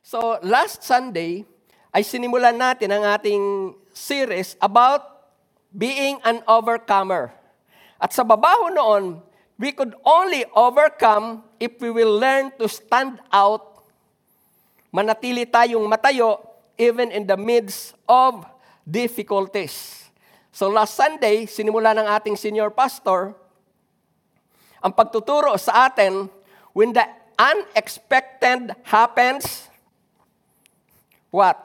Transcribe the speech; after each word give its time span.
So, 0.00 0.40
last 0.40 0.80
Sunday, 0.80 1.44
ay 1.92 2.00
sinimulan 2.00 2.56
natin 2.56 2.90
ang 2.90 3.04
ating 3.04 3.76
series 3.92 4.56
about 4.62 5.04
being 5.70 6.18
an 6.26 6.42
overcomer. 6.48 7.30
At 8.00 8.16
sa 8.16 8.24
babaho 8.24 8.72
noon, 8.72 9.20
we 9.60 9.76
could 9.76 9.92
only 10.02 10.48
overcome 10.56 11.44
if 11.60 11.76
we 11.84 11.92
will 11.92 12.16
learn 12.16 12.48
to 12.56 12.64
stand 12.66 13.20
out, 13.28 13.84
manatili 14.88 15.44
tayong 15.44 15.84
matayo, 15.84 16.40
even 16.80 17.12
in 17.12 17.28
the 17.28 17.36
midst 17.36 17.92
of 18.08 18.48
difficulties. 18.88 20.08
So 20.50 20.72
last 20.72 20.96
Sunday, 20.96 21.44
sinimula 21.44 21.92
ng 21.94 22.08
ating 22.08 22.40
senior 22.40 22.72
pastor, 22.72 23.36
ang 24.80 24.96
pagtuturo 24.96 25.54
sa 25.60 25.92
atin, 25.92 26.32
when 26.72 26.96
the 26.96 27.04
unexpected 27.36 28.72
happens, 28.88 29.69
what? 31.30 31.56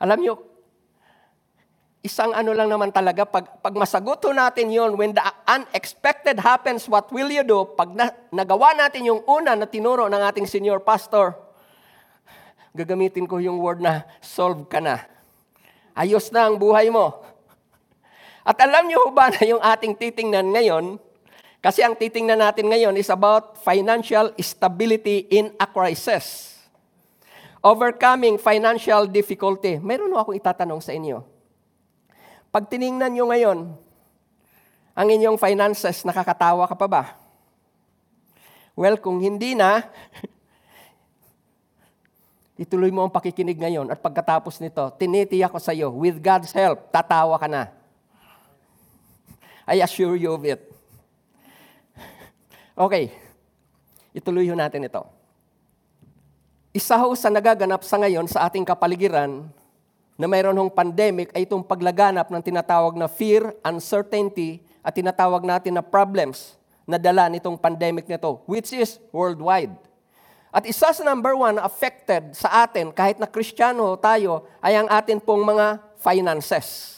Alam 0.00 0.18
nyo, 0.20 0.34
isang 2.02 2.34
ano 2.34 2.50
lang 2.50 2.66
naman 2.66 2.90
talaga, 2.90 3.22
pag, 3.22 3.62
pag 3.62 3.74
masaguto 3.78 4.34
natin 4.34 4.74
yon 4.74 4.98
when 4.98 5.14
the 5.14 5.22
unexpected 5.46 6.42
happens, 6.42 6.90
what 6.90 7.06
will 7.14 7.30
you 7.30 7.46
do? 7.46 7.62
Pag 7.78 7.94
na, 7.94 8.10
nagawa 8.34 8.74
natin 8.74 9.06
yung 9.06 9.22
una 9.24 9.54
na 9.54 9.70
tinuro 9.70 10.10
ng 10.10 10.22
ating 10.26 10.50
senior 10.50 10.82
pastor, 10.82 11.38
gagamitin 12.74 13.30
ko 13.30 13.38
yung 13.38 13.62
word 13.62 13.78
na 13.78 14.02
solve 14.18 14.66
ka 14.66 14.82
na. 14.82 14.98
Ayos 15.94 16.34
na 16.34 16.50
ang 16.50 16.58
buhay 16.58 16.90
mo. 16.90 17.22
At 18.42 18.58
alam 18.58 18.90
niyo 18.90 19.14
ba 19.14 19.30
na 19.30 19.42
yung 19.46 19.62
ating 19.62 19.94
titingnan 19.94 20.50
ngayon, 20.50 20.98
kasi 21.62 21.86
ang 21.86 21.94
titingnan 21.94 22.42
natin 22.42 22.66
ngayon 22.66 22.98
is 22.98 23.06
about 23.06 23.62
financial 23.62 24.34
stability 24.42 25.30
in 25.30 25.54
a 25.62 25.66
crisis. 25.70 26.51
Overcoming 27.62 28.42
financial 28.42 29.06
difficulty. 29.06 29.78
Meron 29.78 30.10
akong 30.18 30.34
itatanong 30.34 30.82
sa 30.82 30.90
inyo. 30.90 31.22
Pag 32.50 32.66
tiningnan 32.66 33.14
nyo 33.14 33.30
ngayon, 33.30 33.58
ang 34.92 35.08
inyong 35.08 35.38
finances, 35.38 36.02
nakakatawa 36.02 36.66
ka 36.66 36.74
pa 36.74 36.90
ba? 36.90 37.02
Well, 38.74 38.98
kung 38.98 39.22
hindi 39.22 39.54
na, 39.54 39.86
ituloy 42.62 42.90
mo 42.90 43.06
ang 43.06 43.14
pakikinig 43.14 43.56
ngayon 43.56 43.88
at 43.94 44.02
pagkatapos 44.02 44.58
nito, 44.58 44.82
tinitiyak 44.98 45.54
ko 45.54 45.62
sa 45.62 45.70
iyo, 45.70 45.94
with 45.94 46.18
God's 46.18 46.50
help, 46.50 46.90
tatawa 46.90 47.38
ka 47.38 47.46
na. 47.46 47.70
I 49.64 49.78
assure 49.80 50.18
you 50.18 50.34
of 50.34 50.42
it. 50.42 50.60
Okay, 52.72 53.12
ituloy 54.16 54.48
natin 54.56 54.88
ito. 54.88 55.04
Isa 56.72 56.96
ho 56.96 57.12
sa 57.12 57.28
nagaganap 57.28 57.84
sa 57.84 58.00
ngayon 58.00 58.24
sa 58.24 58.48
ating 58.48 58.64
kapaligiran 58.64 59.44
na 60.16 60.24
mayroon 60.24 60.56
hong 60.56 60.72
pandemic 60.72 61.28
ay 61.36 61.44
itong 61.44 61.60
paglaganap 61.60 62.32
ng 62.32 62.40
tinatawag 62.40 62.96
na 62.96 63.12
fear, 63.12 63.52
uncertainty, 63.60 64.64
at 64.80 64.96
tinatawag 64.96 65.44
natin 65.44 65.76
na 65.76 65.84
problems 65.84 66.56
na 66.88 66.96
dala 66.96 67.28
nitong 67.28 67.60
pandemic 67.60 68.08
nito, 68.08 68.40
which 68.48 68.72
is 68.72 68.96
worldwide. 69.12 69.76
At 70.48 70.64
isa 70.64 70.96
sa 70.96 71.04
number 71.04 71.36
one 71.36 71.60
affected 71.60 72.32
sa 72.32 72.64
atin, 72.64 72.88
kahit 72.88 73.20
na 73.20 73.28
kristyano 73.28 73.92
tayo, 74.00 74.48
ay 74.64 74.80
ang 74.80 74.88
atin 74.88 75.20
pong 75.20 75.44
mga 75.44 75.76
finances. 76.00 76.96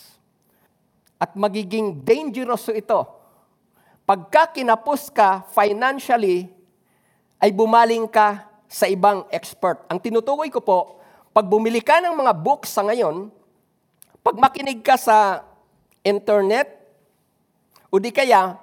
At 1.18 1.34
magiging 1.34 1.98
dangerous 1.98 2.70
ito 2.70 3.10
pagka 4.06 4.54
kinapos 4.54 5.10
ka 5.10 5.42
financially, 5.50 6.46
ay 7.42 7.50
bumaling 7.50 8.06
ka 8.06 8.53
sa 8.74 8.90
ibang 8.90 9.22
expert. 9.30 9.86
Ang 9.86 10.02
tinutukoy 10.02 10.50
ko 10.50 10.58
po, 10.58 10.98
pag 11.30 11.46
bumili 11.46 11.78
ka 11.78 12.02
ng 12.02 12.10
mga 12.10 12.34
books 12.34 12.74
sa 12.74 12.82
ngayon, 12.82 13.30
pag 14.18 14.34
makinig 14.34 14.82
ka 14.82 14.98
sa 14.98 15.46
internet, 16.02 16.74
o 17.94 18.02
di 18.02 18.10
kaya, 18.10 18.58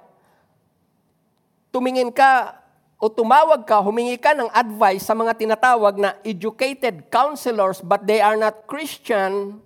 tumingin 1.72 2.12
ka 2.12 2.60
o 3.02 3.08
tumawag 3.10 3.64
ka, 3.64 3.80
humingi 3.82 4.14
ka 4.20 4.36
ng 4.36 4.52
advice 4.52 5.02
sa 5.02 5.16
mga 5.16 5.34
tinatawag 5.34 5.98
na 5.98 6.14
educated 6.22 7.08
counselors 7.10 7.82
but 7.82 8.04
they 8.06 8.22
are 8.22 8.36
not 8.36 8.68
Christian, 8.68 9.58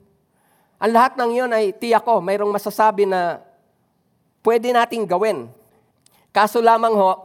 ang 0.77 0.93
lahat 0.93 1.17
ng 1.21 1.31
yon 1.33 1.51
ay 1.53 1.75
tiyak 1.75 2.05
ko, 2.05 2.21
mayroong 2.21 2.53
masasabi 2.53 3.05
na 3.05 3.41
pwede 4.45 4.73
nating 4.73 5.09
gawin. 5.09 5.49
Kaso 6.33 6.61
lamang 6.61 6.93
ho, 6.93 7.25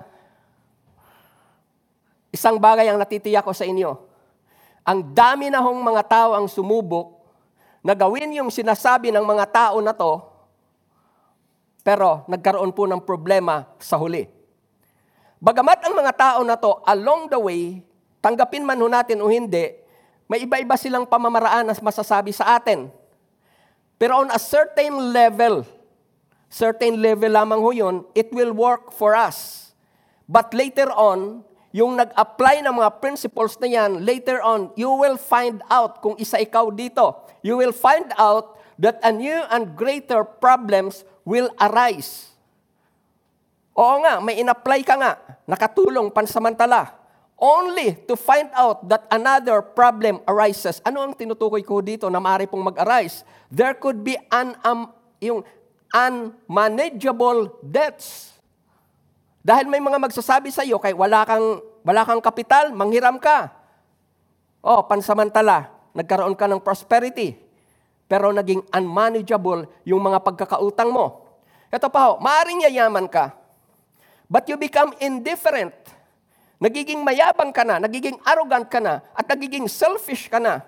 isang 2.31 2.57
bagay 2.57 2.87
ang 2.87 2.97
natitiyak 2.97 3.43
ko 3.43 3.51
sa 3.51 3.67
inyo. 3.67 3.99
Ang 4.87 5.13
dami 5.13 5.51
na 5.51 5.61
hong 5.61 5.77
mga 5.83 6.03
tao 6.07 6.29
ang 6.33 6.47
sumubok 6.49 7.21
na 7.85 7.93
gawin 7.93 8.33
yung 8.33 8.49
sinasabi 8.49 9.13
ng 9.13 9.21
mga 9.21 9.45
tao 9.51 9.77
na 9.83 9.93
to, 9.93 10.23
pero 11.85 12.25
nagkaroon 12.25 12.73
po 12.73 12.87
ng 12.89 13.03
problema 13.03 13.67
sa 13.77 13.99
huli. 13.99 14.25
Bagamat 15.41 15.81
ang 15.85 15.93
mga 15.97 16.13
tao 16.13 16.39
na 16.45 16.53
to, 16.53 16.81
along 16.85 17.29
the 17.29 17.37
way, 17.37 17.81
tanggapin 18.21 18.61
man 18.61 18.77
ho 18.77 18.85
natin 18.85 19.21
o 19.21 19.29
hindi, 19.29 19.73
may 20.29 20.45
iba-iba 20.45 20.77
silang 20.77 21.09
pamamaraan 21.09 21.67
na 21.67 21.75
masasabi 21.81 22.29
sa 22.31 22.55
atin. 22.55 22.87
Pero 23.97 24.21
on 24.21 24.29
a 24.29 24.37
certain 24.37 25.11
level, 25.11 25.65
certain 26.47 27.01
level 27.01 27.33
lamang 27.33 27.59
ho 27.59 27.69
yun, 27.73 27.95
it 28.13 28.29
will 28.29 28.53
work 28.53 28.93
for 28.93 29.17
us. 29.17 29.69
But 30.29 30.53
later 30.53 30.93
on, 30.93 31.41
yung 31.71 31.95
nag-apply 31.95 32.63
ng 32.67 32.75
mga 32.83 32.91
principles 32.99 33.55
na 33.59 33.67
yan, 33.67 34.03
later 34.03 34.43
on, 34.43 34.75
you 34.75 34.91
will 34.91 35.15
find 35.15 35.63
out 35.71 36.03
kung 36.03 36.19
isa 36.19 36.39
ikaw 36.39 36.67
dito. 36.67 37.23
You 37.39 37.55
will 37.55 37.71
find 37.71 38.11
out 38.19 38.59
that 38.75 38.99
a 39.03 39.11
new 39.11 39.39
and 39.47 39.71
greater 39.75 40.27
problems 40.27 41.07
will 41.23 41.47
arise. 41.63 42.31
Oo 43.71 44.03
nga, 44.03 44.19
may 44.19 44.43
in-apply 44.43 44.83
ka 44.83 44.99
nga, 44.99 45.15
nakatulong 45.47 46.11
pansamantala. 46.11 46.91
Only 47.41 47.97
to 48.05 48.13
find 48.13 48.53
out 48.53 48.85
that 48.85 49.09
another 49.09 49.65
problem 49.65 50.21
arises. 50.29 50.77
Ano 50.85 51.01
ang 51.01 51.17
tinutukoy 51.17 51.65
ko 51.65 51.81
dito 51.81 52.05
na 52.11 52.21
maaari 52.21 52.45
pong 52.45 52.69
mag-arise? 52.69 53.25
There 53.49 53.73
could 53.79 54.05
be 54.05 54.13
an, 54.29 54.53
um, 54.61 54.93
yung 55.17 55.41
unmanageable 55.89 57.57
debts. 57.65 58.30
Dahil 59.41 59.66
may 59.66 59.81
mga 59.81 59.97
magsasabi 59.97 60.53
sa 60.53 60.62
iyo, 60.62 60.78
kay 60.78 60.94
wala 60.94 61.25
kang, 61.25 61.62
wala 61.81 62.02
kang 62.06 62.22
kapital, 62.22 62.69
manghiram 62.74 63.18
ka. 63.18 63.50
Oh, 64.62 64.85
pansamantala, 64.85 65.74
nagkaroon 65.97 66.38
ka 66.38 66.46
ng 66.46 66.62
prosperity. 66.62 67.34
Pero 68.06 68.29
naging 68.29 68.62
unmanageable 68.69 69.66
yung 69.81 70.02
mga 70.06 70.22
pagkakautang 70.22 70.94
mo. 70.94 71.25
Ito 71.74 71.90
pa 71.90 72.12
ho, 72.12 72.12
maaaring 72.22 72.68
yayaman 72.69 73.07
ka, 73.07 73.34
but 74.28 74.46
you 74.46 74.59
become 74.59 74.91
indifferent. 75.00 75.73
Nagiging 76.62 77.02
mayabang 77.02 77.50
ka 77.50 77.66
na, 77.66 77.81
nagiging 77.81 78.22
arrogant 78.22 78.69
ka 78.69 78.78
na, 78.78 79.02
at 79.18 79.25
nagiging 79.25 79.66
selfish 79.66 80.29
ka 80.29 80.38
na. 80.38 80.62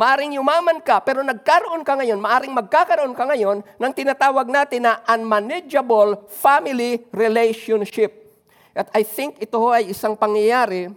Maaring 0.00 0.40
yumaman 0.40 0.80
ka, 0.80 0.96
pero 1.04 1.20
nagkaroon 1.20 1.84
ka 1.84 1.92
ngayon, 1.92 2.16
maaring 2.16 2.56
magkakaroon 2.56 3.12
ka 3.12 3.28
ngayon 3.28 3.60
ng 3.60 3.92
tinatawag 3.92 4.48
natin 4.48 4.88
na 4.88 5.04
unmanageable 5.04 6.24
family 6.40 7.04
relationship. 7.12 8.32
At 8.72 8.88
I 8.96 9.04
think 9.04 9.36
ito 9.44 9.60
ay 9.68 9.92
isang 9.92 10.16
pangyayari, 10.16 10.88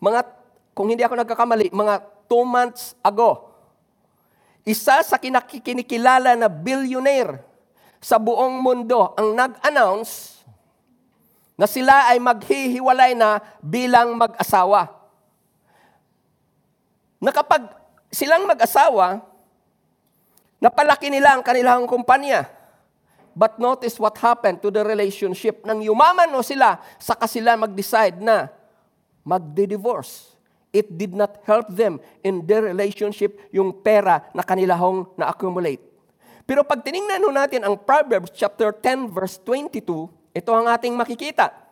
mga, 0.00 0.24
kung 0.72 0.88
hindi 0.88 1.04
ako 1.04 1.20
nagkakamali, 1.20 1.68
mga 1.68 1.94
two 2.24 2.48
months 2.48 2.96
ago. 3.04 3.52
Isa 4.64 5.04
sa 5.04 5.20
kinakikinikilala 5.20 6.40
na 6.40 6.48
billionaire 6.48 7.44
sa 8.00 8.16
buong 8.16 8.56
mundo 8.56 9.12
ang 9.20 9.36
nag-announce 9.36 10.40
na 11.60 11.68
sila 11.68 12.08
ay 12.08 12.16
maghihiwalay 12.24 13.12
na 13.12 13.36
bilang 13.60 14.16
mag-asawa 14.16 15.03
na 17.24 17.32
kapag 17.32 17.64
silang 18.12 18.44
mag-asawa, 18.44 19.24
napalaki 20.60 21.08
nila 21.08 21.32
ang 21.32 21.40
kanilang 21.40 21.88
kumpanya. 21.88 22.44
But 23.32 23.56
notice 23.56 23.96
what 23.96 24.20
happened 24.20 24.60
to 24.60 24.68
the 24.70 24.84
relationship. 24.84 25.64
Nang 25.64 25.80
yumaman 25.80 26.28
no 26.30 26.44
sila, 26.44 26.78
saka 27.00 27.24
sila 27.24 27.56
mag-decide 27.56 28.20
na 28.20 28.52
magde-divorce. 29.24 30.36
It 30.68 30.92
did 30.92 31.16
not 31.16 31.40
help 31.48 31.72
them 31.72 31.98
in 32.20 32.44
their 32.44 32.60
relationship 32.60 33.40
yung 33.50 33.72
pera 33.72 34.28
na 34.36 34.44
kanilahong 34.44 35.08
na-accumulate. 35.16 35.80
Pero 36.44 36.60
pag 36.60 36.84
tiningnan 36.84 37.24
natin 37.32 37.64
ang 37.64 37.80
Proverbs 37.80 38.28
chapter 38.36 38.68
10 38.68 39.08
verse 39.08 39.40
22, 39.40 39.80
ito 40.36 40.50
ang 40.52 40.68
ating 40.68 40.92
makikita. 40.92 41.63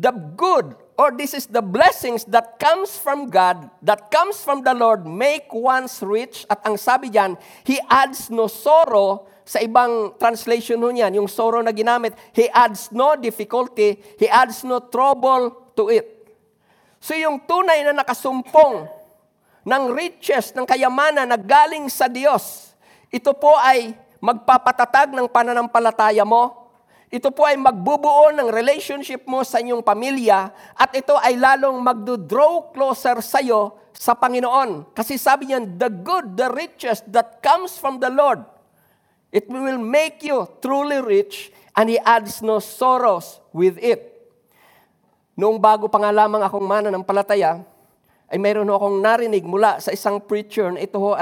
The 0.00 0.12
good 0.12 0.74
or 0.96 1.10
this 1.10 1.34
is 1.34 1.50
the 1.50 1.64
blessings 1.64 2.22
that 2.30 2.62
comes 2.62 2.94
from 2.94 3.26
God, 3.26 3.66
that 3.82 4.12
comes 4.12 4.38
from 4.44 4.62
the 4.62 4.70
Lord, 4.70 5.02
make 5.02 5.50
one's 5.50 5.98
rich. 5.98 6.46
At 6.46 6.62
ang 6.62 6.78
sabi 6.78 7.10
diyan, 7.10 7.34
He 7.66 7.82
adds 7.90 8.30
no 8.30 8.46
sorrow. 8.46 9.26
Sa 9.42 9.58
ibang 9.58 10.14
translation 10.22 10.78
nun 10.78 10.94
yan, 10.94 11.18
yung 11.18 11.26
sorrow 11.26 11.58
na 11.58 11.74
ginamit, 11.74 12.14
He 12.30 12.46
adds 12.54 12.94
no 12.94 13.18
difficulty, 13.18 13.98
He 14.14 14.30
adds 14.30 14.62
no 14.62 14.78
trouble 14.86 15.74
to 15.74 15.90
it. 15.90 16.06
So 17.02 17.18
yung 17.18 17.42
tunay 17.42 17.82
na 17.82 17.98
nakasumpong 17.98 18.86
ng 19.66 19.84
riches, 19.90 20.54
ng 20.54 20.62
kayamanan 20.62 21.26
na 21.26 21.38
galing 21.38 21.90
sa 21.90 22.06
Diyos, 22.06 22.70
ito 23.10 23.34
po 23.34 23.58
ay 23.58 23.98
magpapatatag 24.22 25.10
ng 25.10 25.26
pananampalataya 25.26 26.22
mo. 26.22 26.61
Ito 27.12 27.28
po 27.28 27.44
ay 27.44 27.60
magbubuo 27.60 28.32
ng 28.32 28.48
relationship 28.48 29.28
mo 29.28 29.44
sa 29.44 29.60
inyong 29.60 29.84
pamilya 29.84 30.48
at 30.72 30.96
ito 30.96 31.12
ay 31.20 31.36
lalong 31.36 31.76
magdo-draw 31.84 32.72
closer 32.72 33.20
sa 33.20 33.44
iyo 33.44 33.76
sa 33.92 34.16
Panginoon. 34.16 34.96
Kasi 34.96 35.20
sabi 35.20 35.52
niyan, 35.52 35.76
the 35.76 35.92
good, 35.92 36.40
the 36.40 36.48
riches 36.48 37.04
that 37.12 37.44
comes 37.44 37.76
from 37.76 38.00
the 38.00 38.08
Lord, 38.08 38.40
it 39.28 39.44
will 39.52 39.76
make 39.76 40.24
you 40.24 40.48
truly 40.64 41.04
rich 41.04 41.52
and 41.76 41.92
He 41.92 42.00
adds 42.00 42.40
no 42.40 42.64
sorrows 42.64 43.44
with 43.52 43.76
it. 43.76 44.08
Noong 45.36 45.60
bago 45.60 45.92
pa 45.92 46.00
nga 46.00 46.16
lamang 46.16 46.40
akong 46.40 46.64
mana 46.64 46.88
ng 46.88 47.04
palataya, 47.04 47.60
ay 48.32 48.40
mayroon 48.40 48.72
akong 48.72 49.04
narinig 49.04 49.44
mula 49.44 49.76
sa 49.84 49.92
isang 49.92 50.16
preacher 50.16 50.72
na 50.72 50.80
ito 50.80 50.96
ho 50.96 51.12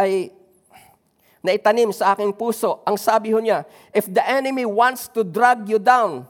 ay 1.40 1.56
naitanim 1.56 1.88
sa 1.88 2.12
aking 2.12 2.36
puso. 2.36 2.84
Ang 2.84 3.00
sabi 3.00 3.32
ho 3.32 3.40
niya, 3.40 3.64
if 3.96 4.04
the 4.04 4.20
enemy 4.20 4.68
wants 4.68 5.08
to 5.08 5.24
drag 5.24 5.64
you 5.64 5.80
down, 5.80 6.28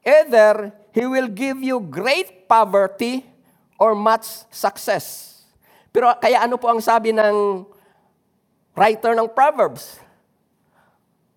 either 0.00 0.72
he 0.96 1.04
will 1.04 1.28
give 1.28 1.60
you 1.60 1.76
great 1.84 2.48
poverty 2.48 3.28
or 3.76 3.92
much 3.92 4.24
success. 4.48 5.36
Pero 5.92 6.16
kaya 6.16 6.48
ano 6.48 6.56
po 6.56 6.72
ang 6.72 6.80
sabi 6.80 7.12
ng 7.12 7.64
writer 8.72 9.12
ng 9.12 9.28
Proverbs? 9.28 10.00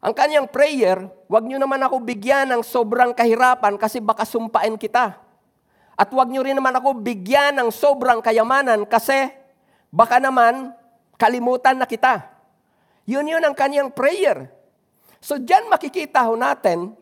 Ang 0.02 0.18
kanyang 0.18 0.50
prayer, 0.50 1.06
wag 1.30 1.46
niyo 1.46 1.62
naman 1.62 1.84
ako 1.84 2.02
bigyan 2.02 2.50
ng 2.50 2.62
sobrang 2.66 3.14
kahirapan 3.14 3.78
kasi 3.78 4.02
baka 4.02 4.26
sumpain 4.26 4.74
kita. 4.80 5.20
At 5.94 6.10
huwag 6.10 6.32
niyo 6.32 6.42
rin 6.42 6.58
naman 6.58 6.74
ako 6.74 6.98
bigyan 6.98 7.60
ng 7.60 7.70
sobrang 7.70 8.24
kayamanan 8.24 8.88
kasi 8.88 9.30
baka 9.94 10.18
naman 10.18 10.74
kalimutan 11.22 11.78
na 11.78 11.86
kita. 11.86 12.41
Yun 13.10 13.26
yun 13.26 13.44
ang 13.44 13.56
kanyang 13.56 13.90
prayer. 13.90 14.50
So 15.22 15.38
diyan 15.38 15.70
makikita 15.70 16.26
ho 16.26 16.34
natin 16.34 16.98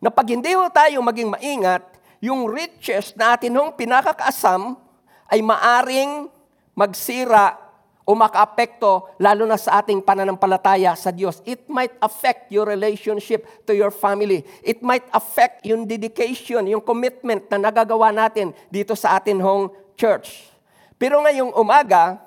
na 0.00 0.12
pag 0.12 0.28
hindi 0.28 0.52
ho 0.52 0.68
tayo 0.68 1.00
maging 1.00 1.32
maingat, 1.32 1.82
yung 2.20 2.48
riches 2.48 3.12
na 3.16 3.36
atin 3.36 3.52
hong 3.56 3.72
pinakakaasam 3.76 4.76
ay 5.28 5.40
maaring 5.40 6.28
magsira 6.76 7.56
o 8.04 8.12
makaapekto 8.12 9.16
lalo 9.16 9.48
na 9.48 9.56
sa 9.56 9.80
ating 9.80 10.04
pananampalataya 10.04 10.92
sa 10.92 11.08
Diyos. 11.08 11.40
It 11.48 11.64
might 11.72 11.96
affect 12.04 12.52
your 12.52 12.68
relationship 12.68 13.48
to 13.64 13.72
your 13.72 13.88
family. 13.88 14.44
It 14.60 14.84
might 14.84 15.08
affect 15.08 15.64
yung 15.64 15.88
dedication, 15.88 16.68
yung 16.68 16.84
commitment 16.84 17.48
na 17.48 17.72
nagagawa 17.72 18.12
natin 18.12 18.52
dito 18.68 18.92
sa 18.92 19.16
atin 19.16 19.40
hong 19.40 19.72
church. 19.96 20.52
Pero 21.00 21.24
ngayong 21.24 21.56
umaga, 21.56 22.20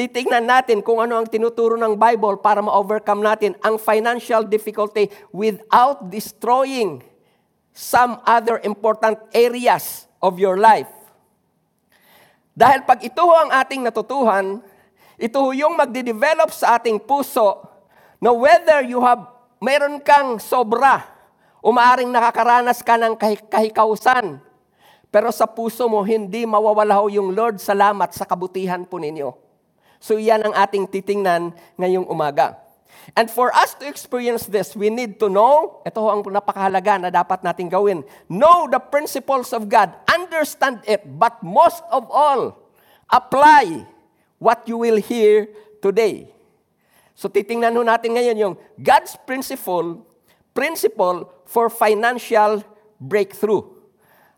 titingnan 0.00 0.48
natin 0.48 0.80
kung 0.80 1.04
ano 1.04 1.20
ang 1.20 1.28
tinuturo 1.28 1.76
ng 1.76 1.92
Bible 1.92 2.40
para 2.40 2.64
ma-overcome 2.64 3.20
natin 3.20 3.52
ang 3.60 3.76
financial 3.76 4.48
difficulty 4.48 5.12
without 5.28 6.08
destroying 6.08 7.04
some 7.76 8.16
other 8.24 8.56
important 8.64 9.20
areas 9.36 10.08
of 10.24 10.40
your 10.40 10.56
life. 10.56 10.88
Dahil 12.56 12.88
pag 12.88 13.04
ito 13.04 13.20
ang 13.28 13.52
ating 13.52 13.84
natutuhan, 13.84 14.64
ito 15.20 15.40
yung 15.52 15.76
magde-develop 15.76 16.48
sa 16.48 16.80
ating 16.80 16.96
puso 16.96 17.60
na 18.16 18.32
whether 18.32 18.80
you 18.80 19.04
have, 19.04 19.28
mayroon 19.60 20.00
kang 20.00 20.40
sobra 20.40 21.04
o 21.60 21.68
maaring 21.76 22.08
nakakaranas 22.08 22.80
ka 22.80 22.96
ng 22.96 23.20
kahikausan, 23.52 24.40
pero 25.12 25.28
sa 25.34 25.44
puso 25.44 25.90
mo, 25.90 26.00
hindi 26.06 26.48
mawawala 26.48 27.04
yung 27.12 27.36
Lord, 27.36 27.60
salamat 27.60 28.16
sa 28.16 28.24
kabutihan 28.24 28.86
po 28.86 28.96
ninyo. 28.96 29.49
So 30.00 30.16
yan 30.16 30.40
ang 30.40 30.56
ating 30.56 30.88
titingnan 30.88 31.52
ngayong 31.76 32.08
umaga. 32.08 32.56
And 33.16 33.28
for 33.28 33.52
us 33.52 33.76
to 33.80 33.84
experience 33.84 34.48
this, 34.48 34.72
we 34.72 34.88
need 34.88 35.20
to 35.20 35.28
know, 35.28 35.84
ito 35.84 36.00
ang 36.08 36.24
napakahalaga 36.24 37.00
na 37.00 37.10
dapat 37.12 37.44
natin 37.44 37.68
gawin, 37.68 38.00
know 38.28 38.68
the 38.68 38.80
principles 38.80 39.52
of 39.52 39.68
God, 39.68 39.92
understand 40.08 40.80
it, 40.88 41.04
but 41.04 41.40
most 41.44 41.84
of 41.92 42.08
all, 42.08 42.56
apply 43.12 43.84
what 44.40 44.64
you 44.64 44.80
will 44.80 44.96
hear 44.96 45.48
today. 45.84 46.32
So 47.12 47.28
titingnan 47.28 47.76
ho 47.76 47.84
natin 47.84 48.16
ngayon 48.16 48.36
yung 48.40 48.54
God's 48.80 49.12
principle, 49.28 50.00
principle 50.56 51.28
for 51.44 51.68
financial 51.68 52.64
breakthrough. 52.96 53.64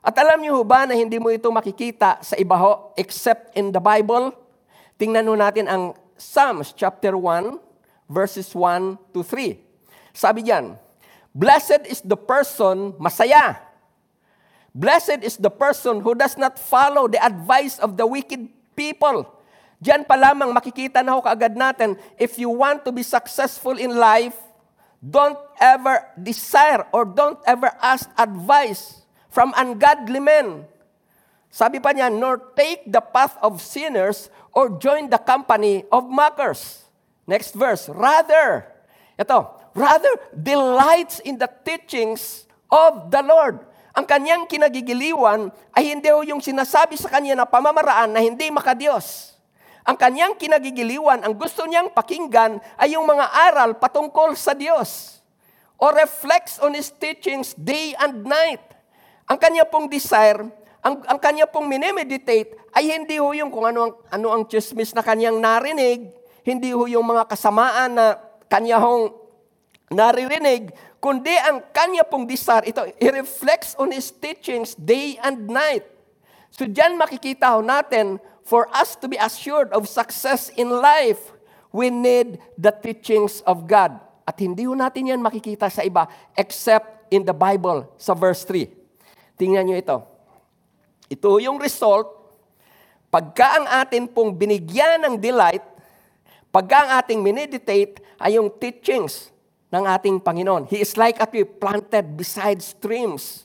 At 0.02 0.18
alam 0.18 0.42
niyo 0.42 0.66
ba 0.66 0.82
na 0.82 0.98
hindi 0.98 1.22
mo 1.22 1.30
ito 1.30 1.46
makikita 1.54 2.18
sa 2.26 2.34
iba 2.34 2.58
ho 2.58 2.90
except 2.98 3.54
in 3.54 3.70
the 3.70 3.78
Bible? 3.78 4.34
Tingnan 5.02 5.26
ho 5.26 5.34
natin 5.34 5.66
ang 5.66 5.98
Psalms 6.14 6.70
chapter 6.70 7.18
1 7.18 7.58
verses 8.06 8.54
1 8.54 8.94
to 9.10 9.26
3. 9.26 9.58
Sabi 10.14 10.46
diyan, 10.46 10.78
Blessed 11.34 11.90
is 11.90 11.98
the 12.06 12.14
person, 12.14 12.94
masaya. 13.02 13.58
Blessed 14.70 15.26
is 15.26 15.34
the 15.34 15.50
person 15.50 15.98
who 15.98 16.14
does 16.14 16.38
not 16.38 16.54
follow 16.54 17.10
the 17.10 17.18
advice 17.18 17.82
of 17.82 17.98
the 17.98 18.06
wicked 18.06 18.46
people 18.78 19.26
Diyan 19.82 20.06
pa 20.06 20.14
lamang 20.14 20.54
makikita 20.54 21.02
na 21.02 21.18
ho 21.18 21.20
kaagad 21.26 21.58
natin, 21.58 21.98
if 22.14 22.38
you 22.38 22.46
want 22.46 22.86
to 22.86 22.94
be 22.94 23.02
successful 23.02 23.74
in 23.74 23.98
life, 23.98 24.38
don't 25.02 25.34
ever 25.58 26.06
desire 26.14 26.86
or 26.94 27.02
don't 27.02 27.42
ever 27.42 27.66
ask 27.82 28.06
advice 28.14 29.02
from 29.26 29.50
ungodly 29.58 30.22
men. 30.22 30.70
Sabi 31.50 31.82
pa 31.82 31.90
niya, 31.90 32.14
nor 32.14 32.54
take 32.54 32.86
the 32.86 33.02
path 33.02 33.34
of 33.42 33.58
sinners 33.58 34.30
or 34.52 34.76
join 34.76 35.08
the 35.08 35.20
company 35.20 35.84
of 35.88 36.06
mockers. 36.06 36.84
Next 37.24 37.56
verse, 37.56 37.88
rather, 37.88 38.68
ito, 39.16 39.38
rather 39.72 40.12
delights 40.32 41.18
in 41.24 41.40
the 41.40 41.48
teachings 41.66 42.44
of 42.68 43.08
the 43.08 43.24
Lord. 43.24 43.64
Ang 43.92 44.08
kanyang 44.08 44.48
kinagigiliwan 44.48 45.52
ay 45.76 45.92
hindi 45.92 46.08
ho 46.08 46.24
yung 46.24 46.40
sinasabi 46.40 46.96
sa 46.96 47.12
kanya 47.12 47.36
na 47.36 47.46
pamamaraan 47.48 48.12
na 48.12 48.20
hindi 48.24 48.48
makadiyos 48.48 49.32
ang 49.82 49.98
kanyang 49.98 50.38
kinagigiliwan, 50.38 51.26
ang 51.26 51.34
gusto 51.34 51.66
niyang 51.66 51.90
pakinggan 51.90 52.62
ay 52.78 52.94
yung 52.94 53.02
mga 53.02 53.26
aral 53.50 53.70
patungkol 53.74 54.38
sa 54.38 54.54
Diyos 54.54 55.18
o 55.74 55.90
reflects 55.90 56.62
on 56.62 56.70
His 56.70 56.94
teachings 56.94 57.50
day 57.58 57.90
and 57.98 58.22
night. 58.22 58.62
Ang 59.26 59.42
kanya 59.42 59.66
pong 59.66 59.90
desire, 59.90 60.46
ang, 60.82 60.98
ang 61.06 61.18
kanya 61.22 61.46
pong 61.46 61.70
minemeditate 61.70 62.58
ay 62.74 62.90
hindi 62.90 63.22
ho 63.22 63.30
yung 63.30 63.54
kung 63.54 63.70
ano 63.70 63.86
ang, 63.86 63.92
ano 64.10 64.28
ang 64.34 64.42
chismis 64.50 64.90
na 64.90 65.06
kanyang 65.06 65.38
narinig, 65.38 66.10
hindi 66.42 66.74
ho 66.74 66.90
yung 66.90 67.06
mga 67.06 67.30
kasamaan 67.30 67.94
na 67.94 68.18
kanya 68.50 68.82
hong 68.82 69.14
naririnig, 69.94 70.74
kundi 70.98 71.30
ang 71.38 71.62
kanya 71.70 72.02
pong 72.02 72.26
desire, 72.26 72.66
ito, 72.66 72.82
he 72.98 73.08
reflects 73.14 73.78
on 73.78 73.94
His 73.94 74.10
teachings 74.10 74.74
day 74.74 75.14
and 75.22 75.46
night. 75.46 75.86
So 76.50 76.66
diyan 76.66 76.98
makikita 76.98 77.54
ho 77.54 77.62
natin 77.62 78.18
for 78.42 78.66
us 78.74 78.98
to 78.98 79.06
be 79.06 79.16
assured 79.22 79.70
of 79.70 79.86
success 79.86 80.50
in 80.58 80.66
life, 80.66 81.30
we 81.70 81.94
need 81.94 82.42
the 82.58 82.74
teachings 82.74 83.38
of 83.46 83.70
God. 83.70 84.02
At 84.26 84.34
hindi 84.42 84.66
ho 84.66 84.74
natin 84.74 85.14
yan 85.14 85.22
makikita 85.22 85.70
sa 85.70 85.86
iba 85.86 86.10
except 86.34 87.06
in 87.14 87.22
the 87.22 87.34
Bible 87.34 87.86
sa 87.94 88.18
verse 88.18 88.42
3. 88.44 88.66
Tingnan 89.38 89.70
nyo 89.70 89.78
ito. 89.78 90.11
Ito 91.12 91.36
yung 91.44 91.60
result 91.60 92.22
pagka 93.12 93.60
ang 93.60 93.68
atin 93.68 94.08
pong 94.08 94.32
binigyan 94.32 95.04
ng 95.04 95.20
delight, 95.20 95.60
pagka 96.48 96.88
ang 96.88 96.90
ating 96.96 97.20
mineditate 97.20 98.00
ay 98.16 98.40
yung 98.40 98.48
teachings 98.48 99.28
ng 99.68 99.84
ating 99.84 100.16
Panginoon. 100.16 100.64
He 100.72 100.80
is 100.80 100.96
like 100.96 101.20
a 101.20 101.28
tree 101.28 101.44
planted 101.44 102.16
beside 102.16 102.64
streams. 102.64 103.44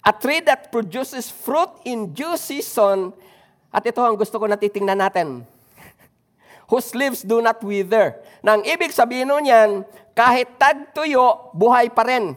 A 0.00 0.16
tree 0.16 0.40
that 0.48 0.72
produces 0.72 1.28
fruit 1.28 1.68
in 1.84 2.16
due 2.16 2.40
season 2.40 3.12
at 3.68 3.84
ito 3.84 4.00
ang 4.00 4.16
gusto 4.16 4.40
ko 4.40 4.48
na 4.48 4.56
titingnan 4.56 4.96
natin. 4.96 5.44
Whose 6.72 6.96
leaves 6.96 7.20
do 7.20 7.44
not 7.44 7.60
wither. 7.60 8.16
Nang 8.40 8.64
ibig 8.64 8.96
sabihin 8.96 9.28
nun 9.28 9.44
yan, 9.44 9.84
kahit 10.16 10.56
tagtuyo, 10.56 11.52
buhay 11.52 11.92
pa 11.92 12.08
rin. 12.08 12.32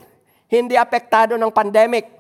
Hindi 0.52 0.76
apektado 0.76 1.40
ng 1.40 1.56
pandemic. 1.56 2.19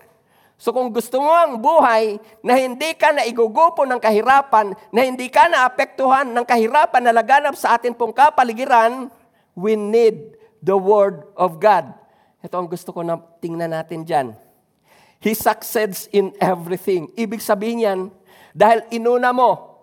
So 0.59 0.75
kung 0.75 0.91
gusto 0.91 1.23
mo 1.23 1.31
ang 1.31 1.55
buhay 1.55 2.19
na 2.43 2.59
hindi 2.59 2.91
ka 2.91 3.15
na 3.15 3.23
igugupo 3.23 3.87
ng 3.87 3.95
kahirapan, 3.95 4.75
na 4.91 5.07
hindi 5.07 5.31
ka 5.31 5.47
na 5.47 5.63
apektuhan 5.63 6.27
ng 6.35 6.43
kahirapan 6.43 6.99
na 6.99 7.15
laganap 7.15 7.55
sa 7.55 7.79
atin 7.79 7.95
pong 7.95 8.11
kapaligiran, 8.11 9.07
we 9.55 9.79
need 9.79 10.35
the 10.59 10.75
Word 10.75 11.23
of 11.39 11.63
God. 11.63 11.95
Ito 12.43 12.59
ang 12.59 12.67
gusto 12.67 12.91
ko 12.91 13.07
na 13.07 13.23
tingnan 13.39 13.71
natin 13.71 14.03
dyan. 14.03 14.35
He 15.23 15.31
succeeds 15.31 16.11
in 16.11 16.35
everything. 16.43 17.07
Ibig 17.15 17.39
sabihin 17.39 17.79
yan, 17.87 17.99
dahil 18.51 18.83
inuna 18.91 19.31
mo, 19.31 19.79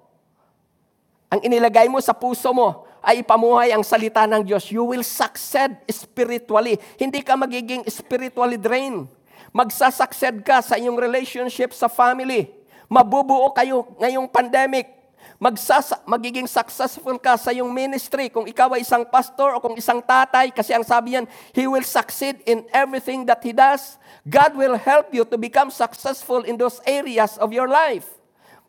ang 1.32 1.40
inilagay 1.40 1.88
mo 1.88 2.04
sa 2.04 2.12
puso 2.12 2.52
mo 2.52 2.84
ay 3.00 3.24
ipamuhay 3.24 3.72
ang 3.72 3.80
salita 3.80 4.28
ng 4.28 4.44
Diyos. 4.44 4.68
You 4.68 4.84
will 4.84 5.04
succeed 5.04 5.72
spiritually. 5.88 6.76
Hindi 7.00 7.24
ka 7.24 7.32
magiging 7.32 7.88
spiritually 7.88 8.60
drained. 8.60 9.15
Magsasucceed 9.54 10.42
ka 10.42 10.62
sa 10.62 10.78
iyong 10.78 10.98
relationship 10.98 11.74
sa 11.74 11.86
family. 11.86 12.50
Mabubuo 12.86 13.50
kayo 13.54 13.86
ngayong 13.98 14.30
pandemic. 14.30 14.96
Magsasa, 15.36 16.00
magiging 16.08 16.48
successful 16.48 17.20
ka 17.20 17.36
sa 17.36 17.52
iyong 17.52 17.68
ministry 17.68 18.32
kung 18.32 18.48
ikaw 18.48 18.72
ay 18.72 18.80
isang 18.80 19.04
pastor 19.04 19.52
o 19.52 19.60
kung 19.60 19.76
isang 19.76 20.00
tatay 20.00 20.48
kasi 20.48 20.72
ang 20.72 20.80
sabi 20.80 21.12
niyan, 21.12 21.26
he 21.52 21.68
will 21.68 21.84
succeed 21.84 22.40
in 22.48 22.64
everything 22.72 23.28
that 23.28 23.44
he 23.44 23.52
does. 23.52 24.00
God 24.24 24.56
will 24.56 24.80
help 24.80 25.12
you 25.12 25.28
to 25.28 25.36
become 25.36 25.68
successful 25.68 26.40
in 26.48 26.56
those 26.56 26.80
areas 26.88 27.36
of 27.36 27.52
your 27.52 27.68
life. 27.68 28.08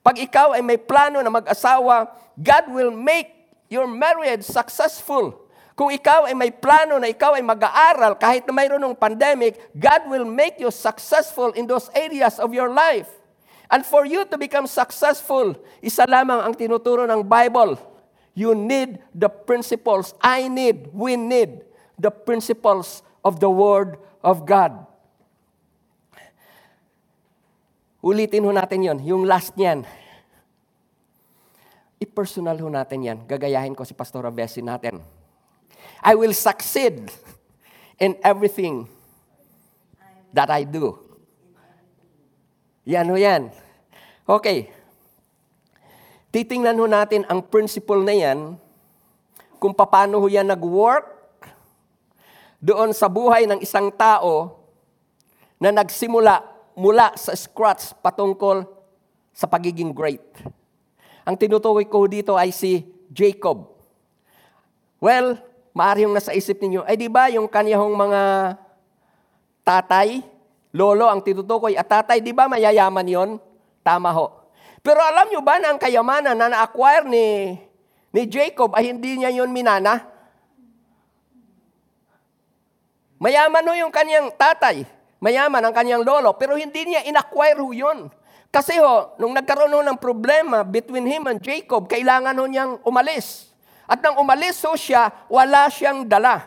Pag 0.03 0.19
ikaw 0.19 0.51
ay 0.51 0.63
may 0.63 0.75
plano 0.75 1.23
na 1.23 1.31
mag-asawa, 1.31 2.11
God 2.35 2.65
will 2.75 2.91
make 2.91 3.31
your 3.71 3.87
marriage 3.87 4.43
successful. 4.43 5.46
Kung 5.77 5.93
ikaw 5.93 6.25
ay 6.25 6.33
may 6.33 6.49
plano 6.49 6.97
na 6.97 7.05
ikaw 7.05 7.37
ay 7.37 7.45
mag-aaral 7.45 8.17
kahit 8.17 8.49
na 8.49 8.53
mayroon 8.57 8.81
ng 8.81 8.97
pandemic, 8.97 9.61
God 9.77 10.09
will 10.09 10.25
make 10.25 10.57
you 10.57 10.73
successful 10.73 11.53
in 11.53 11.69
those 11.69 11.85
areas 11.93 12.41
of 12.41 12.49
your 12.49 12.73
life. 12.73 13.05
And 13.69 13.85
for 13.85 14.01
you 14.01 14.25
to 14.25 14.41
become 14.41 14.65
successful, 14.65 15.53
isa 15.85 16.09
lamang 16.09 16.41
ang 16.41 16.57
tinuturo 16.57 17.05
ng 17.05 17.21
Bible. 17.21 17.77
You 18.33 18.57
need 18.57 18.97
the 19.13 19.29
principles. 19.29 20.17
I 20.17 20.49
need, 20.49 20.89
we 20.97 21.13
need 21.13 21.61
the 21.93 22.09
principles 22.09 23.05
of 23.21 23.37
the 23.37 23.51
Word 23.51 24.01
of 24.25 24.49
God. 24.49 24.81
Ulitin 28.01 28.49
ho 28.49 28.49
natin 28.49 28.81
yon, 28.81 28.97
yung 29.05 29.29
last 29.29 29.53
niyan. 29.53 29.85
I-personal 32.01 32.57
ho 32.57 32.65
natin 32.65 33.05
yan. 33.05 33.17
Gagayahin 33.29 33.77
ko 33.77 33.85
si 33.85 33.93
Pastora 33.93 34.33
Bessie 34.33 34.65
natin. 34.65 35.16
I 36.03 36.13
will 36.13 36.33
succeed 36.33 37.09
in 37.97 38.17
everything 38.21 38.85
that 40.33 40.49
I 40.53 40.63
do. 40.63 40.97
Yan 42.87 43.09
o 43.11 43.19
yan. 43.19 43.51
Okay. 44.23 44.71
Titingnan 46.31 46.77
ho 46.77 46.85
natin 46.85 47.25
ang 47.25 47.41
principle 47.41 48.03
na 48.03 48.13
yan, 48.13 48.59
kung 49.57 49.73
paano 49.73 50.21
ho 50.21 50.27
yan 50.29 50.45
nag-work 50.45 51.17
doon 52.61 52.93
sa 52.93 53.09
buhay 53.09 53.49
ng 53.49 53.63
isang 53.63 53.89
tao 53.89 54.61
na 55.57 55.73
nagsimula 55.73 56.45
mula 56.77 57.09
sa 57.17 57.33
scratch 57.33 57.97
patungkol 58.05 58.61
sa 59.33 59.49
pagiging 59.49 59.89
great. 59.89 60.21
Ang 61.25 61.33
tinutukoy 61.35 61.89
ko 61.89 62.05
dito 62.05 62.37
ay 62.37 62.53
si 62.53 62.85
Jacob. 63.09 63.73
Well, 65.01 65.41
maari 65.77 66.09
yung 66.09 66.17
nasa 66.17 66.33
isip 66.33 66.57
ninyo, 66.57 66.81
ay 66.89 66.97
di 66.97 67.05
ba 67.05 67.29
yung 67.29 67.45
kanyang 67.45 67.93
mga 67.93 68.21
tatay, 69.61 70.25
lolo 70.73 71.05
ang 71.05 71.21
tinutukoy 71.21 71.77
at 71.77 71.85
tatay, 71.85 72.17
di 72.17 72.33
ba 72.33 72.49
mayayaman 72.49 73.05
yon? 73.05 73.29
Tama 73.85 74.09
ho. 74.09 74.33
Pero 74.81 74.97
alam 75.05 75.29
nyo 75.29 75.45
ba 75.45 75.61
na 75.61 75.77
ang 75.77 75.77
kayamanan 75.77 76.33
na 76.33 76.49
na-acquire 76.49 77.05
ni, 77.05 77.53
ni 78.09 78.21
Jacob 78.25 78.73
ay 78.73 78.89
hindi 78.89 79.21
niya 79.21 79.29
yon 79.29 79.53
minana? 79.53 80.01
Mayaman 83.21 83.69
ho 83.69 83.73
yung 83.77 83.93
kanyang 83.93 84.33
tatay, 84.33 84.81
mayaman 85.21 85.61
ang 85.61 85.73
kanyang 85.77 86.01
lolo, 86.01 86.33
pero 86.41 86.57
hindi 86.57 86.89
niya 86.89 87.05
in-acquire 87.05 87.61
ho 87.61 87.69
yun. 87.69 88.09
Kasi 88.49 88.81
ho, 88.81 89.13
nung 89.21 89.37
nagkaroon 89.37 89.77
ho 89.77 89.81
ng 89.85 89.99
problema 90.01 90.65
between 90.65 91.05
him 91.05 91.29
and 91.29 91.37
Jacob, 91.37 91.85
kailangan 91.85 92.33
ho 92.33 92.45
niyang 92.49 92.73
umalis. 92.81 93.46
At 93.87 94.03
nang 94.03 94.19
umalis 94.19 94.59
ho 94.67 94.75
siya, 94.75 95.07
wala 95.31 95.71
siyang 95.71 96.03
dala. 96.03 96.43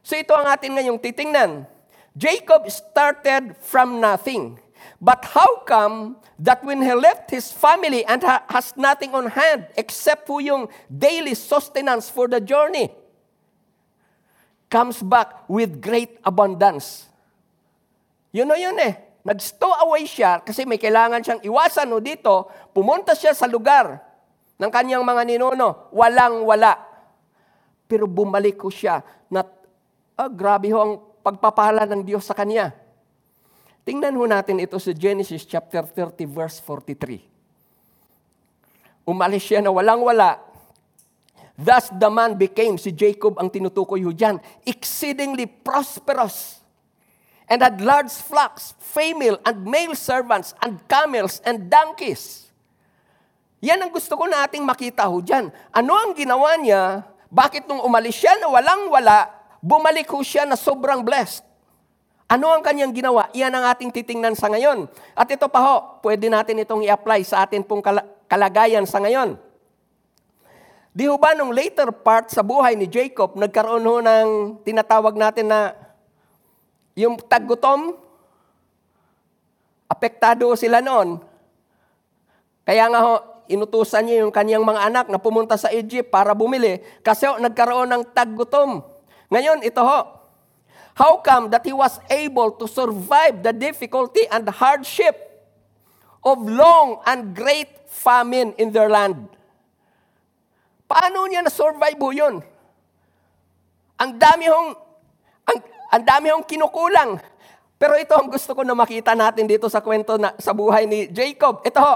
So 0.00 0.16
ito 0.16 0.32
ang 0.32 0.48
atin 0.48 0.72
ngayong 0.72 0.96
titingnan. 0.96 1.68
Jacob 2.16 2.64
started 2.72 3.60
from 3.60 4.00
nothing. 4.00 4.56
But 4.96 5.28
how 5.36 5.60
come 5.68 6.16
that 6.40 6.64
when 6.64 6.80
he 6.80 6.94
left 6.96 7.28
his 7.28 7.52
family 7.52 8.08
and 8.08 8.24
ha- 8.24 8.48
has 8.48 8.72
nothing 8.80 9.12
on 9.12 9.28
hand 9.28 9.68
except 9.76 10.24
for 10.24 10.40
yung 10.40 10.72
daily 10.88 11.36
sustenance 11.36 12.08
for 12.08 12.24
the 12.24 12.40
journey, 12.40 12.88
comes 14.72 15.04
back 15.04 15.44
with 15.52 15.82
great 15.84 16.16
abundance? 16.24 17.10
Yun 18.32 18.48
o 18.48 18.56
yun 18.56 18.80
eh. 18.80 18.96
Nag-stow 19.26 19.74
away 19.84 20.06
siya 20.06 20.38
kasi 20.38 20.62
may 20.62 20.78
kailangan 20.78 21.20
siyang 21.20 21.42
iwasan 21.42 21.90
o 21.90 21.98
dito. 21.98 22.46
Pumunta 22.70 23.12
siya 23.12 23.34
sa 23.34 23.50
lugar 23.50 24.05
ng 24.56 24.70
kanyang 24.72 25.04
mga 25.04 25.22
ninuno. 25.28 25.92
Walang 25.92 26.44
wala. 26.44 26.76
Pero 27.86 28.10
bumalik 28.10 28.58
ko 28.58 28.72
siya 28.72 29.04
na, 29.30 29.46
ah, 30.18 30.30
grabe 30.30 30.74
ho 30.74 30.78
ang 30.82 30.98
pagpapala 31.22 31.86
ng 31.86 32.02
Diyos 32.02 32.26
sa 32.26 32.34
kanya. 32.34 32.74
Tingnan 33.86 34.18
ho 34.18 34.26
natin 34.26 34.58
ito 34.58 34.74
sa 34.82 34.90
Genesis 34.90 35.46
chapter 35.46 35.86
30 35.86 36.26
verse 36.26 36.58
43. 36.58 39.06
Umalis 39.06 39.46
siya 39.46 39.62
na 39.62 39.70
walang-wala. 39.70 40.42
Thus 41.54 41.94
the 41.94 42.10
man 42.10 42.34
became, 42.34 42.74
si 42.76 42.90
Jacob 42.90 43.38
ang 43.38 43.46
tinutukoy 43.46 44.02
ho 44.02 44.10
dyan, 44.10 44.42
exceedingly 44.66 45.46
prosperous 45.46 46.58
and 47.48 47.62
had 47.62 47.80
large 47.80 48.10
flocks, 48.10 48.74
female 48.82 49.38
and 49.46 49.64
male 49.64 49.94
servants, 49.94 50.52
and 50.60 50.82
camels 50.90 51.40
and 51.46 51.70
donkeys. 51.70 52.45
Yan 53.66 53.82
ang 53.82 53.90
gusto 53.90 54.14
ko 54.14 54.30
nating 54.30 54.62
makita 54.62 55.10
ho 55.10 55.18
dyan. 55.18 55.50
Ano 55.74 55.98
ang 55.98 56.14
ginawa 56.14 56.54
niya? 56.54 57.02
Bakit 57.26 57.66
nung 57.66 57.82
umalis 57.82 58.14
siya 58.14 58.38
na 58.38 58.46
walang-wala, 58.46 59.26
bumalik 59.58 60.06
ho 60.14 60.22
siya 60.22 60.46
na 60.46 60.54
sobrang 60.54 61.02
blessed. 61.02 61.42
Ano 62.30 62.54
ang 62.54 62.62
kanyang 62.62 62.94
ginawa? 62.94 63.26
Iyan 63.34 63.50
ang 63.50 63.66
ating 63.66 63.90
titingnan 63.90 64.38
sa 64.38 64.46
ngayon. 64.46 64.86
At 65.18 65.26
ito 65.30 65.50
pa 65.50 65.58
ho, 65.62 65.76
pwede 66.06 66.30
natin 66.30 66.62
itong 66.62 66.86
i-apply 66.86 67.26
sa 67.26 67.42
atin 67.42 67.66
pong 67.66 67.82
kalagayan 68.30 68.86
sa 68.86 69.02
ngayon. 69.02 69.34
Di 70.94 71.10
ho 71.10 71.18
ba 71.18 71.34
nung 71.34 71.50
later 71.50 71.90
part 71.90 72.30
sa 72.30 72.46
buhay 72.46 72.78
ni 72.78 72.86
Jacob, 72.86 73.34
nagkaroon 73.34 73.82
ho 73.82 73.98
ng 73.98 74.28
tinatawag 74.62 75.18
natin 75.18 75.50
na 75.50 75.74
yung 76.94 77.18
taggutom, 77.18 77.98
apektado 79.90 80.54
sila 80.54 80.78
noon. 80.78 81.18
Kaya 82.66 82.90
nga 82.90 83.00
ho, 83.02 83.35
inutusan 83.46 84.06
niya 84.06 84.22
yung 84.26 84.34
kanyang 84.34 84.62
mga 84.62 84.80
anak 84.90 85.06
na 85.10 85.18
pumunta 85.18 85.54
sa 85.58 85.70
Egypt 85.70 86.10
para 86.10 86.34
bumili 86.34 86.82
kasi 87.02 87.26
nagkaroon 87.26 87.90
ng 87.90 88.02
taggutom. 88.14 88.82
Ngayon, 89.30 89.62
ito 89.66 89.82
ho, 89.82 90.00
how 90.94 91.18
come 91.18 91.50
that 91.50 91.66
he 91.66 91.74
was 91.74 91.98
able 92.08 92.54
to 92.54 92.70
survive 92.70 93.42
the 93.42 93.50
difficulty 93.50 94.22
and 94.30 94.46
hardship 94.48 95.18
of 96.22 96.42
long 96.46 97.02
and 97.06 97.34
great 97.34 97.70
famine 97.90 98.54
in 98.58 98.70
their 98.70 98.90
land? 98.90 99.26
Paano 100.86 101.26
niya 101.26 101.42
na-survive 101.42 101.98
ho 101.98 102.10
yun? 102.14 102.34
Ang 103.98 104.10
dami 104.14 104.46
hong, 104.46 104.70
ang, 105.50 105.58
ang 105.90 106.02
dami 106.06 106.26
hong 106.30 106.46
kinukulang. 106.46 107.18
Pero 107.76 107.92
ito 108.00 108.16
ang 108.16 108.32
gusto 108.32 108.56
ko 108.56 108.64
na 108.64 108.72
makita 108.72 109.12
natin 109.12 109.44
dito 109.44 109.68
sa 109.68 109.84
kwento 109.84 110.16
na, 110.16 110.32
sa 110.40 110.56
buhay 110.56 110.88
ni 110.88 111.10
Jacob. 111.12 111.60
Ito 111.60 111.80
ho, 111.82 111.94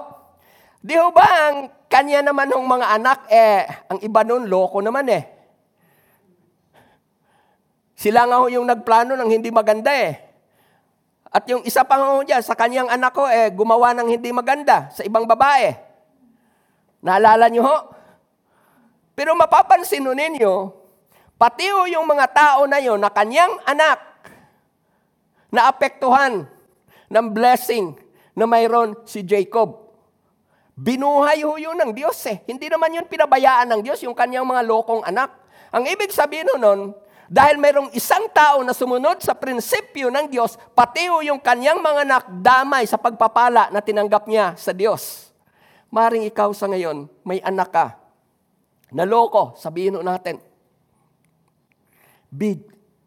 di 0.80 0.96
ho 0.96 1.12
ba 1.12 1.52
ang 1.52 1.56
kanya 1.90 2.24
naman 2.24 2.48
ng 2.48 2.66
mga 2.66 2.86
anak, 2.96 3.18
eh, 3.28 3.68
ang 3.90 3.98
iba 4.00 4.20
nun, 4.24 4.48
loko 4.48 4.80
naman 4.80 5.06
eh. 5.10 5.24
Sila 7.98 8.24
nga 8.24 8.40
ho 8.40 8.48
yung 8.48 8.64
nagplano 8.64 9.12
ng 9.18 9.28
hindi 9.28 9.52
maganda 9.52 9.92
eh. 9.92 10.16
At 11.30 11.46
yung 11.46 11.62
isa 11.62 11.84
pa 11.84 12.00
ho 12.00 12.24
dyan, 12.24 12.40
sa 12.40 12.56
kanyang 12.56 12.88
anak 12.88 13.12
ko, 13.12 13.28
eh, 13.28 13.52
gumawa 13.52 13.92
ng 13.94 14.08
hindi 14.08 14.32
maganda 14.32 14.88
sa 14.90 15.04
ibang 15.04 15.28
babae. 15.28 15.74
Naalala 17.04 17.46
nyo 17.52 17.62
ho? 17.62 17.76
Pero 19.14 19.36
mapapansin 19.36 20.06
ho 20.06 20.16
ninyo, 20.16 20.52
pati 21.36 21.68
ho 21.68 21.84
yung 21.86 22.08
mga 22.08 22.26
tao 22.32 22.60
na 22.64 22.80
yon 22.80 22.98
na 22.98 23.12
kanyang 23.12 23.52
anak, 23.68 24.00
na 25.50 25.66
apektuhan 25.66 26.46
ng 27.10 27.26
blessing 27.34 27.98
na 28.38 28.46
mayroon 28.46 28.94
si 29.04 29.26
Jacob. 29.26 29.79
Binuhay 30.80 31.44
ho 31.44 31.60
yun 31.60 31.76
ng 31.76 31.92
Diyos 31.92 32.16
eh. 32.24 32.40
Hindi 32.48 32.72
naman 32.72 32.96
yun 32.96 33.04
pinabayaan 33.04 33.68
ng 33.68 33.80
Diyos, 33.84 34.00
yung 34.00 34.16
kanyang 34.16 34.48
mga 34.48 34.64
lokong 34.64 35.04
anak. 35.04 35.28
Ang 35.76 35.84
ibig 35.84 36.08
sabihin 36.08 36.48
nun, 36.56 36.96
dahil 37.28 37.60
mayroong 37.60 37.92
isang 37.92 38.24
tao 38.32 38.64
na 38.64 38.72
sumunod 38.72 39.20
sa 39.20 39.36
prinsipyo 39.36 40.08
ng 40.08 40.32
Diyos, 40.32 40.56
pati 40.72 41.04
ho 41.12 41.20
yung 41.20 41.36
kanyang 41.36 41.84
mga 41.84 42.00
anak 42.08 42.24
damay 42.40 42.88
sa 42.88 42.96
pagpapala 42.96 43.68
na 43.68 43.84
tinanggap 43.84 44.24
niya 44.24 44.56
sa 44.56 44.72
Diyos. 44.72 45.28
Maring 45.92 46.24
ikaw 46.32 46.48
sa 46.56 46.64
ngayon, 46.64 47.12
may 47.28 47.44
anak 47.44 47.70
ka, 47.70 47.86
naloko, 48.88 49.52
sabihin 49.60 50.00
ho 50.00 50.02
natin, 50.02 50.40
be 52.32 52.56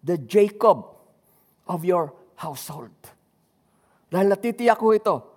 the 0.05 0.21
Jacob 0.29 0.93
of 1.65 1.81
your 1.81 2.13
household. 2.37 2.93
Dahil 4.13 4.29
natitiyak 4.29 4.77
ko 4.77 4.93
ito, 4.93 5.32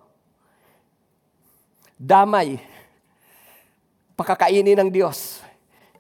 damay, 1.97 2.61
pakakainin 4.15 4.79
ng 4.81 4.91
Diyos, 4.93 5.41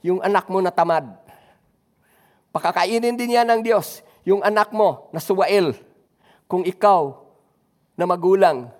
yung 0.00 0.22
anak 0.22 0.46
mo 0.46 0.62
na 0.62 0.70
tamad, 0.70 1.26
Pakakainin 2.56 3.20
din 3.20 3.36
yan 3.36 3.44
ng 3.44 3.60
Diyos, 3.60 4.00
yung 4.24 4.40
anak 4.40 4.72
mo 4.72 5.12
na 5.12 5.20
suwail, 5.20 5.76
kung 6.48 6.64
ikaw 6.64 7.12
na 7.92 8.08
magulang 8.08 8.72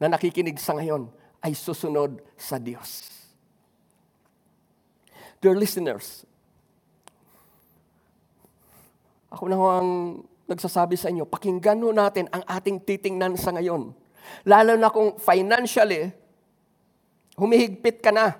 na 0.00 0.08
nakikinig 0.08 0.56
sa 0.56 0.72
ngayon 0.72 1.04
ay 1.44 1.52
susunod 1.52 2.16
sa 2.40 2.56
Diyos. 2.56 3.12
Dear 5.36 5.52
listeners, 5.52 6.24
ako 9.28 9.52
na 9.52 9.60
ang 9.60 10.24
nagsasabi 10.48 10.96
sa 10.96 11.12
inyo, 11.12 11.28
pakinggan 11.28 11.84
ho 11.84 11.92
natin 11.92 12.24
ang 12.32 12.40
ating 12.48 12.80
titingnan 12.80 13.36
sa 13.36 13.52
ngayon. 13.52 13.92
Lalo 14.48 14.80
na 14.80 14.88
kung 14.88 15.20
financially, 15.20 16.08
humihigpit 17.40 18.04
ka 18.04 18.12
na. 18.12 18.36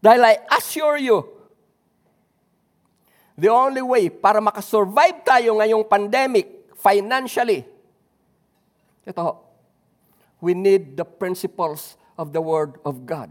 Dahil 0.00 0.24
I 0.24 0.34
assure 0.56 0.96
you, 0.96 1.24
the 3.36 3.52
only 3.52 3.84
way 3.84 4.08
para 4.08 4.40
makasurvive 4.40 5.20
tayo 5.24 5.60
ngayong 5.60 5.84
pandemic 5.84 6.72
financially, 6.80 7.64
ito, 9.04 9.26
we 10.40 10.56
need 10.56 10.96
the 10.96 11.04
principles 11.04 12.00
of 12.16 12.32
the 12.32 12.40
Word 12.40 12.80
of 12.88 13.04
God. 13.04 13.28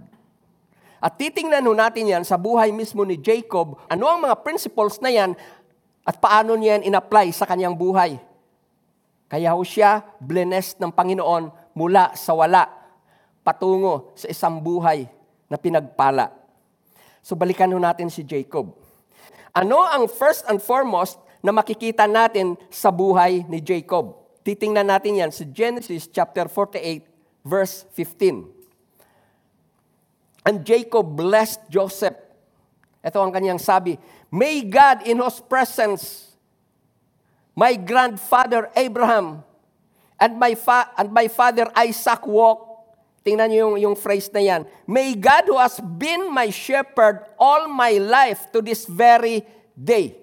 At 1.03 1.19
titingnan 1.19 1.65
natin 1.65 2.09
yan 2.09 2.23
sa 2.23 2.39
buhay 2.39 2.71
mismo 2.71 3.03
ni 3.03 3.19
Jacob, 3.19 3.75
ano 3.89 4.05
ang 4.07 4.23
mga 4.23 4.39
principles 4.45 5.01
na 5.03 5.11
yan 5.11 5.35
at 6.05 6.15
paano 6.21 6.55
niya 6.55 6.79
yan 6.79 6.93
in-apply 6.93 7.29
sa 7.35 7.43
kanyang 7.45 7.75
buhay. 7.75 8.17
Kaya 9.27 9.57
ho 9.57 9.65
siya 9.65 10.05
blessed 10.21 10.77
ng 10.79 10.93
Panginoon 10.93 11.73
mula 11.73 12.13
sa 12.13 12.37
wala 12.37 12.82
patungo 13.43 14.15
sa 14.15 14.31
isang 14.31 14.63
buhay 14.63 15.05
na 15.51 15.59
pinagpala. 15.59 16.31
So 17.21 17.35
balikan 17.35 17.71
ho 17.71 17.79
natin 17.79 18.09
si 18.09 18.23
Jacob. 18.23 18.73
Ano 19.53 19.85
ang 19.85 20.09
first 20.09 20.47
and 20.49 20.57
foremost 20.57 21.21
na 21.45 21.53
makikita 21.53 22.09
natin 22.09 22.57
sa 22.73 22.89
buhay 22.89 23.45
ni 23.45 23.61
Jacob? 23.61 24.17
Titingnan 24.41 24.89
natin 24.89 25.21
yan 25.21 25.31
sa 25.31 25.45
Genesis 25.45 26.09
chapter 26.09 26.49
48 26.49 27.05
verse 27.45 27.85
15. 27.95 28.49
And 30.43 30.67
Jacob 30.67 31.07
blessed 31.15 31.63
Joseph. 31.71 32.19
Ito 33.03 33.19
ang 33.19 33.31
kanyang 33.31 33.59
sabi, 33.59 33.95
May 34.31 34.63
God 34.63 35.07
in 35.07 35.19
whose 35.19 35.39
presence 35.39 36.33
my 37.53 37.77
grandfather 37.77 38.67
Abraham 38.73 39.45
and 40.19 40.39
my, 40.39 40.55
fa- 40.57 40.89
and 40.97 41.13
my 41.13 41.29
father 41.29 41.69
Isaac 41.77 42.25
walk. 42.25 42.72
Tingnan 43.23 43.47
niyo 43.47 43.71
yung, 43.71 43.75
yung 43.79 43.97
phrase 43.97 44.27
na 44.35 44.43
yan. 44.43 44.67
May 44.83 45.15
God 45.15 45.47
who 45.47 45.55
has 45.55 45.79
been 45.79 46.27
my 46.27 46.51
shepherd 46.51 47.23
all 47.39 47.71
my 47.71 47.95
life 47.97 48.51
to 48.51 48.59
this 48.59 48.83
very 48.83 49.47
day. 49.73 50.19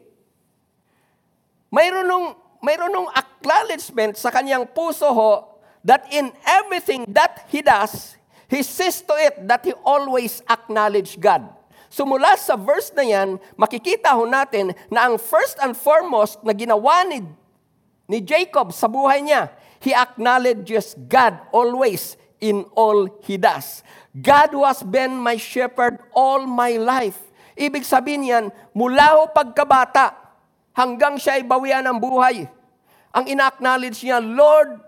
Mayroon 1.73 2.05
nung, 2.05 2.29
mayroon 2.61 2.93
nung 2.93 3.09
acknowledgement 3.17 4.21
sa 4.21 4.29
kanyang 4.29 4.69
puso 4.69 5.09
ho 5.09 5.33
that 5.81 6.05
in 6.13 6.29
everything 6.45 7.09
that 7.09 7.49
he 7.49 7.65
does, 7.65 8.21
He 8.51 8.67
says 8.67 8.99
to 9.07 9.15
it 9.15 9.47
that 9.47 9.63
he 9.63 9.71
always 9.87 10.43
acknowledge 10.51 11.15
God. 11.23 11.47
So 11.87 12.03
mula 12.03 12.35
sa 12.35 12.59
verse 12.59 12.91
na 12.99 13.07
yan, 13.07 13.39
makikita 13.55 14.11
ho 14.11 14.27
natin 14.27 14.75
na 14.91 15.07
ang 15.07 15.23
first 15.23 15.55
and 15.63 15.79
foremost 15.79 16.43
na 16.43 16.51
ginawa 16.51 17.07
ni, 17.07 17.23
ni 18.11 18.19
Jacob 18.19 18.75
sa 18.75 18.91
buhay 18.91 19.23
niya, 19.23 19.55
he 19.79 19.95
acknowledges 19.95 20.99
God 20.99 21.39
always 21.55 22.19
in 22.41 22.65
all 22.75 23.07
he 23.23 23.37
does. 23.37 23.85
God 24.11 24.51
who 24.57 24.65
has 24.65 24.83
been 24.83 25.15
my 25.15 25.37
shepherd 25.37 26.01
all 26.17 26.49
my 26.49 26.81
life. 26.81 27.21
Ibig 27.55 27.85
sabihin 27.85 28.25
yan, 28.27 28.45
mula 28.73 29.21
ho 29.21 29.29
pagkabata 29.31 30.17
hanggang 30.73 31.21
siya 31.21 31.39
ay 31.39 31.45
bawian 31.45 31.85
ng 31.85 31.99
buhay. 32.01 32.49
Ang 33.13 33.25
ina-acknowledge 33.29 34.01
niya, 34.01 34.19
Lord, 34.19 34.81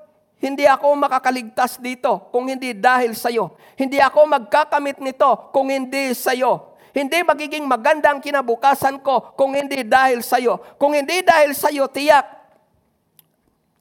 hindi 0.42 0.66
ako 0.66 0.98
makakaligtas 0.98 1.78
dito 1.78 2.32
kung 2.34 2.50
hindi 2.50 2.74
dahil 2.74 3.14
sa 3.14 3.30
iyo. 3.30 3.54
Hindi 3.78 4.02
ako 4.02 4.26
magkakamit 4.26 4.98
nito 4.98 5.54
kung 5.54 5.70
hindi 5.70 6.10
sa 6.18 6.34
iyo. 6.34 6.74
Hindi 6.92 7.22
magiging 7.22 7.64
maganda 7.64 8.10
ang 8.10 8.18
kinabukasan 8.18 9.00
ko 9.00 9.32
kung 9.38 9.54
hindi 9.54 9.86
dahil 9.86 10.20
sa 10.20 10.42
iyo. 10.42 10.58
Kung 10.82 10.98
hindi 10.98 11.22
dahil 11.22 11.54
sa 11.54 11.70
iyo, 11.70 11.86
tiyak, 11.86 12.26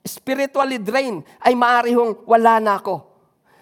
spiritually 0.06 0.78
drained, 0.78 1.26
ay 1.42 1.58
maaari 1.58 1.98
hong 1.98 2.24
wala 2.30 2.62
na 2.62 2.78
ako. 2.78 3.11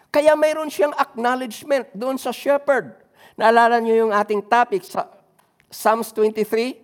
Kaya 0.10 0.34
mayroon 0.34 0.74
siyang 0.74 0.94
acknowledgement 0.98 1.86
doon 1.94 2.18
sa 2.18 2.34
shepherd. 2.34 2.98
Naalala 3.38 3.78
niyo 3.78 4.06
yung 4.06 4.14
ating 4.14 4.42
topic 4.42 4.82
sa 4.82 5.06
Psalms 5.70 6.10
23? 6.12 6.82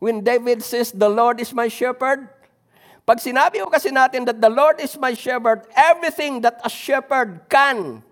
When 0.00 0.24
David 0.24 0.64
says, 0.64 0.88
The 0.90 1.10
Lord 1.10 1.44
is 1.44 1.52
my 1.52 1.68
shepherd, 1.68 2.24
pag 3.08 3.24
sinabi 3.24 3.64
ko 3.64 3.72
kasi 3.72 3.88
natin 3.88 4.28
that 4.28 4.36
the 4.36 4.52
Lord 4.52 4.80
is 4.84 4.92
my 5.00 5.16
shepherd, 5.16 5.64
everything 5.72 6.44
that 6.44 6.60
a 6.60 6.68
shepherd 6.68 7.44
can, 7.48 8.04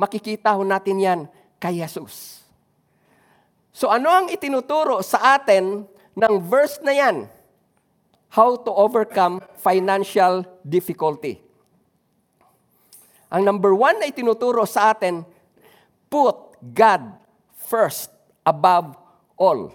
makikita 0.00 0.56
ho 0.56 0.64
natin 0.64 0.96
yan 0.96 1.20
kay 1.60 1.76
Jesus. 1.76 2.40
So 3.72 3.92
ano 3.92 4.08
ang 4.08 4.26
itinuturo 4.32 5.00
sa 5.04 5.36
atin 5.36 5.84
ng 6.16 6.34
verse 6.40 6.80
na 6.80 6.92
yan? 6.92 7.16
How 8.32 8.56
to 8.56 8.72
overcome 8.72 9.44
financial 9.60 10.48
difficulty. 10.64 11.51
Ang 13.32 13.48
number 13.48 13.72
one 13.72 13.96
na 13.96 14.12
itinuturo 14.12 14.68
sa 14.68 14.92
atin, 14.92 15.24
put 16.12 16.36
God 16.60 17.16
first 17.64 18.12
above 18.44 18.92
all. 19.40 19.72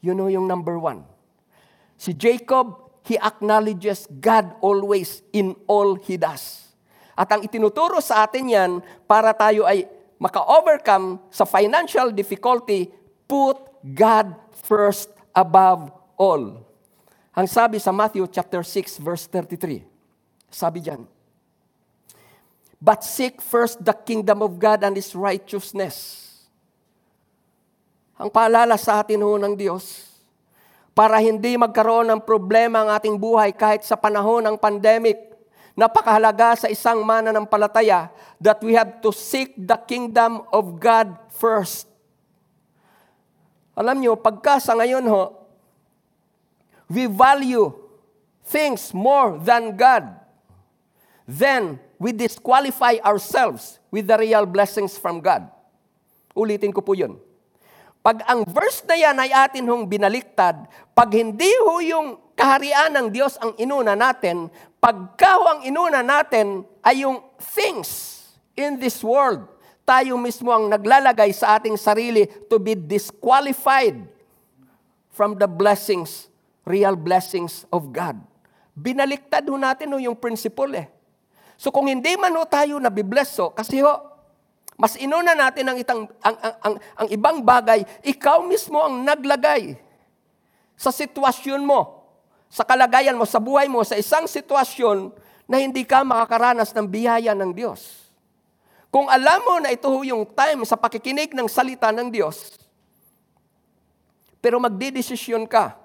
You 0.00 0.16
know 0.16 0.32
yung 0.32 0.48
number 0.48 0.80
one. 0.80 1.04
Si 2.00 2.16
Jacob, 2.16 2.80
he 3.04 3.20
acknowledges 3.20 4.08
God 4.08 4.56
always 4.64 5.20
in 5.36 5.52
all 5.68 5.94
he 6.00 6.16
does. 6.16 6.72
At 7.12 7.28
ang 7.28 7.44
itinuturo 7.44 8.00
sa 8.00 8.24
atin 8.24 8.48
yan, 8.48 8.70
para 9.04 9.36
tayo 9.36 9.68
ay 9.68 9.84
maka-overcome 10.16 11.20
sa 11.28 11.44
financial 11.44 12.08
difficulty, 12.08 12.88
put 13.28 13.60
God 13.84 14.32
first 14.64 15.12
above 15.36 15.92
all. 16.16 16.64
Ang 17.36 17.46
sabi 17.50 17.76
sa 17.76 17.92
Matthew 17.92 18.24
chapter 18.32 18.64
6 18.64 18.96
verse 18.96 19.28
33, 19.28 19.84
sabi 20.48 20.78
diyan, 20.80 21.04
But 22.82 23.06
seek 23.06 23.38
first 23.38 23.78
the 23.78 23.94
kingdom 23.94 24.42
of 24.42 24.58
God 24.58 24.82
and 24.82 24.98
His 24.98 25.14
righteousness. 25.14 26.18
Ang 28.18 28.26
paalala 28.26 28.74
sa 28.74 28.98
atin 28.98 29.22
ho 29.22 29.38
ng 29.38 29.54
Diyos, 29.54 30.10
para 30.92 31.22
hindi 31.22 31.56
magkaroon 31.56 32.10
ng 32.10 32.20
problema 32.20 32.84
ang 32.84 32.90
ating 32.92 33.16
buhay 33.16 33.54
kahit 33.56 33.86
sa 33.86 33.96
panahon 33.96 34.44
ng 34.44 34.56
pandemic. 34.60 35.30
Napakahalaga 35.72 36.52
sa 36.52 36.68
isang 36.68 37.00
mananampalataya 37.00 38.12
that 38.36 38.60
we 38.60 38.76
have 38.76 39.00
to 39.00 39.08
seek 39.08 39.56
the 39.56 39.78
kingdom 39.88 40.44
of 40.52 40.76
God 40.76 41.16
first. 41.32 41.88
Alam 43.72 44.04
nyo, 44.04 44.12
pagka 44.20 44.60
sa 44.60 44.76
ngayon 44.76 45.08
ho, 45.08 45.32
we 46.92 47.08
value 47.08 47.72
things 48.44 48.92
more 48.92 49.40
than 49.40 49.72
God, 49.72 50.12
then 51.26 51.78
we 51.98 52.10
disqualify 52.10 52.98
ourselves 53.02 53.78
with 53.90 54.10
the 54.10 54.16
real 54.18 54.46
blessings 54.46 54.98
from 54.98 55.22
God. 55.22 55.46
Ulitin 56.34 56.72
ko 56.72 56.80
po 56.80 56.96
yun. 56.96 57.20
Pag 58.02 58.26
ang 58.26 58.42
verse 58.42 58.82
na 58.82 58.98
yan 58.98 59.14
ay 59.14 59.30
atin 59.30 59.62
hong 59.70 59.86
binaliktad, 59.86 60.66
pag 60.90 61.10
hindi 61.14 61.46
ho 61.62 61.78
yung 61.78 62.18
kaharian 62.34 62.90
ng 62.90 63.06
Diyos 63.14 63.38
ang 63.38 63.54
inuna 63.54 63.94
natin, 63.94 64.50
pagka 64.82 65.38
ho 65.38 65.44
ang 65.46 65.60
inuna 65.62 66.02
natin 66.02 66.66
ay 66.82 67.06
yung 67.06 67.22
things 67.38 68.18
in 68.58 68.74
this 68.82 68.98
world, 69.06 69.46
tayo 69.86 70.18
mismo 70.18 70.50
ang 70.50 70.66
naglalagay 70.66 71.30
sa 71.30 71.54
ating 71.58 71.78
sarili 71.78 72.26
to 72.50 72.58
be 72.58 72.74
disqualified 72.74 74.02
from 75.14 75.38
the 75.38 75.46
blessings, 75.46 76.26
real 76.66 76.98
blessings 76.98 77.62
of 77.70 77.94
God. 77.94 78.18
Binaliktad 78.74 79.46
ho 79.46 79.54
natin 79.54 79.94
ho 79.94 80.02
yung 80.02 80.18
principle 80.18 80.74
eh. 80.74 80.90
So 81.62 81.70
kung 81.70 81.86
hindi 81.86 82.18
man 82.18 82.34
ho 82.34 82.42
tayo 82.42 82.82
nabibless 82.82 83.38
ho, 83.38 83.54
kasi 83.54 83.78
ho, 83.86 84.02
mas 84.74 84.98
inuna 84.98 85.30
natin 85.30 85.70
ang, 85.70 85.78
itang, 85.78 86.10
ang, 86.18 86.36
ang, 86.42 86.54
ang, 86.58 86.74
ang 86.98 87.08
ibang 87.14 87.38
bagay, 87.38 87.86
ikaw 88.02 88.42
mismo 88.42 88.82
ang 88.82 89.06
naglagay 89.06 89.78
sa 90.74 90.90
sitwasyon 90.90 91.62
mo, 91.62 92.02
sa 92.50 92.66
kalagayan 92.66 93.14
mo, 93.14 93.22
sa 93.22 93.38
buhay 93.38 93.70
mo, 93.70 93.86
sa 93.86 93.94
isang 93.94 94.26
sitwasyon 94.26 95.14
na 95.46 95.62
hindi 95.62 95.86
ka 95.86 96.02
makakaranas 96.02 96.74
ng 96.74 96.86
biyaya 96.90 97.30
ng 97.30 97.54
Diyos. 97.54 98.10
Kung 98.90 99.06
alam 99.06 99.38
mo 99.46 99.62
na 99.62 99.70
ito 99.70 99.86
yung 100.02 100.26
time 100.34 100.66
sa 100.66 100.74
pakikinig 100.74 101.30
ng 101.30 101.46
salita 101.46 101.94
ng 101.94 102.10
Diyos, 102.10 102.58
pero 104.42 104.58
magdidesisyon 104.58 105.46
ka 105.46 105.78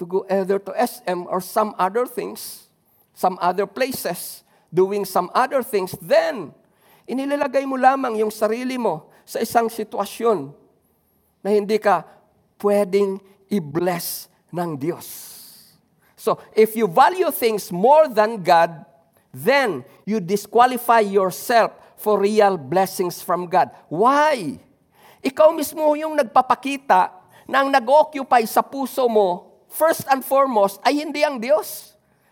to 0.00 0.08
go 0.08 0.24
either 0.32 0.56
to 0.56 0.72
SM 0.72 1.28
or 1.28 1.44
some 1.44 1.76
other 1.76 2.08
things, 2.08 2.69
some 3.20 3.36
other 3.44 3.68
places, 3.68 4.40
doing 4.72 5.04
some 5.04 5.28
other 5.36 5.60
things, 5.60 5.92
then 6.00 6.56
Inilalagay 7.10 7.66
mo 7.66 7.74
lamang 7.74 8.22
yung 8.22 8.30
sarili 8.30 8.78
mo 8.78 9.10
sa 9.26 9.42
isang 9.42 9.66
sitwasyon 9.66 10.54
na 11.42 11.50
hindi 11.50 11.74
ka 11.82 12.06
pwedeng 12.62 13.18
i-bless 13.50 14.30
ng 14.54 14.78
Diyos. 14.78 15.08
So, 16.14 16.38
if 16.54 16.78
you 16.78 16.86
value 16.86 17.34
things 17.34 17.74
more 17.74 18.06
than 18.06 18.38
God, 18.38 18.86
then 19.34 19.82
you 20.06 20.22
disqualify 20.22 21.02
yourself 21.02 21.74
for 21.98 22.22
real 22.22 22.54
blessings 22.54 23.18
from 23.18 23.50
God. 23.50 23.74
Why? 23.90 24.62
Ikaw 25.18 25.50
mismo 25.50 25.82
yung 25.98 26.14
nagpapakita 26.14 27.10
na 27.50 27.66
ang 27.66 27.74
nag-occupy 27.74 28.46
sa 28.46 28.62
puso 28.62 29.10
mo, 29.10 29.50
first 29.66 30.06
and 30.06 30.22
foremost, 30.22 30.78
ay 30.86 31.02
hindi 31.02 31.26
ang 31.26 31.42
Diyos. 31.42 31.89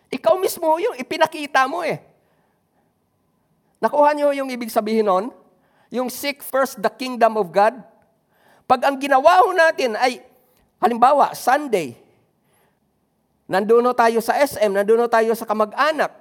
Ikaw 0.09 0.35
mismo 0.41 0.67
yung 0.81 0.97
ipinakita 0.97 1.69
mo 1.69 1.85
eh. 1.85 2.01
Nakuha 3.79 4.11
niyo 4.17 4.33
yung 4.35 4.51
ibig 4.51 4.73
sabihin 4.73 5.07
nun? 5.07 5.31
Yung 5.93 6.09
seek 6.09 6.43
first 6.43 6.81
the 6.81 6.91
kingdom 6.91 7.39
of 7.39 7.53
God. 7.53 7.79
Pag 8.69 8.85
ang 8.85 8.97
ginawa 9.01 9.41
ho 9.45 9.55
natin 9.55 9.97
ay, 9.97 10.21
halimbawa, 10.81 11.33
Sunday, 11.33 11.97
nandoon 13.49 13.89
tayo 13.97 14.21
sa 14.21 14.37
SM, 14.37 14.69
nandoon 14.69 15.09
tayo 15.09 15.33
sa 15.33 15.49
kamag-anak, 15.49 16.13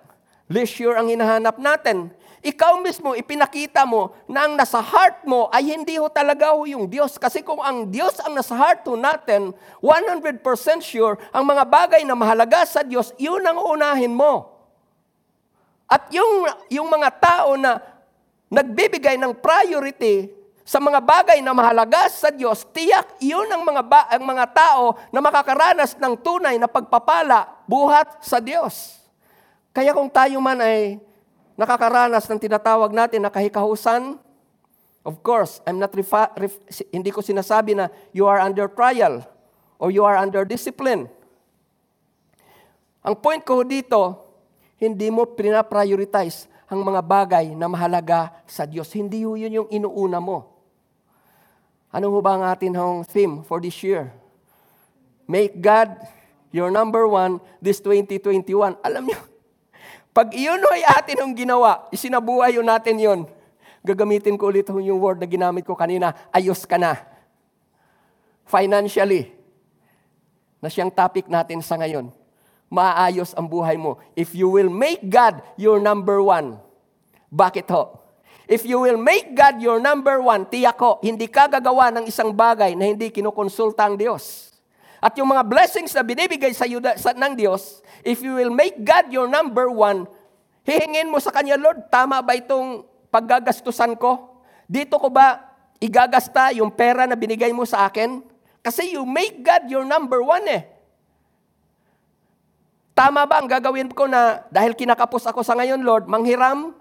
leisure 0.48 0.96
ang 0.96 1.12
hinahanap 1.12 1.60
natin. 1.60 2.12
Ikaw 2.46 2.78
mismo, 2.86 3.18
ipinakita 3.18 3.82
mo 3.82 4.14
na 4.30 4.46
ang 4.46 4.54
nasa 4.54 4.78
heart 4.78 5.26
mo 5.26 5.50
ay 5.50 5.74
hindi 5.74 5.98
ho 5.98 6.06
talaga 6.06 6.54
ho 6.54 6.70
yung 6.70 6.86
Diyos. 6.86 7.18
Kasi 7.18 7.42
kung 7.42 7.58
ang 7.66 7.90
Diyos 7.90 8.22
ang 8.22 8.38
nasa 8.38 8.54
heart 8.54 8.86
ho 8.86 8.94
natin, 8.94 9.50
100% 9.82 10.46
sure, 10.86 11.18
ang 11.34 11.44
mga 11.44 11.64
bagay 11.66 12.02
na 12.06 12.14
mahalaga 12.14 12.62
sa 12.70 12.86
Diyos, 12.86 13.10
yun 13.18 13.42
ang 13.42 13.58
unahin 13.58 14.14
mo. 14.14 14.54
At 15.90 16.14
yung, 16.14 16.46
yung 16.70 16.88
mga 16.92 17.10
tao 17.18 17.58
na 17.58 17.82
nagbibigay 18.54 19.18
ng 19.18 19.34
priority 19.42 20.30
sa 20.68 20.84
mga 20.84 21.00
bagay 21.00 21.40
na 21.40 21.56
mahalaga 21.56 22.12
sa 22.12 22.28
Diyos, 22.28 22.68
tiyak 22.70 23.18
iyon 23.24 23.48
ang 23.48 23.64
mga, 23.64 23.82
ba, 23.88 24.04
ang 24.12 24.24
mga 24.28 24.46
tao 24.52 25.00
na 25.16 25.24
makakaranas 25.24 25.96
ng 25.96 26.14
tunay 26.20 26.60
na 26.60 26.68
pagpapala 26.68 27.64
buhat 27.66 28.20
sa 28.20 28.38
Diyos. 28.44 29.00
Kaya 29.72 29.96
kung 29.96 30.12
tayo 30.12 30.44
man 30.44 30.60
ay 30.60 31.00
nakakaranas 31.58 32.30
ng 32.30 32.40
tinatawag 32.40 32.94
natin 32.94 33.26
na 33.26 33.34
kahikahusan, 33.34 34.22
of 35.02 35.16
course, 35.26 35.60
I'm 35.66 35.82
not 35.82 35.92
refa- 35.92 36.32
ref- 36.38 36.62
hindi 36.94 37.10
ko 37.10 37.26
sinasabi 37.26 37.74
na 37.74 37.90
you 38.14 38.30
are 38.30 38.38
under 38.38 38.70
trial 38.70 39.26
or 39.82 39.90
you 39.90 40.06
are 40.06 40.16
under 40.16 40.46
discipline. 40.46 41.10
Ang 43.02 43.18
point 43.18 43.42
ko 43.42 43.66
dito, 43.66 44.22
hindi 44.78 45.10
mo 45.10 45.26
pinaprioritize 45.26 46.46
ang 46.70 46.86
mga 46.86 47.02
bagay 47.02 47.46
na 47.58 47.66
mahalaga 47.66 48.36
sa 48.46 48.70
Diyos. 48.70 48.92
Hindi 48.94 49.26
yun 49.26 49.66
yung 49.66 49.70
inuuna 49.74 50.22
mo. 50.22 50.54
Ano 51.90 52.12
ho 52.12 52.20
ba 52.20 52.36
ang 52.36 52.44
atin 52.46 52.76
hong 52.76 53.08
theme 53.08 53.42
for 53.48 53.64
this 53.64 53.80
year? 53.82 54.12
Make 55.26 55.64
God 55.64 55.96
your 56.52 56.70
number 56.70 57.08
one 57.08 57.40
this 57.64 57.80
2021. 57.80 58.76
Alam 58.84 59.04
niyo, 59.08 59.20
pag 60.18 60.34
iyon 60.34 60.66
ay 60.74 60.82
atin 60.98 61.22
ang 61.22 61.34
ginawa, 61.38 61.86
isinabuhay 61.94 62.58
yun 62.58 62.66
natin 62.66 62.98
yon. 62.98 63.20
Gagamitin 63.86 64.34
ko 64.34 64.50
ulit 64.50 64.66
yung 64.66 64.98
word 64.98 65.22
na 65.22 65.30
ginamit 65.30 65.62
ko 65.62 65.78
kanina, 65.78 66.18
ayos 66.34 66.66
ka 66.66 66.82
na. 66.82 66.98
Financially, 68.50 69.30
na 70.58 70.74
siyang 70.74 70.90
topic 70.90 71.30
natin 71.30 71.62
sa 71.62 71.78
ngayon. 71.78 72.10
Maayos 72.66 73.38
ang 73.38 73.46
buhay 73.46 73.78
mo. 73.78 74.02
If 74.18 74.34
you 74.34 74.50
will 74.50 74.74
make 74.74 75.06
God 75.06 75.38
your 75.54 75.78
number 75.78 76.18
one. 76.18 76.58
Bakit 77.30 77.70
ho? 77.70 78.02
If 78.50 78.66
you 78.66 78.82
will 78.82 78.98
make 78.98 79.38
God 79.38 79.62
your 79.62 79.78
number 79.78 80.18
one, 80.18 80.50
tiyak 80.50 80.82
ko, 80.82 80.98
hindi 81.06 81.30
ka 81.30 81.46
gagawa 81.46 81.94
ng 81.94 82.10
isang 82.10 82.34
bagay 82.34 82.74
na 82.74 82.90
hindi 82.90 83.14
kinukonsulta 83.14 83.86
ang 83.86 83.94
Diyos. 83.94 84.57
At 84.98 85.14
yung 85.18 85.30
mga 85.30 85.46
blessings 85.46 85.94
na 85.94 86.02
binibigay 86.02 86.54
sa 86.58 86.66
iyo 86.66 86.82
sa, 86.98 87.14
ng 87.14 87.34
Diyos, 87.38 87.86
if 88.02 88.18
you 88.26 88.34
will 88.34 88.50
make 88.50 88.82
God 88.82 89.14
your 89.14 89.30
number 89.30 89.70
one, 89.70 90.10
hihingin 90.66 91.14
mo 91.14 91.22
sa 91.22 91.30
Kanya, 91.30 91.58
Lord, 91.58 91.90
tama 91.94 92.18
ba 92.26 92.34
itong 92.34 92.82
paggagastusan 93.14 93.94
ko? 93.96 94.42
Dito 94.66 94.98
ko 94.98 95.14
ba 95.14 95.54
igagasta 95.78 96.50
yung 96.58 96.74
pera 96.74 97.06
na 97.06 97.14
binigay 97.14 97.54
mo 97.54 97.64
sa 97.64 97.86
akin? 97.86 98.26
Kasi 98.66 98.98
you 98.98 99.06
make 99.06 99.46
God 99.46 99.70
your 99.70 99.86
number 99.86 100.20
one 100.20 100.44
eh. 100.50 100.66
Tama 102.98 103.30
ba 103.30 103.38
ang 103.38 103.46
gagawin 103.46 103.94
ko 103.94 104.10
na 104.10 104.42
dahil 104.50 104.74
kinakapos 104.74 105.30
ako 105.30 105.46
sa 105.46 105.54
ngayon, 105.54 105.86
Lord, 105.86 106.10
manghiram? 106.10 106.74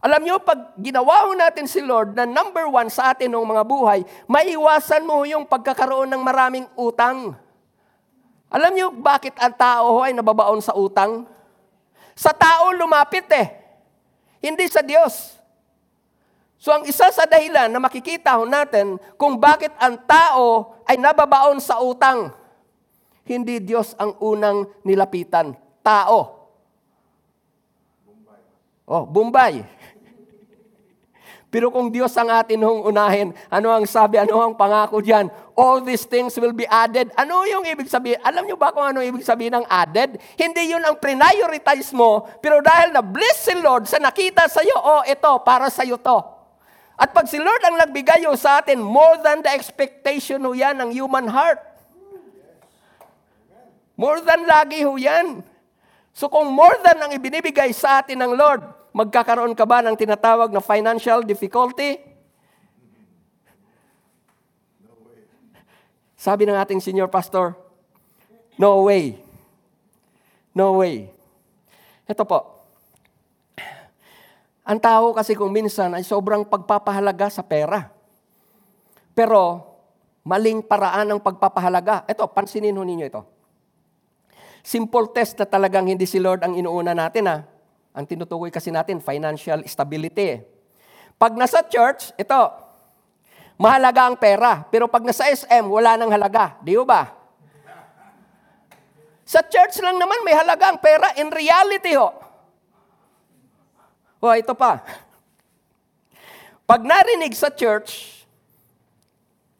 Alam 0.00 0.24
nyo, 0.24 0.40
pag 0.40 0.72
ginawa 0.80 1.28
ho 1.28 1.36
natin 1.36 1.68
si 1.68 1.84
Lord 1.84 2.16
na 2.16 2.24
number 2.24 2.64
one 2.72 2.88
sa 2.88 3.12
atin 3.12 3.28
ng 3.28 3.44
mga 3.44 3.64
buhay, 3.68 4.00
maiwasan 4.24 5.04
mo 5.04 5.28
yung 5.28 5.44
pagkakaroon 5.44 6.08
ng 6.08 6.22
maraming 6.24 6.64
utang. 6.72 7.36
Alam 8.48 8.72
nyo 8.72 8.88
bakit 8.96 9.36
ang 9.36 9.52
tao 9.52 10.00
ay 10.00 10.16
nababaon 10.16 10.64
sa 10.64 10.72
utang? 10.72 11.28
Sa 12.16 12.32
tao 12.32 12.72
lumapit 12.72 13.28
eh. 13.28 13.60
Hindi 14.40 14.64
sa 14.72 14.80
Diyos. 14.80 15.36
So 16.56 16.72
ang 16.72 16.88
isa 16.88 17.12
sa 17.12 17.28
dahilan 17.28 17.68
na 17.68 17.80
makikita 17.80 18.40
ho 18.40 18.48
natin 18.48 18.96
kung 19.20 19.36
bakit 19.36 19.72
ang 19.76 20.00
tao 20.08 20.76
ay 20.88 20.96
nababaon 20.96 21.60
sa 21.60 21.76
utang, 21.80 22.32
hindi 23.28 23.60
Diyos 23.60 23.92
ang 24.00 24.16
unang 24.20 24.64
nilapitan. 24.80 25.52
Tao. 25.84 26.40
Oh, 28.90 29.04
Bombay. 29.06 29.79
Pero 31.50 31.66
kung 31.74 31.90
Diyos 31.90 32.14
ang 32.14 32.30
atin 32.30 32.62
hong 32.62 32.86
unahin, 32.86 33.34
ano 33.50 33.74
ang 33.74 33.82
sabi, 33.82 34.22
ano 34.22 34.38
ang 34.38 34.54
pangako 34.54 35.02
diyan? 35.02 35.26
All 35.58 35.82
these 35.82 36.06
things 36.06 36.38
will 36.38 36.54
be 36.54 36.62
added. 36.70 37.10
Ano 37.18 37.42
yung 37.42 37.66
ibig 37.66 37.90
sabihin? 37.90 38.22
Alam 38.22 38.46
niyo 38.46 38.54
ba 38.54 38.70
kung 38.70 38.86
ano 38.86 39.02
ibig 39.02 39.26
sabihin 39.26 39.58
ng 39.58 39.66
added? 39.66 40.14
Hindi 40.38 40.70
yun 40.70 40.80
ang 40.86 41.02
prioritize 41.02 41.90
mo, 41.90 42.22
pero 42.38 42.62
dahil 42.62 42.94
na 42.94 43.02
bless 43.02 43.50
si 43.50 43.54
Lord 43.58 43.90
sa 43.90 43.98
nakita 43.98 44.46
sa 44.46 44.62
iyo, 44.62 44.78
oh, 44.78 45.02
ito, 45.02 45.32
para 45.42 45.66
sa 45.66 45.82
iyo 45.82 45.98
to. 45.98 46.22
At 46.94 47.10
pag 47.10 47.26
si 47.26 47.42
Lord 47.42 47.66
ang 47.66 47.82
nagbigay 47.82 48.22
sa 48.38 48.62
atin, 48.62 48.78
more 48.78 49.18
than 49.18 49.42
the 49.42 49.50
expectation 49.50 50.38
ho 50.46 50.54
yan 50.54 50.78
ng 50.78 50.94
human 50.94 51.26
heart. 51.26 51.58
More 53.98 54.22
than 54.22 54.46
lagi 54.46 54.86
ho 54.86 54.94
yan. 54.94 55.42
So 56.14 56.30
kung 56.30 56.46
more 56.46 56.78
than 56.86 57.00
ang 57.02 57.10
ibinibigay 57.10 57.74
sa 57.74 57.98
atin 58.04 58.22
ng 58.22 58.38
Lord, 58.38 58.79
Magkakaroon 58.90 59.54
ka 59.54 59.62
ba 59.62 59.82
ng 59.86 59.94
tinatawag 59.94 60.50
na 60.50 60.58
financial 60.58 61.22
difficulty? 61.22 62.02
Sabi 66.20 66.44
ng 66.44 66.58
ating 66.58 66.84
senior 66.84 67.08
pastor, 67.08 67.56
no 68.60 68.84
way. 68.84 69.16
No 70.52 70.76
way. 70.82 71.08
Ito 72.04 72.26
po. 72.26 72.60
Ang 74.66 74.78
tao 74.82 75.16
kasi 75.16 75.32
kung 75.32 75.54
minsan 75.54 75.96
ay 75.96 76.04
sobrang 76.04 76.44
pagpapahalaga 76.44 77.32
sa 77.32 77.40
pera. 77.40 77.88
Pero 79.16 79.66
maling 80.26 80.60
paraan 80.66 81.14
ng 81.14 81.20
pagpapahalaga. 81.22 82.04
Ito, 82.04 82.28
pansinin 82.28 82.76
ho 82.76 82.84
ninyo 82.84 83.06
ito. 83.06 83.22
Simple 84.60 85.08
test 85.16 85.40
na 85.40 85.48
talagang 85.48 85.88
hindi 85.88 86.04
si 86.04 86.20
Lord 86.20 86.44
ang 86.44 86.52
inuuna 86.52 86.92
natin 86.92 87.24
ha. 87.30 87.38
Ang 87.90 88.06
tinutukoy 88.06 88.54
kasi 88.54 88.70
natin, 88.70 89.02
financial 89.02 89.66
stability. 89.66 90.38
Pag 91.18 91.34
nasa 91.34 91.60
church, 91.66 92.14
ito, 92.14 92.42
mahalaga 93.58 94.06
ang 94.08 94.16
pera. 94.16 94.62
Pero 94.70 94.86
pag 94.86 95.02
nasa 95.02 95.26
SM, 95.26 95.66
wala 95.66 95.98
nang 95.98 96.08
halaga. 96.08 96.56
Di 96.62 96.78
ba? 96.80 97.12
Sa 99.26 99.42
church 99.46 99.78
lang 99.78 99.98
naman 99.98 100.26
may 100.26 100.34
halaga 100.34 100.70
ang 100.70 100.78
pera. 100.78 101.14
In 101.18 101.30
reality, 101.30 101.94
ho. 101.94 102.10
O, 104.20 104.34
ito 104.34 104.54
pa. 104.58 104.82
Pag 106.66 106.86
narinig 106.86 107.34
sa 107.34 107.50
church, 107.50 108.22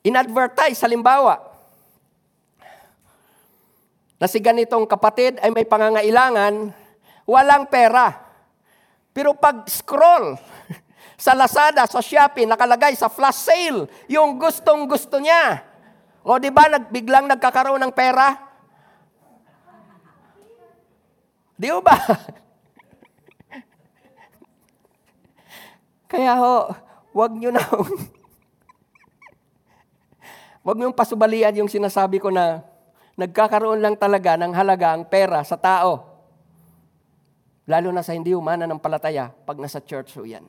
in-advertise, 0.07 0.79
halimbawa, 0.83 1.38
na 4.21 4.29
si 4.29 4.37
ganitong 4.37 4.85
kapatid 4.85 5.40
ay 5.40 5.49
may 5.49 5.64
pangangailangan, 5.64 6.77
walang 7.31 7.71
pera. 7.71 8.11
Pero 9.14 9.38
pag 9.38 9.62
scroll 9.71 10.35
sa 11.25 11.38
Lazada, 11.38 11.87
sa 11.87 12.03
Shopee, 12.03 12.51
nakalagay 12.51 12.99
sa 12.99 13.07
flash 13.07 13.47
sale, 13.47 13.87
yung 14.11 14.35
gustong 14.35 14.90
gusto 14.90 15.23
niya. 15.23 15.62
O 16.27 16.43
di 16.43 16.51
ba 16.51 16.66
nagbiglang 16.66 17.31
nagkakaroon 17.31 17.87
ng 17.87 17.95
pera? 17.95 18.35
Di 21.55 21.71
ba? 21.71 21.95
Kaya 26.11 26.35
ho, 26.43 26.75
wag 27.14 27.33
nyo 27.38 27.55
na 27.55 27.62
Wag 30.66 30.77
nyo 30.77 30.93
pasubalian 30.93 31.57
yung 31.57 31.73
sinasabi 31.73 32.21
ko 32.21 32.29
na 32.29 32.61
nagkakaroon 33.16 33.81
lang 33.81 33.97
talaga 33.97 34.37
ng 34.37 34.53
halaga 34.53 34.93
ang 34.93 35.09
pera 35.09 35.40
sa 35.40 35.57
tao. 35.57 36.10
Lalo 37.71 37.95
na 37.95 38.03
sa 38.03 38.19
hindi 38.19 38.35
umana 38.35 38.67
ng 38.67 38.83
palataya 38.83 39.31
pag 39.31 39.55
nasa 39.63 39.79
church 39.79 40.19
ho 40.19 40.27
yan. 40.27 40.43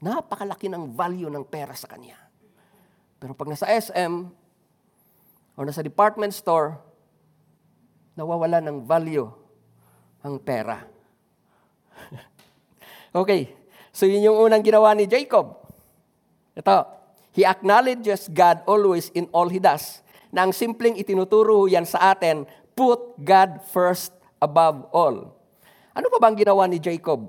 Napakalaki 0.00 0.72
ng 0.72 0.96
value 0.96 1.28
ng 1.28 1.44
pera 1.44 1.76
sa 1.76 1.84
kanya. 1.84 2.16
Pero 3.20 3.36
pag 3.36 3.52
nasa 3.52 3.68
SM 3.68 4.24
o 5.52 5.58
nasa 5.60 5.84
department 5.84 6.32
store, 6.32 6.80
nawawala 8.16 8.64
ng 8.64 8.88
value 8.88 9.28
ang 10.24 10.40
pera. 10.40 10.80
okay, 13.20 13.52
so 13.92 14.08
yun 14.08 14.24
yung 14.32 14.48
unang 14.48 14.64
ginawa 14.64 14.96
ni 14.96 15.04
Jacob. 15.04 15.60
Ito, 16.56 16.88
he 17.36 17.44
acknowledges 17.44 18.32
God 18.32 18.64
always 18.64 19.12
in 19.12 19.28
all 19.28 19.52
he 19.52 19.60
does. 19.60 20.00
Na 20.32 20.48
ang 20.48 20.56
simpleng 20.56 20.96
itinuturo 20.96 21.68
yan 21.68 21.84
sa 21.84 22.16
atin, 22.16 22.48
put 22.72 23.20
God 23.20 23.60
first 23.68 24.16
above 24.40 24.88
all. 24.96 25.35
Ano 25.96 26.12
pa 26.12 26.20
bang 26.20 26.36
ginawa 26.36 26.68
ni 26.68 26.76
Jacob? 26.76 27.24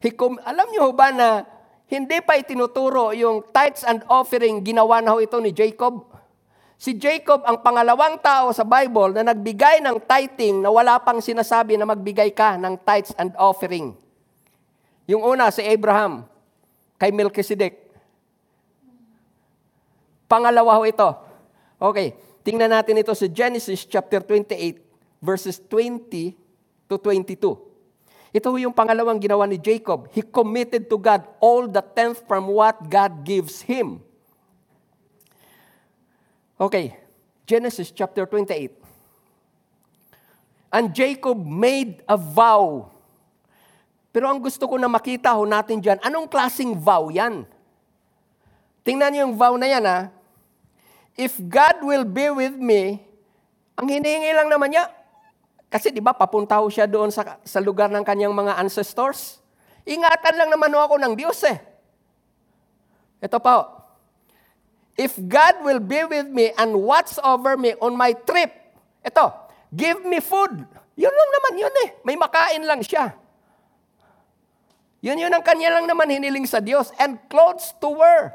He 0.00 0.16
com- 0.16 0.40
alam 0.40 0.64
niyo 0.72 0.96
ba 0.96 1.12
na 1.12 1.44
hindi 1.92 2.24
pa 2.24 2.40
itinuturo 2.40 3.12
yung 3.12 3.44
tithes 3.52 3.84
and 3.84 4.00
offering, 4.08 4.64
ginawa 4.64 5.04
na 5.04 5.12
ho 5.12 5.20
ito 5.20 5.36
ni 5.36 5.52
Jacob? 5.52 6.08
Si 6.80 6.96
Jacob 6.96 7.44
ang 7.44 7.60
pangalawang 7.60 8.16
tao 8.20 8.48
sa 8.52 8.64
Bible 8.64 9.12
na 9.12 9.32
nagbigay 9.32 9.84
ng 9.84 9.96
tithing 10.08 10.64
na 10.64 10.72
wala 10.72 10.96
pang 11.00 11.20
sinasabi 11.20 11.76
na 11.76 11.88
magbigay 11.88 12.32
ka 12.32 12.56
ng 12.56 12.80
tithes 12.80 13.12
and 13.20 13.32
offering. 13.36 13.92
Yung 15.04 15.20
una, 15.24 15.52
si 15.52 15.64
Abraham, 15.64 16.24
kay 16.96 17.12
Melchizedek. 17.12 17.76
Pangalawa 20.26 20.80
ho 20.80 20.84
ito. 20.84 21.08
Okay, 21.76 22.16
tingnan 22.40 22.72
natin 22.72 22.98
ito 22.98 23.12
sa 23.12 23.28
Genesis 23.28 23.84
chapter 23.84 24.20
28, 24.24 24.80
verses 25.20 25.60
20 25.60 26.45
to 26.86 26.98
22. 26.98 27.66
Ito 28.36 28.52
yung 28.60 28.74
pangalawang 28.76 29.16
ginawa 29.16 29.48
ni 29.48 29.56
Jacob. 29.56 30.12
He 30.12 30.20
committed 30.20 30.92
to 30.92 31.00
God 31.00 31.24
all 31.40 31.64
the 31.64 31.80
tenth 31.80 32.20
from 32.28 32.52
what 32.52 32.76
God 32.84 33.24
gives 33.24 33.64
him. 33.64 34.04
Okay, 36.60 36.96
Genesis 37.48 37.88
chapter 37.92 38.28
28. 38.28 38.76
And 40.72 40.92
Jacob 40.92 41.40
made 41.40 42.04
a 42.04 42.20
vow. 42.20 42.92
Pero 44.12 44.28
ang 44.28 44.40
gusto 44.40 44.64
ko 44.68 44.76
na 44.80 44.88
makita 44.88 45.32
ho 45.32 45.44
natin 45.44 45.80
dyan, 45.80 46.00
anong 46.00 46.28
klasing 46.28 46.76
vow 46.76 47.08
yan? 47.12 47.44
Tingnan 48.84 49.12
niyo 49.12 49.20
yung 49.28 49.36
vow 49.36 49.56
na 49.56 49.68
yan 49.68 49.84
ha. 49.84 50.12
If 51.16 51.40
God 51.40 51.80
will 51.84 52.04
be 52.04 52.28
with 52.32 52.56
me, 52.56 53.00
ang 53.76 53.88
hinihingi 53.88 54.32
lang 54.36 54.48
naman 54.48 54.72
niya, 54.72 54.88
kasi 55.76 55.92
di 55.92 56.00
ba 56.00 56.16
papunta 56.16 56.56
siya 56.72 56.88
doon 56.88 57.12
sa, 57.12 57.36
sa 57.44 57.60
lugar 57.60 57.92
ng 57.92 58.00
kanyang 58.00 58.32
mga 58.32 58.56
ancestors. 58.56 59.44
Ingatan 59.84 60.40
lang 60.40 60.48
naman 60.48 60.72
ako 60.72 60.96
ng 60.96 61.12
Diyos 61.12 61.36
eh. 61.44 61.60
Ito 63.20 63.36
pa. 63.36 63.84
If 64.96 65.20
God 65.20 65.60
will 65.68 65.84
be 65.84 66.00
with 66.08 66.32
me 66.32 66.56
and 66.56 66.72
watch 66.80 67.20
over 67.20 67.60
me 67.60 67.76
on 67.76 67.92
my 67.92 68.16
trip, 68.16 68.48
ito, 69.04 69.26
give 69.68 70.00
me 70.08 70.24
food. 70.24 70.64
Yun 70.96 71.12
lang 71.12 71.30
naman 71.36 71.52
yun 71.60 71.74
eh. 71.84 71.88
May 72.08 72.16
makain 72.16 72.64
lang 72.64 72.80
siya. 72.80 73.12
Yun 75.04 75.20
yun 75.20 75.28
ang 75.28 75.44
kanya 75.44 75.76
lang 75.76 75.84
naman 75.84 76.08
hiniling 76.08 76.48
sa 76.48 76.64
Diyos. 76.64 76.88
And 76.96 77.20
clothes 77.28 77.76
to 77.84 77.92
wear. 77.92 78.32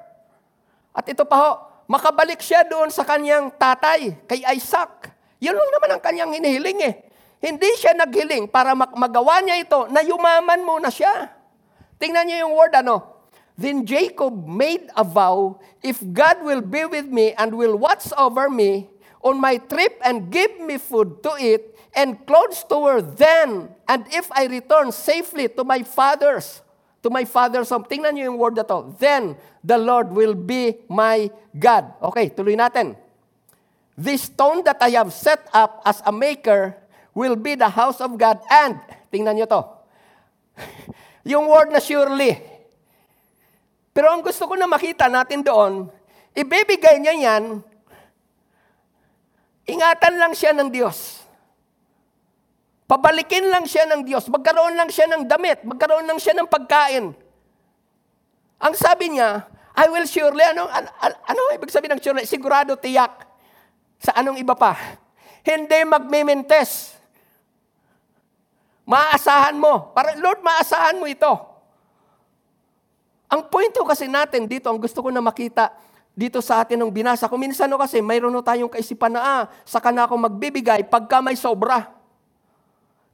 At 0.93 1.09
ito 1.09 1.25
pa 1.25 1.35
ho, 1.41 1.51
makabalik 1.89 2.37
siya 2.37 2.61
doon 2.69 2.93
sa 2.93 3.01
kanyang 3.01 3.49
tatay, 3.57 4.13
kay 4.29 4.45
Isaac. 4.53 5.09
Yun 5.41 5.57
lang 5.57 5.69
naman 5.73 5.89
ang 5.97 6.01
kanyang 6.05 6.31
hinihiling 6.37 6.79
eh. 6.85 7.10
Hindi 7.41 7.69
siya 7.81 7.97
naghiling 7.97 8.45
para 8.45 8.77
magawa 8.77 9.41
niya 9.41 9.57
ito 9.57 9.89
na 9.89 10.05
yumaman 10.05 10.61
muna 10.61 10.93
siya. 10.93 11.33
Tingnan 11.97 12.29
niyo 12.29 12.45
yung 12.45 12.53
word 12.53 12.73
ano, 12.77 13.11
Then 13.61 13.85
Jacob 13.85 14.49
made 14.49 14.89
a 14.97 15.05
vow, 15.05 15.61
if 15.85 16.01
God 16.01 16.41
will 16.41 16.65
be 16.65 16.81
with 16.89 17.05
me 17.05 17.37
and 17.37 17.53
will 17.53 17.77
watch 17.77 18.09
over 18.17 18.49
me 18.49 18.89
on 19.21 19.37
my 19.37 19.61
trip 19.61 20.01
and 20.01 20.33
give 20.33 20.57
me 20.57 20.81
food 20.81 21.21
to 21.21 21.37
eat 21.37 21.61
and 21.93 22.17
clothes 22.25 22.65
to 22.73 22.77
wear 22.79 23.01
then, 23.05 23.69
and 23.85 24.01
if 24.09 24.31
I 24.31 24.49
return 24.49 24.89
safely 24.91 25.45
to 25.53 25.63
my 25.63 25.83
father's, 25.83 26.65
to 27.03 27.13
my 27.13 27.21
father's 27.21 27.69
home. 27.69 27.85
Tingnan 27.85 28.17
niyo 28.17 28.33
yung 28.33 28.39
word 28.41 28.57
na 28.57 28.65
to. 28.65 28.97
Then 28.97 29.37
the 29.61 29.77
Lord 29.77 30.09
will 30.09 30.33
be 30.33 30.81
my 30.89 31.29
God. 31.53 31.93
Okay, 32.01 32.33
tuloy 32.33 32.57
natin. 32.57 32.97
This 33.93 34.25
stone 34.25 34.65
that 34.65 34.81
I 34.81 34.97
have 34.97 35.13
set 35.13 35.45
up 35.53 35.85
as 35.85 36.01
a 36.01 36.09
maker 36.09 36.80
will 37.11 37.35
be 37.35 37.55
the 37.55 37.67
house 37.67 37.99
of 37.99 38.15
God 38.15 38.39
and, 38.47 38.79
tingnan 39.11 39.39
niyo 39.39 39.47
to, 39.47 39.61
yung 41.31 41.47
word 41.47 41.71
na 41.71 41.79
surely, 41.83 42.39
pero 43.91 44.07
ang 44.11 44.23
gusto 44.23 44.47
ko 44.47 44.55
na 44.55 44.67
makita 44.67 45.11
natin 45.11 45.43
doon, 45.43 45.91
ibibigay 46.31 46.95
niya 47.03 47.15
yan, 47.15 47.59
ingatan 49.67 50.15
lang 50.15 50.31
siya 50.31 50.55
ng 50.55 50.71
Diyos. 50.71 51.21
Pabalikin 52.87 53.47
lang 53.47 53.63
siya 53.63 53.87
ng 53.87 54.03
Diyos. 54.03 54.27
Magkaroon 54.27 54.75
lang 54.75 54.91
siya 54.91 55.07
ng 55.07 55.23
damit. 55.23 55.63
Magkaroon 55.63 56.03
lang 56.03 56.19
siya 56.19 56.35
ng 56.35 56.47
pagkain. 56.51 57.15
Ang 58.59 58.73
sabi 58.75 59.15
niya, 59.15 59.47
I 59.71 59.87
will 59.87 60.03
surely, 60.03 60.43
ano, 60.43 60.67
ano, 60.67 60.91
ano 61.23 61.39
ibig 61.55 61.71
sabihin 61.71 61.95
ng 61.95 62.03
surely? 62.03 62.27
Sigurado 62.27 62.75
tiyak. 62.75 63.15
Sa 63.95 64.11
anong 64.11 64.43
iba 64.43 64.59
pa? 64.59 64.75
Hindi 65.39 65.87
magmimentes. 65.87 66.99
Maasahan 68.85 69.55
mo. 69.55 69.93
Para, 69.93 70.17
Lord, 70.17 70.41
maasahan 70.41 70.97
mo 70.97 71.05
ito. 71.05 71.31
Ang 73.31 73.47
point 73.47 73.71
kasi 73.71 74.11
natin 74.11 74.43
dito, 74.43 74.67
ang 74.67 74.75
gusto 74.75 74.99
ko 74.99 75.07
na 75.07 75.23
makita 75.23 75.71
dito 76.11 76.43
sa 76.43 76.59
atin 76.59 76.75
ng 76.83 76.91
binasa. 76.91 77.31
Kung 77.31 77.39
minsan 77.39 77.71
no 77.71 77.79
kasi, 77.79 78.03
mayroon 78.03 78.33
no 78.35 78.43
tayong 78.43 78.67
kaisipan 78.67 79.15
na, 79.15 79.21
ah, 79.23 79.43
saka 79.63 79.95
na 79.95 80.03
ako 80.03 80.19
magbibigay 80.27 80.83
pagka 80.83 81.23
may 81.23 81.39
sobra. 81.39 81.87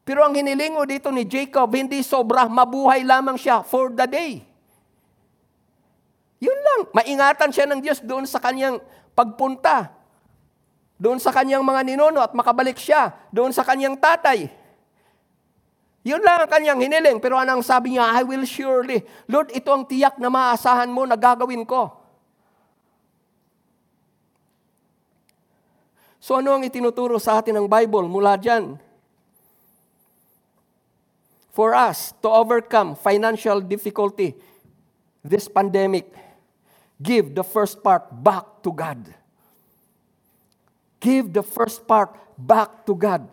Pero 0.07 0.23
ang 0.23 0.33
hinilingo 0.33 0.81
dito 0.87 1.11
ni 1.13 1.27
Jacob, 1.27 1.69
hindi 1.75 2.01
sobra, 2.01 2.47
mabuhay 2.47 3.03
lamang 3.03 3.37
siya 3.37 3.61
for 3.61 3.91
the 3.91 4.07
day. 4.07 4.41
Yun 6.39 6.57
lang. 6.57 6.81
Maingatan 6.93 7.49
siya 7.49 7.65
ng 7.69 7.81
Diyos 7.81 7.99
doon 8.01 8.23
sa 8.25 8.37
kanyang 8.39 8.79
pagpunta. 9.17 9.93
Doon 10.97 11.21
sa 11.21 11.29
kanyang 11.29 11.61
mga 11.61 11.81
ninuno 11.85 12.21
at 12.21 12.33
makabalik 12.33 12.77
siya. 12.77 13.13
Doon 13.29 13.53
sa 13.53 13.61
kanyang 13.61 13.97
tatay. 13.97 14.49
Yun 16.07 16.23
lang 16.23 16.47
ang 16.47 16.47
kanyang 16.47 16.79
hiniling. 16.79 17.19
Pero 17.19 17.35
anong 17.35 17.67
sabi 17.67 17.99
niya, 17.99 18.07
I 18.15 18.23
will 18.23 18.47
surely. 18.47 19.03
Lord, 19.27 19.51
ito 19.51 19.67
ang 19.67 19.83
tiyak 19.83 20.15
na 20.15 20.31
maasahan 20.31 20.87
mo 20.87 21.03
na 21.03 21.19
gagawin 21.19 21.67
ko. 21.67 21.91
So 26.23 26.39
ano 26.39 26.55
ang 26.55 26.63
itinuturo 26.63 27.19
sa 27.19 27.43
atin 27.43 27.59
ng 27.59 27.67
Bible 27.67 28.07
mula 28.07 28.39
dyan? 28.39 28.79
For 31.51 31.75
us 31.75 32.15
to 32.23 32.31
overcome 32.31 32.95
financial 32.95 33.59
difficulty, 33.59 34.35
this 35.23 35.51
pandemic, 35.51 36.07
give 36.95 37.35
the 37.35 37.43
first 37.43 37.83
part 37.83 38.07
back 38.11 38.63
to 38.63 38.71
God. 38.71 39.11
Give 41.03 41.27
the 41.27 41.43
first 41.43 41.83
part 41.83 42.15
back 42.39 42.87
to 42.87 42.95
God. 42.95 43.27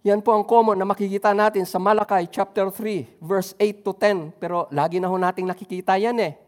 Yan 0.00 0.24
po 0.24 0.32
ang 0.32 0.40
common 0.40 0.80
na 0.80 0.88
makikita 0.88 1.36
natin 1.36 1.68
sa 1.68 1.76
Malakay 1.76 2.24
chapter 2.32 2.72
3, 2.72 3.20
verse 3.20 3.52
8 3.60 3.84
to 3.84 3.92
10. 3.92 4.32
Pero 4.40 4.64
lagi 4.72 4.96
na 4.96 5.12
ho 5.12 5.16
nating 5.20 5.44
nakikita 5.44 6.00
yan 6.00 6.16
eh. 6.24 6.40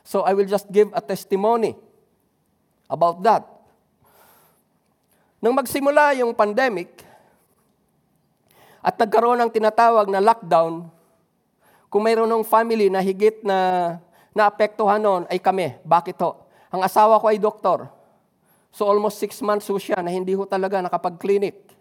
So 0.00 0.24
I 0.24 0.32
will 0.32 0.48
just 0.48 0.64
give 0.72 0.88
a 0.96 1.02
testimony 1.04 1.76
about 2.88 3.20
that. 3.20 3.44
Nang 5.44 5.52
magsimula 5.52 6.16
yung 6.16 6.32
pandemic, 6.32 7.04
at 8.80 8.96
nagkaroon 8.96 9.44
ng 9.44 9.50
tinatawag 9.52 10.08
na 10.08 10.22
lockdown, 10.22 10.88
kung 11.92 12.00
mayroon 12.06 12.30
ng 12.30 12.46
family 12.46 12.88
na 12.88 13.04
higit 13.04 13.44
na 13.44 13.98
naapektuhan 14.32 15.02
noon 15.02 15.22
ay 15.28 15.36
kami. 15.36 15.76
Bakit 15.84 16.16
ho? 16.24 16.48
Ang 16.72 16.80
asawa 16.80 17.20
ko 17.20 17.28
ay 17.28 17.36
doktor. 17.36 17.92
So 18.72 18.88
almost 18.88 19.20
six 19.20 19.42
months 19.44 19.68
ho 19.68 19.76
siya 19.76 20.00
na 20.00 20.08
hindi 20.08 20.32
ho 20.32 20.48
talaga 20.48 20.80
nakapag-clinic. 20.80 21.75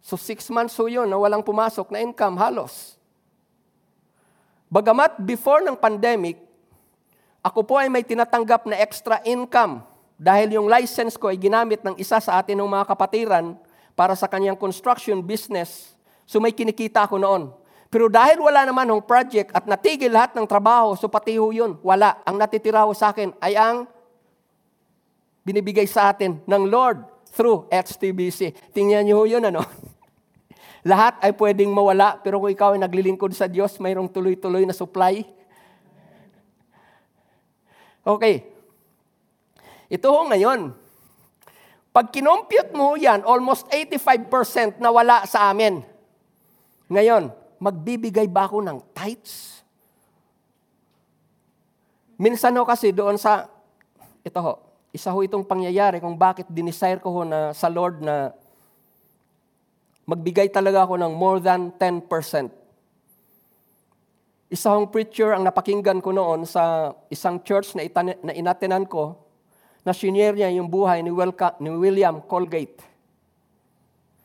So 0.00 0.16
six 0.16 0.48
months 0.48 0.76
ho 0.80 0.88
yun 0.88 1.08
na 1.08 1.20
walang 1.20 1.44
pumasok 1.44 1.92
na 1.92 2.00
income 2.00 2.40
halos. 2.40 2.96
Bagamat 4.70 5.20
before 5.20 5.60
ng 5.66 5.76
pandemic, 5.76 6.38
ako 7.40 7.64
po 7.64 7.74
ay 7.80 7.88
may 7.90 8.04
tinatanggap 8.04 8.68
na 8.68 8.78
extra 8.78 9.18
income 9.26 9.82
dahil 10.20 10.60
yung 10.60 10.68
license 10.68 11.16
ko 11.16 11.32
ay 11.32 11.40
ginamit 11.40 11.80
ng 11.80 11.96
isa 11.96 12.20
sa 12.20 12.38
atin 12.38 12.60
ng 12.60 12.68
mga 12.68 12.84
kapatiran 12.86 13.56
para 13.96 14.12
sa 14.12 14.28
kanyang 14.28 14.56
construction 14.56 15.18
business. 15.24 15.96
So 16.28 16.38
may 16.38 16.52
kinikita 16.52 17.08
ako 17.08 17.16
noon. 17.18 17.42
Pero 17.90 18.06
dahil 18.06 18.38
wala 18.38 18.62
naman 18.62 18.86
ng 18.86 19.02
project 19.02 19.50
at 19.50 19.66
natigil 19.66 20.14
lahat 20.14 20.38
ng 20.38 20.46
trabaho, 20.46 20.94
so 20.94 21.10
pati 21.10 21.34
ho 21.34 21.50
yun, 21.50 21.74
wala. 21.82 22.22
Ang 22.22 22.38
natitira 22.38 22.86
ho 22.86 22.94
sa 22.94 23.10
akin 23.10 23.34
ay 23.42 23.58
ang 23.58 23.90
binibigay 25.42 25.90
sa 25.90 26.14
atin 26.14 26.38
ng 26.46 26.62
Lord 26.70 27.02
through 27.34 27.66
XTBC. 27.66 28.70
Tingnan 28.70 29.10
niyo 29.10 29.26
yun, 29.26 29.42
ano? 29.42 29.66
Lahat 30.80 31.20
ay 31.20 31.36
pwedeng 31.36 31.68
mawala, 31.68 32.16
pero 32.24 32.40
kung 32.40 32.48
ikaw 32.48 32.72
ay 32.72 32.80
naglilingkod 32.80 33.36
sa 33.36 33.44
Diyos, 33.44 33.76
mayroong 33.76 34.08
tuloy-tuloy 34.08 34.64
na 34.64 34.72
supply. 34.72 35.22
Okay. 38.00 38.48
Ito 39.92 40.08
ho 40.08 40.24
ngayon. 40.32 40.72
Pag 41.90 42.14
kinompute 42.14 42.72
mo 42.72 42.94
yan, 42.94 43.26
almost 43.26 43.66
85% 43.68 44.78
na 44.78 44.88
wala 44.94 45.26
sa 45.26 45.50
amin. 45.50 45.82
Ngayon, 46.88 47.28
magbibigay 47.60 48.30
ba 48.30 48.46
ako 48.48 48.62
ng 48.64 48.78
tithes? 48.94 49.60
Minsan 52.16 52.56
ho 52.56 52.64
kasi 52.64 52.94
doon 52.94 53.20
sa, 53.20 53.50
ito 54.22 54.38
ho, 54.38 54.52
isa 54.94 55.10
ho 55.10 55.18
itong 55.20 55.44
pangyayari 55.44 55.98
kung 55.98 56.14
bakit 56.14 56.46
dinesire 56.48 57.02
ko 57.02 57.10
ho 57.10 57.22
na 57.26 57.50
sa 57.52 57.66
Lord 57.66 58.00
na 58.00 58.32
magbigay 60.10 60.50
talaga 60.50 60.82
ako 60.82 60.98
ng 60.98 61.12
more 61.14 61.38
than 61.38 61.70
10%. 61.78 62.50
Isa 64.50 64.74
hong 64.74 64.90
preacher 64.90 65.30
ang 65.30 65.46
napakinggan 65.46 66.02
ko 66.02 66.10
noon 66.10 66.42
sa 66.42 66.90
isang 67.06 67.38
church 67.46 67.78
na, 67.78 67.86
itan- 67.86 68.18
na 68.18 68.34
inatenan 68.34 68.82
ko 68.90 69.14
na 69.86 69.94
shinare 69.94 70.34
niya 70.34 70.50
yung 70.58 70.66
buhay 70.66 71.06
ni, 71.06 71.14
Welka, 71.14 71.54
ni 71.62 71.70
William 71.70 72.18
Colgate. 72.26 72.82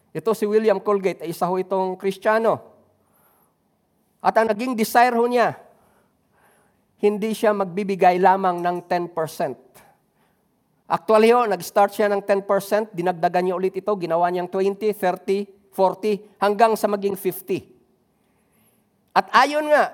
Ito 0.10 0.34
si 0.34 0.50
William 0.50 0.82
Colgate 0.82 1.21
ay 1.21 1.30
isa 1.30 1.45
ho 1.45 1.54
itong 1.62 1.93
Kristiyano. 2.02 2.58
At 4.26 4.34
ang 4.41 4.50
naging 4.50 4.74
desire 4.74 5.13
ho 5.13 5.30
niya, 5.30 5.54
hindi 6.98 7.38
siya 7.38 7.54
magbibigay 7.54 8.17
lamang 8.17 8.65
ng 8.65 8.78
10%. 8.89 9.13
Actually 10.89 11.30
ho, 11.30 11.45
nag-start 11.45 11.93
siya 11.93 12.10
ng 12.10 12.26
10%, 12.26 12.98
dinagdagan 12.98 13.45
niya 13.45 13.56
ulit 13.58 13.78
ito, 13.78 13.93
ginawa 13.93 14.26
niyang 14.34 14.50
20, 14.50 14.89
30, 14.98 15.55
40, 15.76 16.40
hanggang 16.40 16.72
sa 16.80 16.88
maging 16.88 17.20
50. 17.20 17.68
At 19.12 19.28
ayon 19.36 19.68
nga, 19.68 19.92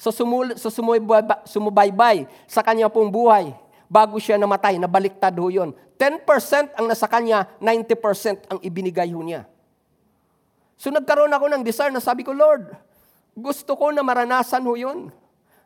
sa, 0.00 0.14
sumul- 0.14 0.56
sa 0.56 0.70
sumubaybay, 0.72 1.44
sumubaybay 1.44 2.24
sa 2.48 2.64
kanya 2.64 2.88
pong 2.88 3.12
buhay, 3.12 3.52
bago 3.90 4.16
siya 4.16 4.38
namatay, 4.38 4.78
nabaliktad 4.80 5.34
ho 5.36 5.50
yun. 5.50 5.76
10% 6.00 6.78
ang 6.78 6.86
nasa 6.88 7.04
kanya, 7.04 7.44
90% 7.60 8.48
ang 8.48 8.58
ibinigay 8.64 9.12
ho 9.12 9.20
niya. 9.20 9.44
So 10.80 10.88
nagkaroon 10.88 11.28
ako 11.28 11.52
ng 11.52 11.60
desire 11.60 11.92
na 11.92 12.00
sabi 12.00 12.24
ko, 12.24 12.32
Lord, 12.32 12.72
gusto 13.36 13.76
ko 13.76 13.92
na 13.92 14.00
maranasan 14.00 14.64
ho 14.64 14.72
yun. 14.72 15.12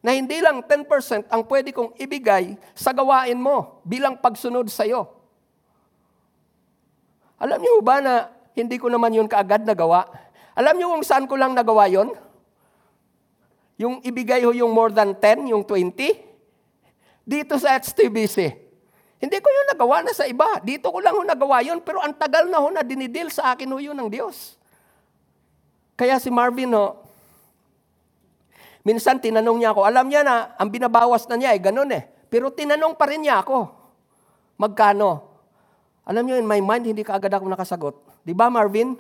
Na 0.02 0.10
hindi 0.10 0.42
lang 0.42 0.66
10% 0.66 1.30
ang 1.30 1.42
pwede 1.46 1.70
kong 1.70 1.94
ibigay 1.96 2.58
sa 2.74 2.90
gawain 2.90 3.38
mo 3.38 3.78
bilang 3.86 4.18
pagsunod 4.18 4.66
sa 4.66 4.82
iyo. 4.82 5.06
Alam 7.38 7.62
niyo 7.62 7.78
ba 7.78 8.02
na 8.02 8.33
hindi 8.54 8.78
ko 8.78 8.86
naman 8.86 9.10
yun 9.10 9.26
kaagad 9.26 9.66
nagawa? 9.66 10.06
Alam 10.54 10.78
niyo 10.78 10.94
kung 10.94 11.02
saan 11.02 11.26
ko 11.26 11.34
lang 11.34 11.52
nagawa 11.52 11.90
yon? 11.90 12.14
Yung 13.74 13.98
ibigay 14.06 14.46
ho 14.46 14.54
yung 14.54 14.70
more 14.70 14.94
than 14.94 15.18
10, 15.18 15.50
yung 15.50 15.66
20, 15.66 15.98
dito 17.26 17.58
sa 17.58 17.74
HTBC. 17.74 18.54
Hindi 19.18 19.38
ko 19.42 19.48
yun 19.50 19.66
nagawa 19.74 20.06
na 20.06 20.14
sa 20.14 20.28
iba. 20.30 20.62
Dito 20.62 20.94
ko 20.94 21.02
lang 21.02 21.18
ho 21.18 21.26
nagawa 21.26 21.58
yun, 21.66 21.82
pero 21.82 21.98
ang 21.98 22.14
tagal 22.14 22.46
na 22.46 22.62
ho 22.62 22.70
na 22.70 22.86
dinidil 22.86 23.34
sa 23.34 23.56
akin 23.56 23.66
ho 23.66 23.78
yun 23.82 23.98
ng 23.98 24.06
Diyos. 24.06 24.54
Kaya 25.98 26.22
si 26.22 26.30
Marvin 26.30 26.70
ho, 26.70 27.02
minsan 28.86 29.18
tinanong 29.18 29.58
niya 29.58 29.74
ako, 29.74 29.82
alam 29.82 30.06
niya 30.06 30.22
na 30.22 30.54
ang 30.54 30.70
binabawas 30.70 31.26
na 31.26 31.34
niya 31.34 31.50
ay 31.56 31.58
ganun 31.58 31.90
eh. 31.90 32.06
Pero 32.30 32.54
tinanong 32.54 32.94
pa 32.94 33.10
rin 33.10 33.26
niya 33.26 33.42
ako, 33.42 33.74
magkano? 34.60 35.33
Alam 36.04 36.28
niyo, 36.28 36.36
in 36.36 36.48
my 36.48 36.60
mind, 36.60 36.84
hindi 36.84 37.00
ka 37.00 37.16
agad 37.16 37.32
ako 37.32 37.48
nakasagot. 37.48 37.94
Di 38.20 38.36
ba, 38.36 38.52
Marvin? 38.52 38.96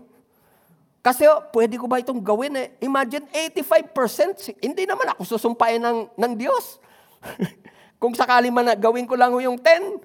Kasi 1.04 1.28
oh, 1.28 1.44
pwede 1.52 1.76
ko 1.76 1.84
ba 1.84 2.00
itong 2.00 2.24
gawin 2.24 2.56
eh? 2.56 2.72
Imagine, 2.80 3.28
85%. 3.28 4.56
Hindi 4.64 4.88
naman 4.88 5.12
ako 5.12 5.36
susumpain 5.36 5.76
ng, 5.76 6.08
ng 6.16 6.32
Diyos. 6.32 6.80
Kung 8.00 8.16
sakali 8.16 8.48
man 8.48 8.72
gawin 8.80 9.04
ko 9.04 9.12
lang 9.16 9.36
yung 9.36 9.60
10. 9.60 10.00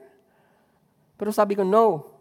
Pero 1.20 1.32
sabi 1.32 1.56
ko, 1.56 1.64
no. 1.64 2.16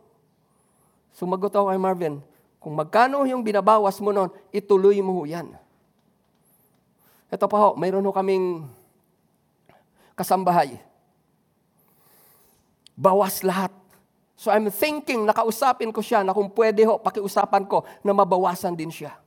Sumagot 1.18 1.50
ako 1.50 1.74
kay 1.74 1.82
Marvin, 1.82 2.22
kung 2.62 2.78
magkano 2.78 3.26
yung 3.26 3.42
binabawas 3.42 3.98
mo 3.98 4.14
noon, 4.14 4.30
ituloy 4.54 5.02
mo 5.02 5.26
yan. 5.26 5.50
Ito 7.26 7.50
pa 7.50 7.58
ho, 7.58 7.68
mayroon 7.74 8.06
ho 8.06 8.14
kaming 8.14 8.70
kasambahay. 10.14 10.78
Bawas 12.94 13.42
lahat. 13.42 13.74
So 14.38 14.54
I'm 14.54 14.70
thinking, 14.70 15.26
nakausapin 15.26 15.90
ko 15.90 15.98
siya 15.98 16.22
na 16.22 16.30
kung 16.30 16.46
pwede 16.54 16.86
ho, 16.86 17.02
pakiusapan 17.02 17.66
ko 17.66 17.82
na 18.06 18.14
mabawasan 18.14 18.78
din 18.78 18.94
siya. 18.94 19.18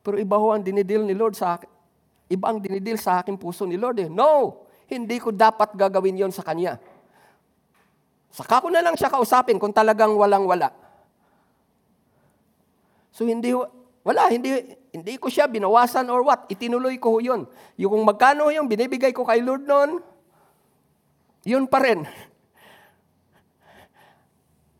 Pero 0.00 0.16
iba 0.16 0.40
ho 0.40 0.48
ang 0.56 0.64
dinidil 0.64 1.04
ni 1.04 1.12
Lord 1.12 1.36
sa 1.36 1.60
akin. 1.60 1.68
Iba 2.32 2.48
ang 2.48 2.58
dinidil 2.64 2.96
sa 2.96 3.20
akin 3.20 3.36
puso 3.36 3.68
ni 3.68 3.76
Lord 3.76 4.00
eh. 4.00 4.08
No! 4.08 4.64
hindi 4.88 5.16
ko 5.16 5.32
dapat 5.32 5.72
gagawin 5.72 6.20
yon 6.20 6.32
sa 6.34 6.44
kanya. 6.44 6.76
Saka 8.34 8.60
ko 8.60 8.68
na 8.68 8.82
lang 8.82 8.98
siya 8.98 9.08
kausapin 9.08 9.56
kung 9.62 9.72
talagang 9.72 10.12
walang-wala. 10.18 10.74
So 13.14 13.22
hindi, 13.22 13.54
wala, 14.02 14.26
hindi, 14.26 14.74
hindi 14.90 15.14
ko 15.22 15.30
siya 15.30 15.46
binawasan 15.46 16.10
or 16.10 16.26
what. 16.26 16.50
Itinuloy 16.50 16.98
ko 16.98 17.22
yun. 17.22 17.46
Yung 17.78 17.94
kung 17.94 18.04
magkano 18.04 18.50
yung 18.50 18.66
binibigay 18.66 19.14
ko 19.14 19.22
kay 19.22 19.38
Lord 19.38 19.62
noon, 19.64 20.02
yun 21.46 21.70
pa 21.70 21.78
rin. 21.78 22.02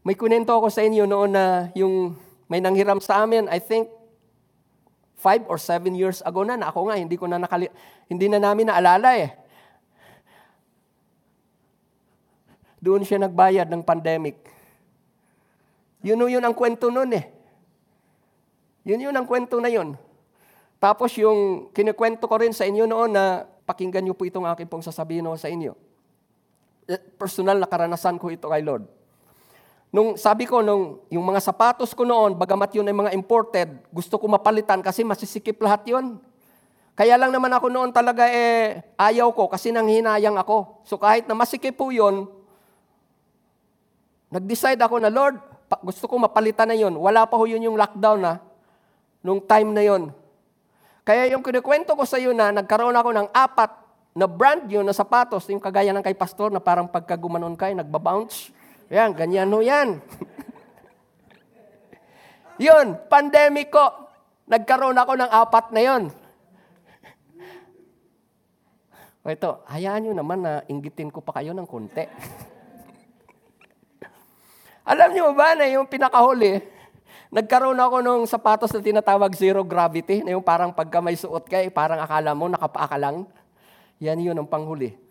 May 0.05 0.21
kunento 0.21 0.53
ako 0.53 0.69
sa 0.69 0.85
inyo 0.85 1.09
noon 1.09 1.33
na 1.33 1.73
yung 1.73 2.13
may 2.45 2.61
nanghiram 2.61 3.01
sa 3.01 3.25
amin, 3.25 3.49
I 3.49 3.57
think, 3.57 3.89
five 5.17 5.41
or 5.49 5.57
seven 5.57 5.97
years 5.97 6.21
ago 6.21 6.45
na, 6.45 6.61
na 6.61 6.69
ako 6.69 6.93
nga, 6.93 7.01
hindi 7.01 7.17
ko 7.17 7.25
na 7.25 7.41
nakali, 7.41 7.73
hindi 8.13 8.29
na 8.29 8.37
namin 8.37 8.69
naalala 8.69 9.17
eh. 9.17 9.33
Doon 12.85 13.01
siya 13.01 13.17
nagbayad 13.25 13.65
ng 13.73 13.81
pandemic. 13.81 14.45
Yun 16.05 16.21
o 16.21 16.29
yun 16.29 16.45
ang 16.45 16.53
kwento 16.53 16.93
nun 16.93 17.09
eh. 17.17 17.33
Yun 18.85 19.09
yun 19.09 19.17
ang 19.17 19.25
kwento 19.25 19.57
na 19.57 19.73
yun. 19.73 19.97
Tapos 20.77 21.17
yung 21.17 21.73
kinikwento 21.73 22.29
ko 22.29 22.37
rin 22.37 22.53
sa 22.53 22.69
inyo 22.69 22.85
noon 22.85 23.17
na 23.17 23.49
pakinggan 23.65 24.05
niyo 24.05 24.13
po 24.13 24.29
itong 24.29 24.45
aking 24.53 24.69
pong 24.69 24.85
sasabihin 24.85 25.25
sa 25.41 25.49
inyo. 25.49 25.73
Eh, 26.85 27.01
personal 27.17 27.57
na 27.57 27.65
karanasan 27.65 28.21
ko 28.21 28.29
ito 28.29 28.53
kay 28.53 28.61
Lord. 28.61 28.85
Nung 29.95 30.19
sabi 30.19 30.43
ko, 30.43 30.59
nung 30.59 31.07
yung 31.07 31.23
mga 31.23 31.39
sapatos 31.39 31.95
ko 31.95 32.03
noon, 32.03 32.35
bagamat 32.35 32.75
yun 32.75 32.91
ay 32.91 32.97
mga 32.97 33.15
imported, 33.15 33.71
gusto 33.95 34.19
ko 34.19 34.27
mapalitan 34.27 34.83
kasi 34.83 35.07
masisikip 35.07 35.55
lahat 35.63 35.87
yun. 35.87 36.19
Kaya 36.99 37.15
lang 37.15 37.31
naman 37.31 37.55
ako 37.55 37.71
noon 37.71 37.95
talaga 37.95 38.27
eh, 38.27 38.83
ayaw 38.99 39.31
ko 39.31 39.47
kasi 39.47 39.71
nang 39.71 39.87
hinayang 39.87 40.35
ako. 40.35 40.83
So 40.83 40.99
kahit 40.99 41.31
na 41.31 41.39
masikip 41.39 41.79
po 41.79 41.95
yun, 41.95 42.27
Nag-decide 44.35 44.83
ako 44.83 44.99
na, 44.99 45.15
Lord, 45.15 45.39
gusto 45.87 46.11
ko 46.11 46.19
mapalitan 46.19 46.67
na 46.67 46.75
yon. 46.75 46.99
Wala 46.99 47.23
pa 47.23 47.39
ho 47.39 47.47
yun 47.47 47.71
yung 47.71 47.79
lockdown 47.79 48.19
na, 48.19 48.43
nung 49.23 49.39
time 49.39 49.71
na 49.71 49.87
yon. 49.87 50.11
Kaya 51.07 51.31
yung 51.31 51.39
kinikwento 51.39 51.95
ko 51.95 52.03
sa 52.03 52.19
iyo 52.19 52.35
na 52.35 52.51
nagkaroon 52.51 52.99
ako 52.99 53.15
ng 53.15 53.29
apat 53.31 53.71
na 54.11 54.27
brand 54.27 54.67
new 54.67 54.83
na 54.83 54.91
sapatos, 54.91 55.47
yung 55.47 55.63
kagaya 55.63 55.95
ng 55.95 56.03
kay 56.03 56.19
pastor 56.19 56.51
na 56.51 56.59
parang 56.59 56.91
pagka 56.91 57.15
gumanon 57.15 57.55
kayo, 57.55 57.79
nagbabounce. 57.79 58.51
Yan, 58.95 59.11
ganyan 59.11 59.51
ho 59.51 59.59
yan. 59.59 59.99
yun, 62.63 62.95
pandemic 63.11 63.75
ko. 63.75 63.91
Nagkaroon 64.47 64.95
ako 64.95 65.19
ng 65.19 65.31
apat 65.35 65.75
na 65.75 65.83
yon. 65.83 66.03
O 69.27 69.33
ito, 69.35 69.67
hayaan 69.67 70.07
nyo 70.07 70.13
naman 70.15 70.47
na 70.47 70.63
inggitin 70.71 71.11
ko 71.11 71.19
pa 71.19 71.43
kayo 71.43 71.51
ng 71.51 71.67
konti. 71.67 72.07
Alam 74.95 75.11
niyo 75.11 75.35
ba 75.35 75.59
na 75.59 75.67
yung 75.67 75.91
pinakahuli, 75.91 76.63
nagkaroon 77.35 77.81
ako 77.81 77.99
ng 77.99 78.21
sapatos 78.31 78.71
na 78.71 78.85
tinatawag 78.85 79.33
zero 79.35 79.67
gravity, 79.67 80.23
na 80.23 80.39
yung 80.39 80.45
parang 80.45 80.71
pagka 80.71 81.03
may 81.03 81.19
suot 81.19 81.51
ka, 81.51 81.59
eh, 81.59 81.73
parang 81.73 81.99
akala 81.99 82.31
mo 82.31 82.47
nakapaa 82.47 82.87
ka 82.87 82.99
lang. 83.01 83.27
Yan 83.99 84.23
yun 84.23 84.39
ang 84.39 84.47
panghuli. 84.47 85.04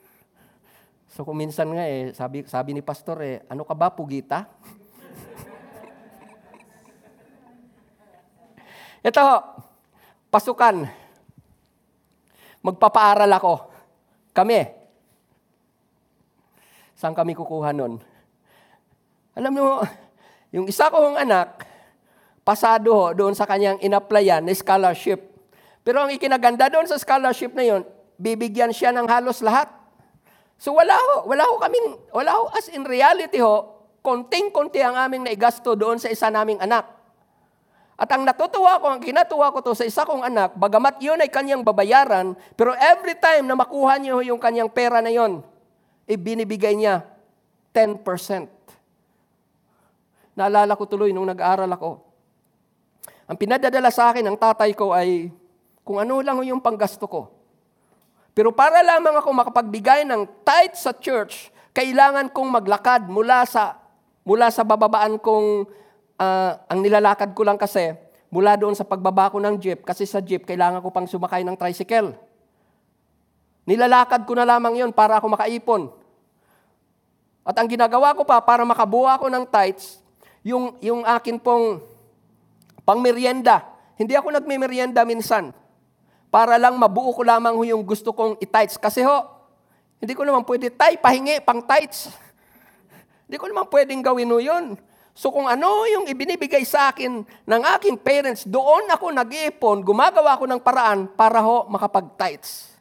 So 1.13 1.21
kung 1.21 1.37
minsan 1.37 1.69
nga 1.69 1.85
eh, 1.85 2.09
sabi, 2.09 2.41
sabi 2.49 2.73
ni 2.73 2.81
pastor 2.81 3.21
eh, 3.21 3.45
ano 3.45 3.61
ka 3.69 3.77
ba, 3.77 3.93
pugita? 3.93 4.49
Ito, 9.05 9.21
pasukan. 10.33 10.89
Magpapaaral 12.65 13.29
ako. 13.29 13.69
Kami. 14.33 14.65
Saan 16.97 17.13
kami 17.13 17.37
kukuha 17.37 17.77
nun? 17.77 18.01
Alam 19.37 19.53
mo, 19.53 19.85
yung 20.49 20.65
isa 20.65 20.89
kong 20.89 21.21
anak, 21.21 21.61
pasado 22.41 22.89
ho 22.89 23.13
doon 23.13 23.37
sa 23.37 23.45
kanyang 23.45 23.77
inaplayan 23.85 24.41
na 24.41 24.57
scholarship. 24.57 25.21
Pero 25.85 26.01
ang 26.01 26.09
ikinaganda 26.09 26.73
doon 26.73 26.89
sa 26.89 26.97
scholarship 26.97 27.53
na 27.53 27.69
yon, 27.69 27.85
bibigyan 28.17 28.73
siya 28.73 28.89
ng 28.89 29.05
halos 29.05 29.45
lahat. 29.45 29.82
So 30.63 30.71
wala 30.71 30.95
ho, 30.95 31.27
wala 31.27 31.43
ho 31.43 31.59
kaming, 31.59 31.99
wala 32.15 32.39
ho, 32.39 32.47
as 32.55 32.71
in 32.71 32.87
reality 32.87 33.43
ho, 33.43 33.83
konting-konti 33.99 34.79
ang 34.79 34.95
aming 34.95 35.27
naigasto 35.27 35.75
doon 35.75 35.99
sa 35.99 36.07
isa 36.07 36.31
naming 36.31 36.55
anak. 36.63 36.87
At 37.99 38.07
ang 38.07 38.23
natutuwa 38.23 38.79
ko, 38.79 38.95
ang 38.95 39.03
kinatuwa 39.03 39.51
ko 39.51 39.59
to 39.59 39.75
sa 39.75 39.83
isa 39.83 40.07
kong 40.07 40.23
anak, 40.23 40.55
bagamat 40.55 41.03
yun 41.03 41.19
ay 41.19 41.27
kanyang 41.27 41.67
babayaran, 41.67 42.31
pero 42.55 42.71
every 42.79 43.19
time 43.19 43.43
na 43.43 43.59
makuha 43.59 43.99
niyo 43.99 44.23
yung 44.23 44.39
kanyang 44.39 44.71
pera 44.71 45.03
na 45.03 45.11
yon, 45.11 45.43
ibinibigay 46.07 46.79
niya 46.79 47.03
10%. 47.75 48.47
Naalala 50.39 50.79
ko 50.79 50.87
tuloy 50.87 51.11
nung 51.11 51.27
nag-aaral 51.27 51.67
ako. 51.75 51.99
Ang 53.27 53.35
pinadadala 53.35 53.91
sa 53.91 54.15
akin 54.15 54.23
ng 54.31 54.39
tatay 54.39 54.71
ko 54.71 54.95
ay 54.95 55.27
kung 55.83 55.99
ano 55.99 56.23
lang 56.23 56.39
yung 56.47 56.63
panggasto 56.63 57.03
ko. 57.03 57.42
Pero 58.33 58.49
para 58.49 58.81
lamang 58.81 59.21
ako 59.21 59.29
makapagbigay 59.29 60.05
ng 60.09 60.25
tithe 60.41 60.77
sa 60.77 60.89
church, 60.93 61.53
kailangan 61.73 62.29
kong 62.33 62.49
maglakad 62.49 63.05
mula 63.09 63.45
sa 63.45 63.77
mula 64.25 64.49
sa 64.49 64.65
bababaan 64.65 65.21
kong 65.21 65.69
uh, 66.17 66.51
ang 66.65 66.79
nilalakad 66.81 67.33
ko 67.37 67.45
lang 67.45 67.57
kasi 67.57 67.93
mula 68.33 68.57
doon 68.57 68.73
sa 68.73 68.87
pagbaba 68.87 69.29
ko 69.29 69.37
ng 69.37 69.61
jeep 69.61 69.85
kasi 69.85 70.09
sa 70.09 70.17
jeep 70.17 70.47
kailangan 70.49 70.81
ko 70.81 70.89
pang 70.89 71.05
sumakay 71.05 71.45
ng 71.45 71.53
tricycle. 71.53 72.17
Nilalakad 73.63 74.27
ko 74.27 74.33
na 74.35 74.43
lamang 74.43 74.81
yon 74.81 74.91
para 74.91 75.21
ako 75.21 75.37
makaipon. 75.37 75.87
At 77.43 77.55
ang 77.59 77.67
ginagawa 77.67 78.15
ko 78.15 78.23
pa 78.23 78.39
para 78.39 78.63
makabuha 78.63 79.19
ako 79.19 79.27
ng 79.27 79.43
tithes, 79.47 79.99
yung, 80.43 80.75
yung 80.79 81.03
akin 81.03 81.39
pong 81.39 81.79
pangmeryenda. 82.87 83.63
Hindi 83.95 84.15
ako 84.15 84.35
nagme-merienda 84.35 85.03
minsan. 85.07 85.55
Para 86.33 86.57
lang 86.57 86.73
mabuo 86.81 87.13
ko 87.13 87.21
lamang 87.21 87.61
yung 87.61 87.85
gusto 87.85 88.09
kong 88.09 88.41
i-tithes. 88.41 88.81
Kasi 88.81 89.05
ho, 89.05 89.29
hindi 90.01 90.17
ko 90.17 90.25
naman 90.25 90.41
pwede, 90.41 90.73
tay, 90.73 90.97
pahingi, 90.97 91.37
pang 91.45 91.61
tithes. 91.61 92.09
hindi 93.29 93.37
ko 93.37 93.45
naman 93.45 93.69
pwedeng 93.69 94.01
gawin 94.01 94.33
ho 94.33 94.41
yun. 94.41 94.73
So 95.13 95.29
kung 95.29 95.45
ano 95.45 95.85
yung 95.85 96.09
ibinibigay 96.09 96.65
sa 96.65 96.89
akin 96.89 97.21
ng 97.21 97.61
aking 97.77 98.01
parents, 98.01 98.49
doon 98.49 98.89
ako 98.89 99.13
nag-iipon, 99.13 99.85
gumagawa 99.85 100.33
ako 100.33 100.49
ng 100.49 100.57
paraan 100.57 101.05
para 101.05 101.37
ho 101.37 101.69
makapag-tithes. 101.69 102.73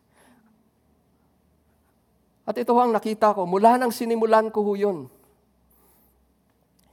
At 2.48 2.56
ito 2.56 2.72
ang 2.72 2.88
nakita 2.88 3.36
ko, 3.36 3.44
mula 3.44 3.76
nang 3.76 3.92
sinimulan 3.92 4.48
ko 4.48 4.64
ho 4.64 4.72
yun. 4.72 5.12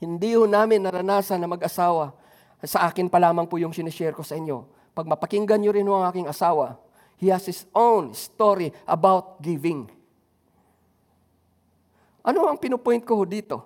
Hindi 0.04 0.36
ho 0.36 0.44
namin 0.44 0.84
naranasan 0.84 1.40
na 1.40 1.48
mag-asawa. 1.48 2.12
Sa 2.68 2.84
akin 2.84 3.08
pa 3.08 3.16
lamang 3.16 3.48
po 3.48 3.56
yung 3.56 3.72
sinishare 3.72 4.12
ko 4.12 4.28
sa 4.28 4.36
inyo 4.36 4.79
pag 5.00 5.08
mapakinggan 5.08 5.64
nyo 5.64 5.72
rin 5.72 5.88
ang 5.88 6.12
aking 6.12 6.28
asawa, 6.28 6.76
he 7.16 7.32
has 7.32 7.48
his 7.48 7.64
own 7.72 8.12
story 8.12 8.76
about 8.84 9.40
giving. 9.40 9.88
Ano 12.20 12.44
ang 12.52 12.60
pinupoint 12.60 13.08
ko 13.08 13.24
dito? 13.24 13.64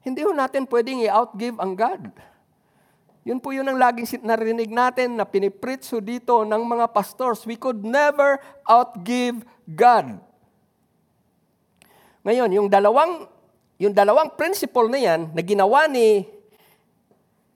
Hindi 0.00 0.24
ho 0.24 0.32
natin 0.32 0.64
pwedeng 0.64 1.04
i-outgive 1.04 1.60
ang 1.60 1.76
God. 1.76 2.08
Yun 3.28 3.44
po 3.44 3.52
yun 3.52 3.68
ang 3.68 3.76
laging 3.76 4.24
narinig 4.24 4.72
natin 4.72 5.20
na 5.20 5.28
pinipreach 5.28 6.00
dito 6.00 6.40
ng 6.40 6.62
mga 6.64 6.88
pastors. 6.88 7.44
We 7.44 7.60
could 7.60 7.84
never 7.84 8.40
outgive 8.64 9.44
God. 9.68 10.16
Ngayon, 12.24 12.56
yung 12.56 12.68
dalawang, 12.72 13.28
yung 13.76 13.92
dalawang 13.92 14.32
principle 14.32 14.88
na 14.88 14.96
yan 14.96 15.28
na 15.36 15.44
ginawa 15.44 15.84
ni 15.84 16.39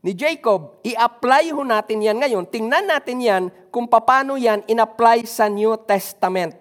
ni 0.04 0.12
Jacob, 0.12 0.84
i-apply 0.84 1.48
ho 1.56 1.64
natin 1.64 2.04
yan 2.04 2.20
ngayon. 2.20 2.44
Tingnan 2.44 2.84
natin 2.84 3.24
yan 3.24 3.42
kung 3.72 3.88
paano 3.88 4.36
yan 4.36 4.60
in-apply 4.68 5.24
sa 5.24 5.48
New 5.48 5.80
Testament. 5.80 6.52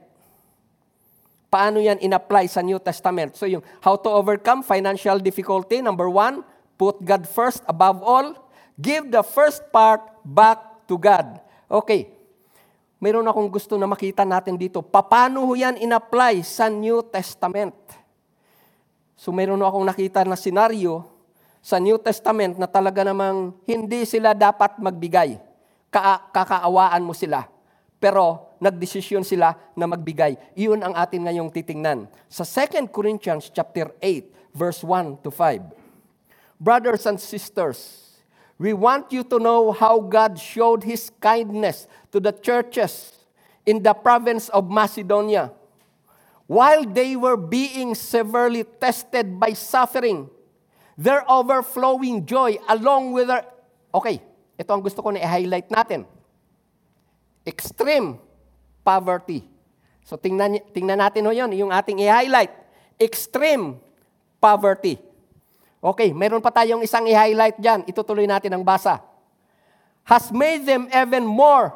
Paano 1.52 1.84
yan 1.84 2.00
in-apply 2.00 2.48
sa 2.48 2.64
New 2.64 2.80
Testament? 2.80 3.36
So 3.36 3.44
yung 3.44 3.62
how 3.84 4.00
to 4.00 4.08
overcome 4.08 4.64
financial 4.64 5.20
difficulty, 5.20 5.84
number 5.84 6.08
one, 6.08 6.42
put 6.80 7.04
God 7.04 7.28
first 7.28 7.62
above 7.68 8.00
all. 8.00 8.34
Give 8.80 9.06
the 9.12 9.22
first 9.22 9.62
part 9.70 10.02
back 10.24 10.88
to 10.90 10.96
God. 10.98 11.38
Okay, 11.70 12.10
mayroon 12.98 13.28
akong 13.28 13.52
gusto 13.52 13.78
na 13.78 13.86
makita 13.86 14.26
natin 14.26 14.58
dito. 14.58 14.82
Paano 14.82 15.46
ho 15.46 15.54
yan 15.54 15.78
in-apply 15.78 16.42
sa 16.48 16.72
New 16.72 17.04
Testament? 17.12 17.76
So 19.14 19.30
mayroon 19.36 19.62
akong 19.62 19.86
nakita 19.86 20.26
na 20.26 20.40
senaryo 20.40 21.13
sa 21.64 21.80
New 21.80 21.96
Testament 21.96 22.60
na 22.60 22.68
talaga 22.68 23.08
namang 23.08 23.56
hindi 23.64 24.04
sila 24.04 24.36
dapat 24.36 24.76
magbigay. 24.84 25.40
Ka- 25.88 26.28
kakaawaan 26.36 27.00
mo 27.00 27.16
sila. 27.16 27.48
Pero 28.04 28.52
nagdesisyon 28.60 29.24
sila 29.24 29.56
na 29.72 29.88
magbigay. 29.88 30.36
Iyon 30.60 30.84
ang 30.84 30.92
atin 30.92 31.24
ngayong 31.24 31.48
titingnan. 31.48 32.12
Sa 32.28 32.44
2 32.44 32.92
Corinthians 32.92 33.48
chapter 33.48 33.96
8 34.04 34.52
verse 34.52 34.84
1 34.84 35.24
to 35.24 35.32
5. 35.32 35.72
Brothers 36.60 37.08
and 37.08 37.16
sisters, 37.16 38.12
we 38.60 38.76
want 38.76 39.16
you 39.16 39.24
to 39.24 39.40
know 39.40 39.72
how 39.72 40.04
God 40.04 40.36
showed 40.36 40.84
his 40.84 41.08
kindness 41.24 41.88
to 42.12 42.20
the 42.20 42.36
churches 42.36 43.24
in 43.64 43.80
the 43.80 43.96
province 43.96 44.52
of 44.52 44.68
Macedonia. 44.68 45.56
While 46.44 46.84
they 46.84 47.16
were 47.16 47.40
being 47.40 47.96
severely 47.96 48.68
tested 48.84 49.40
by 49.40 49.56
suffering, 49.56 50.28
their 50.98 51.26
overflowing 51.26 52.26
joy 52.26 52.58
along 52.70 53.14
with 53.14 53.30
their... 53.30 53.46
Okay, 53.94 54.22
ito 54.58 54.70
ang 54.70 54.82
gusto 54.82 55.02
ko 55.02 55.10
na 55.14 55.22
i-highlight 55.22 55.70
natin. 55.70 56.06
Extreme 57.46 58.18
poverty. 58.86 59.46
So 60.04 60.20
tingnan, 60.20 60.60
tingnan 60.76 61.00
natin 61.00 61.26
ho 61.26 61.32
yun, 61.32 61.52
yung 61.56 61.72
ating 61.72 62.02
i-highlight. 62.04 62.52
Extreme 63.00 63.80
poverty. 64.38 65.00
Okay, 65.84 66.16
meron 66.16 66.40
pa 66.40 66.52
tayong 66.52 66.80
isang 66.80 67.04
i-highlight 67.04 67.60
dyan. 67.60 67.84
Itutuloy 67.84 68.24
natin 68.24 68.56
ang 68.56 68.64
basa. 68.64 69.04
Has 70.08 70.32
made 70.32 70.64
them 70.64 70.88
even 70.92 71.24
more 71.28 71.76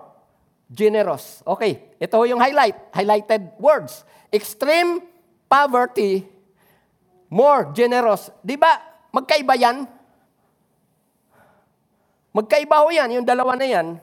generous. 0.71 1.43
Okay, 1.43 1.95
ito 1.99 2.15
yung 2.27 2.39
highlight. 2.39 2.75
Highlighted 2.91 3.55
words. 3.59 4.03
Extreme 4.31 5.03
poverty, 5.47 6.27
more 7.31 7.71
generous. 7.71 8.31
Di 8.43 8.59
ba, 8.59 8.79
Magkaiba 9.17 9.57
yan. 9.57 9.89
Magkaiba 12.37 12.85
ho 12.85 12.93
yan, 12.93 13.17
yung 13.17 13.25
dalawa 13.25 13.57
na 13.57 13.65
yan. 13.65 13.97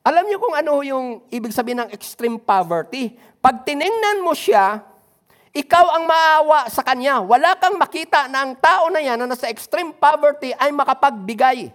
Alam 0.00 0.24
niyo 0.24 0.40
kung 0.40 0.56
ano 0.56 0.80
yung 0.80 1.28
ibig 1.28 1.52
sabihin 1.52 1.84
ng 1.84 1.92
extreme 1.92 2.40
poverty? 2.40 3.12
Pag 3.44 3.68
tiningnan 3.68 4.24
mo 4.24 4.32
siya, 4.32 4.80
ikaw 5.52 6.00
ang 6.00 6.08
maawa 6.08 6.64
sa 6.72 6.80
kanya. 6.80 7.20
Wala 7.20 7.60
kang 7.60 7.76
makita 7.76 8.24
na 8.32 8.48
ang 8.48 8.56
tao 8.56 8.88
na 8.88 9.04
yan 9.04 9.20
na 9.20 9.28
nasa 9.28 9.52
extreme 9.52 9.92
poverty 9.92 10.56
ay 10.56 10.72
makapagbigay. 10.72 11.68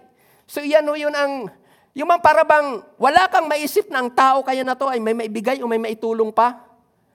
So 0.50 0.66
yan 0.66 0.82
ho 0.90 0.98
yun 0.98 1.14
ang, 1.14 1.46
yung 1.94 2.10
mga 2.10 2.26
parabang 2.26 2.82
wala 2.98 3.30
kang 3.30 3.46
maisip 3.46 3.86
na 3.86 4.02
ang 4.02 4.10
tao 4.10 4.42
kaya 4.42 4.66
na 4.66 4.74
to 4.74 4.90
ay 4.90 4.98
may 4.98 5.14
maibigay 5.14 5.62
o 5.62 5.70
may 5.70 5.78
maitulong 5.78 6.34
pa. 6.34 6.58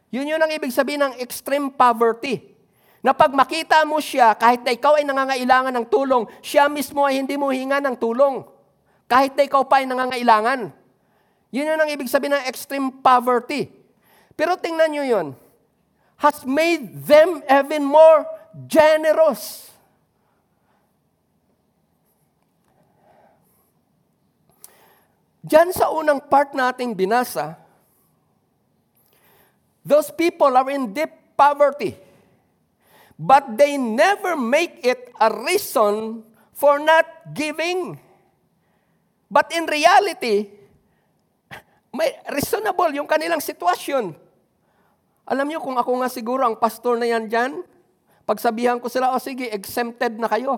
Yun 0.07 0.23
yun 0.23 0.39
ang 0.39 0.51
ibig 0.55 0.71
sabihin 0.71 1.03
ng 1.03 1.19
extreme 1.19 1.67
poverty 1.67 2.51
na 3.02 3.18
pag 3.18 3.34
makita 3.34 3.82
mo 3.82 3.97
siya, 3.97 4.38
kahit 4.38 4.62
na 4.62 4.78
ikaw 4.78 4.93
ay 4.93 5.06
nangangailangan 5.10 5.74
ng 5.74 5.88
tulong, 5.89 6.30
siya 6.45 6.70
mismo 6.70 7.02
ay 7.02 7.18
hindi 7.18 7.34
mo 7.34 7.49
hinga 7.49 7.82
ng 7.82 7.97
tulong. 7.97 8.45
Kahit 9.10 9.34
na 9.34 9.43
ikaw 9.49 9.66
pa 9.66 9.82
ay 9.82 9.89
nangangailangan. 9.89 10.70
Yun 11.49 11.70
yun 11.74 11.82
ang 11.82 11.89
ibig 11.89 12.08
sabihin 12.08 12.38
ng 12.38 12.45
extreme 12.45 12.93
poverty. 13.02 13.74
Pero 14.38 14.54
tingnan 14.56 14.93
nyo 14.93 15.04
yun. 15.04 15.28
Has 16.22 16.45
made 16.45 17.02
them 17.02 17.41
even 17.49 17.82
more 17.82 18.22
generous. 18.70 19.74
Diyan 25.41 25.74
sa 25.74 25.89
unang 25.89 26.22
part 26.22 26.54
nating 26.54 26.93
binasa, 26.93 27.58
those 29.82 30.14
people 30.14 30.54
are 30.54 30.70
in 30.70 30.93
deep 30.93 31.10
poverty 31.34 31.97
but 33.22 33.53
they 33.53 33.78
never 33.78 34.34
make 34.34 34.82
it 34.82 35.13
a 35.22 35.30
reason 35.45 36.26
for 36.57 36.82
not 36.82 37.05
giving. 37.38 38.01
But 39.30 39.53
in 39.53 39.69
reality, 39.69 40.49
may 41.97 42.17
reasonable 42.34 42.89
yung 42.97 43.05
kanilang 43.05 43.38
sitwasyon. 43.38 44.17
Alam 45.30 45.45
niyo 45.45 45.61
kung 45.61 45.78
ako 45.78 46.01
nga 46.01 46.09
siguro 46.09 46.41
ang 46.49 46.57
pastor 46.57 46.97
na 46.97 47.05
yan 47.05 47.30
dyan, 47.30 47.61
pagsabihan 48.26 48.82
ko 48.82 48.89
sila, 48.89 49.13
o 49.13 49.22
oh, 49.22 49.22
sige, 49.22 49.53
exempted 49.53 50.17
na 50.17 50.26
kayo. 50.26 50.57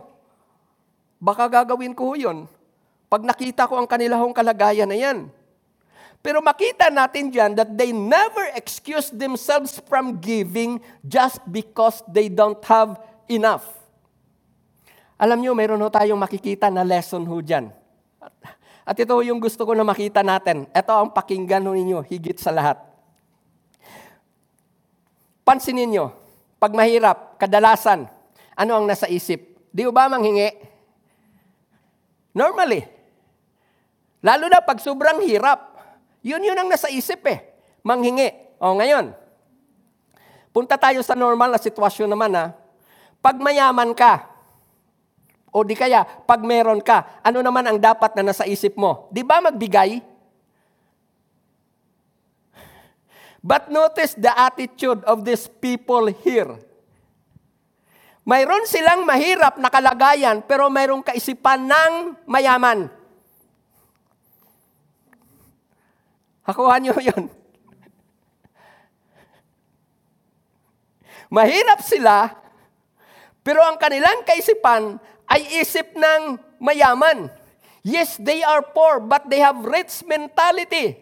Baka 1.20 1.51
gagawin 1.51 1.91
ko 1.91 2.16
yun. 2.16 2.47
Pag 3.11 3.28
nakita 3.28 3.68
ko 3.68 3.76
ang 3.76 3.91
kanilahong 3.91 4.32
kalagayan 4.32 4.88
na 4.88 4.95
yan. 4.95 5.28
Pero 6.24 6.39
makita 6.39 6.88
natin 6.88 7.28
dyan 7.28 7.51
that 7.51 7.76
they 7.76 7.91
never 7.91 8.47
excuse 8.55 9.11
themselves 9.11 9.84
from 9.91 10.24
giving 10.24 10.80
just 11.03 11.43
because 11.51 11.99
they 12.07 12.32
don't 12.32 12.63
have 12.63 12.95
enough. 13.28 13.67
Alam 15.19 15.43
nyo, 15.43 15.51
mayroon 15.51 15.84
ho 15.84 15.91
tayong 15.91 16.17
makikita 16.17 16.71
na 16.71 16.88
lesson 16.88 17.28
ho 17.28 17.43
dyan. 17.43 17.76
At 18.88 18.95
ito 18.95 19.15
yung 19.19 19.43
gusto 19.43 19.67
ko 19.67 19.76
na 19.76 19.84
makita 19.84 20.24
natin. 20.24 20.63
Ito 20.71 20.91
ang 20.95 21.11
pakinggan 21.11 21.67
ho 21.67 21.76
ninyo, 21.76 21.99
higit 22.07 22.39
sa 22.39 22.55
lahat. 22.55 22.80
Pansinin 25.43 25.91
nyo, 25.91 26.15
pag 26.55 26.71
mahirap, 26.71 27.36
kadalasan, 27.36 28.07
ano 28.55 28.71
ang 28.80 28.88
nasa 28.88 29.11
isip? 29.11 29.59
Di 29.76 29.84
ba 29.91 30.07
manghingi? 30.07 30.55
Normally. 32.32 32.88
Lalo 34.24 34.47
na 34.47 34.63
pag 34.63 34.80
sobrang 34.80 35.19
hirap, 35.28 35.72
yun 36.24 36.39
yun 36.39 36.55
ang 36.55 36.71
nasa 36.71 36.88
isip 36.88 37.28
eh. 37.28 37.51
Manghingi. 37.84 38.55
O 38.63 38.80
ngayon, 38.80 39.11
punta 40.55 40.80
tayo 40.80 41.03
sa 41.03 41.19
normal 41.19 41.51
na 41.51 41.59
sitwasyon 41.59 42.07
naman 42.07 42.32
ha. 42.32 42.55
Pag 43.19 43.43
mayaman 43.43 43.91
ka, 43.91 44.32
o 45.51 45.61
di 45.67 45.76
kaya, 45.76 46.07
pag 46.24 46.39
meron 46.41 46.80
ka, 46.80 47.21
ano 47.21 47.43
naman 47.43 47.67
ang 47.67 47.78
dapat 47.78 48.15
na 48.15 48.32
nasa 48.32 48.47
isip 48.47 48.80
mo? 48.80 49.11
Di 49.11 49.21
ba 49.21 49.43
magbigay? 49.43 50.01
But 53.43 53.67
notice 53.67 54.15
the 54.15 54.32
attitude 54.32 55.03
of 55.03 55.28
these 55.28 55.51
people 55.51 56.07
here. 56.24 56.55
Mayroon 58.24 58.63
silang 58.63 59.03
mahirap 59.03 59.59
na 59.59 59.67
kalagayan, 59.67 60.39
pero 60.47 60.71
mayroong 60.71 61.03
kaisipan 61.03 61.67
ng 61.67 62.15
mayaman. 62.24 62.88
Hakuha 66.44 66.76
niyo 66.80 66.96
yun. 67.12 67.32
Mahirap 71.34 71.82
sila, 71.82 72.30
pero 73.41 73.66
ang 73.66 73.80
kanilang 73.80 74.22
kaisipan 74.22 75.02
ay 75.26 75.64
isip 75.66 75.98
ng 75.98 76.38
mayaman. 76.62 77.32
Yes, 77.82 78.16
they 78.22 78.46
are 78.46 78.62
poor, 78.62 79.02
but 79.02 79.28
they 79.28 79.41
have 79.41 79.60
rich 79.66 80.06
mentality. 80.06 80.96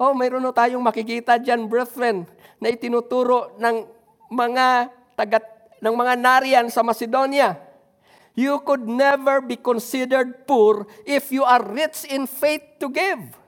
Oh, 0.00 0.16
mayroon 0.16 0.42
na 0.42 0.50
tayong 0.50 0.82
makikita 0.82 1.38
dyan, 1.38 1.68
brethren, 1.68 2.24
na 2.58 2.72
itinuturo 2.72 3.54
ng 3.60 3.86
mga 4.32 4.90
taga, 5.14 5.38
ng 5.78 5.94
mga 5.94 6.14
narian 6.18 6.66
sa 6.72 6.82
Macedonia. 6.82 7.56
You 8.36 8.60
could 8.64 8.84
never 8.84 9.40
be 9.40 9.56
considered 9.56 10.44
poor 10.44 10.84
if 11.08 11.32
you 11.32 11.44
are 11.44 11.64
rich 11.64 12.04
in 12.08 12.28
faith 12.28 12.80
to 12.80 12.92
give. 12.92 13.45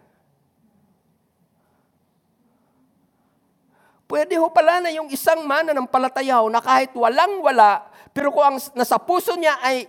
Pwede 4.09 4.41
ho 4.41 4.49
pala 4.49 4.81
na 4.81 4.89
yung 4.89 5.13
isang 5.13 5.45
mana 5.45 5.77
ng 5.77 5.85
palatayaw 5.85 6.49
na 6.49 6.65
kahit 6.65 6.97
walang-wala, 6.97 7.93
pero 8.17 8.33
kung 8.33 8.57
ang 8.57 8.59
nasa 8.73 8.97
puso 8.97 9.37
niya 9.37 9.61
ay 9.61 9.85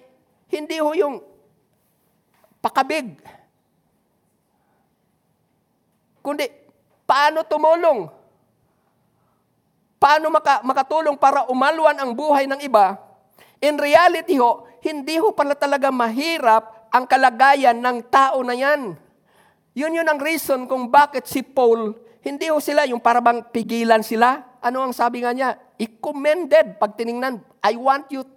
hindi 0.51 0.76
ho 0.76 0.91
yung 0.91 1.24
pakabig, 2.59 3.15
kundi 6.20 6.51
paano 7.07 7.47
tumulong. 7.47 8.11
Paano 9.99 10.32
maka, 10.32 10.63
makatulong 10.67 11.15
para 11.20 11.47
umalwan 11.47 11.95
ang 11.95 12.11
buhay 12.11 12.47
ng 12.47 12.59
iba. 12.63 12.99
In 13.59 13.76
reality 13.76 14.39
ho, 14.39 14.67
hindi 14.84 15.20
ho 15.20 15.36
pala 15.36 15.55
talaga 15.55 15.91
mahirap 15.91 16.91
ang 16.91 17.03
kalagayan 17.07 17.76
ng 17.80 18.07
tao 18.07 18.39
na 18.43 18.55
yan. 18.55 18.95
Yun 19.76 19.95
yun 19.99 20.07
ang 20.07 20.20
reason 20.20 20.67
kung 20.67 20.88
bakit 20.88 21.28
si 21.28 21.43
Paul, 21.43 21.95
hindi 22.20 22.51
ho 22.51 22.59
sila 22.59 22.84
yung 22.84 22.99
parabang 22.99 23.45
pigilan 23.47 24.03
sila. 24.03 24.59
Ano 24.59 24.84
ang 24.84 24.91
sabi 24.91 25.24
nga 25.24 25.32
niya? 25.32 25.55
I-commended 25.80 26.76
pag 26.76 26.99
tiningnan. 26.99 27.39
I 27.63 27.80
want 27.80 28.11
you 28.11 28.28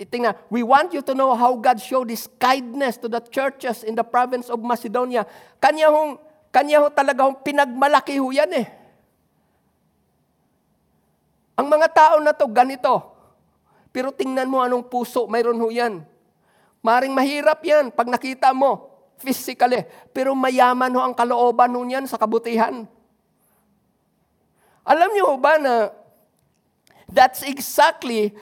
Tingnan, 0.00 0.32
we 0.48 0.64
want 0.64 0.96
you 0.96 1.04
to 1.04 1.12
know 1.12 1.36
how 1.36 1.52
God 1.60 1.76
showed 1.76 2.08
His 2.08 2.24
kindness 2.40 2.96
to 3.04 3.10
the 3.10 3.20
churches 3.20 3.84
in 3.84 3.92
the 3.92 4.06
province 4.06 4.48
of 4.48 4.56
Macedonia. 4.64 5.28
Kanya 5.60 5.92
hong 5.92 6.16
kanya 6.48 6.80
ho 6.80 6.88
talaga 6.88 7.28
hong 7.28 7.44
pinagmalaki 7.44 8.16
ho 8.16 8.32
yan 8.32 8.48
eh. 8.54 8.66
Ang 11.60 11.68
mga 11.68 11.88
tao 11.92 12.16
na 12.24 12.32
to 12.32 12.48
ganito. 12.48 13.12
Pero 13.92 14.08
tingnan 14.14 14.48
mo 14.48 14.64
anong 14.64 14.88
puso, 14.88 15.28
mayroon 15.28 15.60
ho 15.60 15.68
yan. 15.68 16.00
Maring 16.80 17.12
mahirap 17.12 17.60
yan 17.60 17.92
pag 17.92 18.08
nakita 18.08 18.56
mo 18.56 18.88
physically. 19.20 19.84
Pero 20.16 20.32
mayaman 20.32 20.96
ho 20.96 21.00
ang 21.04 21.12
kalooban 21.12 21.76
ho 21.76 21.84
yan 21.84 22.08
sa 22.08 22.16
kabutihan. 22.16 22.88
Alam 24.90 25.14
niyo 25.14 25.38
ba 25.38 25.54
na 25.54 25.94
that's 27.06 27.46
exactly 27.46 28.34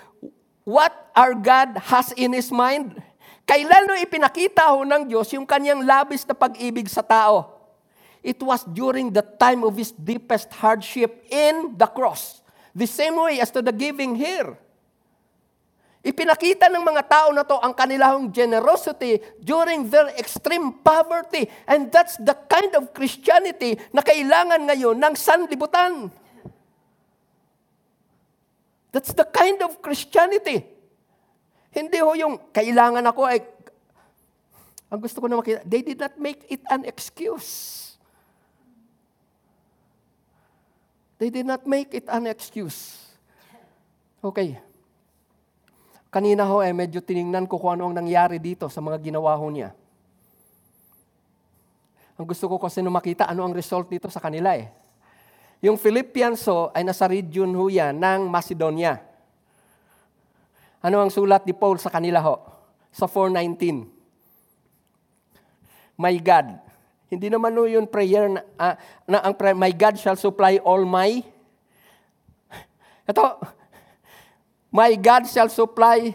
what 0.65 1.13
our 1.13 1.37
God 1.37 1.77
has 1.93 2.17
in 2.17 2.33
His 2.33 2.49
mind? 2.49 2.97
Kailan 3.45 3.93
ipinakita 4.01 4.73
ho 4.73 4.81
ng 4.85 5.09
Diyos 5.13 5.29
yung 5.37 5.45
kanyang 5.45 5.85
labis 5.85 6.25
na 6.25 6.33
pag-ibig 6.33 6.89
sa 6.89 7.05
tao? 7.05 7.59
It 8.25 8.41
was 8.41 8.65
during 8.65 9.13
the 9.13 9.25
time 9.25 9.65
of 9.65 9.73
his 9.79 9.89
deepest 9.95 10.53
hardship 10.53 11.25
in 11.33 11.79
the 11.79 11.89
cross. 11.89 12.45
The 12.77 12.85
same 12.85 13.17
way 13.17 13.41
as 13.41 13.49
to 13.57 13.65
the 13.65 13.73
giving 13.73 14.19
here. 14.19 14.59
Ipinakita 16.05 16.69
ng 16.69 16.85
mga 16.85 17.03
tao 17.09 17.29
na 17.33 17.41
to 17.41 17.57
ang 17.57 17.73
kanilang 17.73 18.29
generosity 18.29 19.19
during 19.41 19.89
their 19.89 20.13
extreme 20.21 20.77
poverty. 20.85 21.49
And 21.65 21.89
that's 21.89 22.21
the 22.21 22.37
kind 22.49 22.71
of 22.77 22.93
Christianity 22.93 23.81
na 23.97 24.05
kailangan 24.05 24.61
ngayon 24.69 24.97
ng 25.01 25.15
sanlibutan. 25.17 26.13
That's 28.91 29.13
the 29.13 29.25
kind 29.29 29.61
of 29.61 29.81
Christianity. 29.85 30.65
Hindi 31.69 31.99
ho 32.01 32.17
yung 32.17 32.41
kailangan 32.51 33.05
ako 33.05 33.29
ay 33.29 33.39
ang 34.89 35.05
gusto 35.05 35.21
ko 35.21 35.29
na 35.29 35.37
makita, 35.37 35.61
they 35.69 35.85
did 35.85 36.01
not 36.01 36.17
make 36.17 36.49
it 36.49 36.65
an 36.73 36.89
excuse. 36.89 37.85
They 41.21 41.29
did 41.29 41.45
not 41.45 41.69
make 41.69 41.93
it 41.93 42.09
an 42.09 42.25
excuse. 42.25 42.97
Okay. 44.25 44.57
Kanina 46.09 46.49
ho 46.49 46.65
eh, 46.65 46.73
medyo 46.73 47.05
tiningnan 47.05 47.45
ko 47.45 47.61
kung 47.61 47.77
ano 47.77 47.93
ang 47.93 47.95
nangyari 48.01 48.41
dito 48.41 48.65
sa 48.73 48.81
mga 48.81 48.97
ginawa 48.97 49.37
ho 49.37 49.45
niya. 49.53 49.77
Ang 52.17 52.25
gusto 52.25 52.49
ko 52.49 52.57
kasi 52.57 52.81
nung 52.81 52.97
makita 52.97 53.29
ano 53.29 53.45
ang 53.45 53.53
result 53.53 53.93
dito 53.93 54.09
sa 54.09 54.25
kanila 54.25 54.57
eh. 54.57 54.73
Yung 55.59 55.75
Philippians 55.75 56.39
ho 56.47 56.71
ay 56.71 56.87
nasa 56.87 57.11
region 57.11 57.51
ho 57.51 57.67
yan 57.67 57.99
ng 57.99 58.31
Macedonia. 58.31 59.03
Ano 60.79 61.03
ang 61.03 61.11
sulat 61.11 61.43
ni 61.43 61.51
Paul 61.51 61.83
sa 61.83 61.91
kanila 61.91 62.23
ho? 62.23 62.39
Sa 62.95 63.11
419. 63.11 63.91
My 65.99 66.15
God, 66.23 66.63
hindi 67.11 67.27
naman 67.27 67.59
no 67.59 67.67
yun 67.67 67.91
prayer 67.91 68.31
na, 68.31 68.41
uh, 68.55 68.79
na 69.11 69.19
ang 69.27 69.35
prayer, 69.35 69.59
my 69.59 69.75
God 69.75 69.99
shall 69.99 70.15
supply 70.15 70.63
all 70.63 70.87
my 70.87 71.25
Ito, 73.09 73.41
my 74.69 74.93
God 75.01 75.25
shall 75.25 75.49
supply 75.49 76.13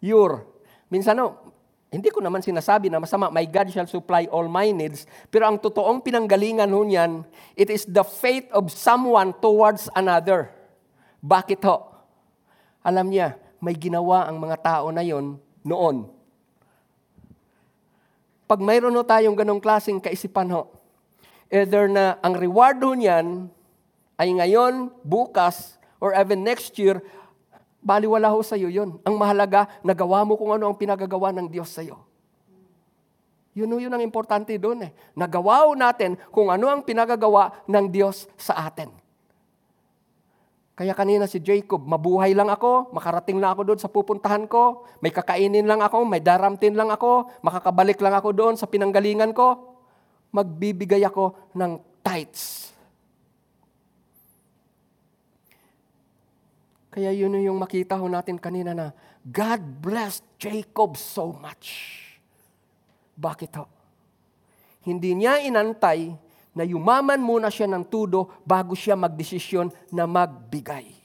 your. 0.00 0.48
Minsan 0.88 1.20
no, 1.20 1.49
hindi 1.90 2.08
ko 2.14 2.22
naman 2.22 2.38
sinasabi 2.38 2.86
na 2.86 3.02
masama, 3.02 3.34
my 3.34 3.42
God 3.50 3.66
shall 3.74 3.90
supply 3.90 4.30
all 4.30 4.46
my 4.46 4.70
needs. 4.70 5.10
Pero 5.26 5.50
ang 5.50 5.58
totoong 5.58 6.00
pinanggalingan 6.00 6.70
ho 6.70 6.86
niyan, 6.86 7.26
it 7.58 7.66
is 7.66 7.82
the 7.84 8.06
faith 8.06 8.46
of 8.54 8.70
someone 8.70 9.34
towards 9.42 9.90
another. 9.98 10.54
Bakit 11.18 11.60
ho? 11.66 11.90
Alam 12.86 13.10
niya, 13.10 13.34
may 13.58 13.74
ginawa 13.74 14.30
ang 14.30 14.38
mga 14.38 14.56
tao 14.62 14.88
na 14.94 15.02
yon 15.02 15.36
noon 15.66 16.20
pag 18.50 18.58
mayroon 18.58 18.98
ho 18.98 19.06
tayong 19.06 19.38
ganong 19.38 19.62
klaseng 19.62 20.02
kaisipan 20.02 20.50
ho, 20.50 20.66
either 21.54 21.86
na 21.86 22.18
ang 22.18 22.34
reward 22.34 22.82
ho 22.82 22.98
niyan 22.98 23.46
ay 24.18 24.34
ngayon, 24.34 24.90
bukas, 25.06 25.78
or 26.02 26.10
even 26.18 26.42
next 26.42 26.74
year, 26.74 26.98
baliwala 27.80 28.28
ho 28.30 28.40
sa 28.44 28.56
iyo 28.56 28.68
yun. 28.68 29.00
Ang 29.02 29.16
mahalaga, 29.16 29.66
nagawa 29.80 30.22
mo 30.24 30.36
kung 30.36 30.52
ano 30.52 30.68
ang 30.68 30.76
pinagagawa 30.76 31.32
ng 31.32 31.48
Diyos 31.48 31.72
sa 31.72 31.80
iyo. 31.80 32.00
Yun 33.56 33.82
yun 33.82 33.90
ang 33.90 34.04
importante 34.04 34.54
doon 34.54 34.86
eh. 34.86 34.92
Nagawa 35.18 35.66
ho 35.66 35.74
natin 35.74 36.14
kung 36.30 36.54
ano 36.54 36.70
ang 36.70 36.86
pinagagawa 36.86 37.66
ng 37.66 37.86
Diyos 37.90 38.30
sa 38.38 38.70
atin. 38.70 38.94
Kaya 40.80 40.96
kanina 40.96 41.28
si 41.28 41.44
Jacob, 41.44 41.84
mabuhay 41.84 42.32
lang 42.32 42.48
ako, 42.48 42.88
makarating 42.96 43.36
lang 43.36 43.52
ako 43.52 43.68
doon 43.68 43.80
sa 43.82 43.92
pupuntahan 43.92 44.48
ko, 44.48 44.88
may 45.04 45.12
kakainin 45.12 45.68
lang 45.68 45.84
ako, 45.84 46.08
may 46.08 46.24
daramtin 46.24 46.72
lang 46.72 46.88
ako, 46.88 47.28
makakabalik 47.44 48.00
lang 48.00 48.16
ako 48.16 48.32
doon 48.32 48.54
sa 48.56 48.64
pinanggalingan 48.64 49.36
ko, 49.36 49.76
magbibigay 50.32 51.04
ako 51.04 51.36
ng 51.52 51.76
tithes. 52.00 52.72
Kaya 56.90 57.14
yun 57.14 57.38
yung 57.38 57.62
makita 57.62 57.94
ho 57.94 58.10
natin 58.10 58.34
kanina 58.34 58.74
na 58.74 58.90
God 59.22 59.62
blessed 59.78 60.26
Jacob 60.42 60.98
so 60.98 61.30
much. 61.30 61.98
Bakit 63.14 63.52
ho? 63.62 63.64
Hindi 64.82 65.14
niya 65.14 65.38
inantay 65.38 66.10
na 66.50 66.66
yumaman 66.66 67.22
muna 67.22 67.46
siya 67.46 67.70
ng 67.70 67.86
tudo 67.86 68.42
bago 68.42 68.74
siya 68.74 68.98
magdesisyon 68.98 69.70
na 69.94 70.08
magbigay. 70.08 70.98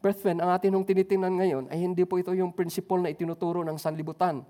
Brethren, 0.00 0.40
ang 0.40 0.56
atin 0.56 0.72
hong 0.72 0.86
tinitingnan 0.86 1.34
ngayon 1.36 1.64
ay 1.68 1.84
hindi 1.84 2.08
po 2.08 2.16
ito 2.16 2.32
yung 2.32 2.56
principle 2.56 3.04
na 3.04 3.12
itinuturo 3.12 3.60
ng 3.60 3.76
sanlibutan. 3.76 4.40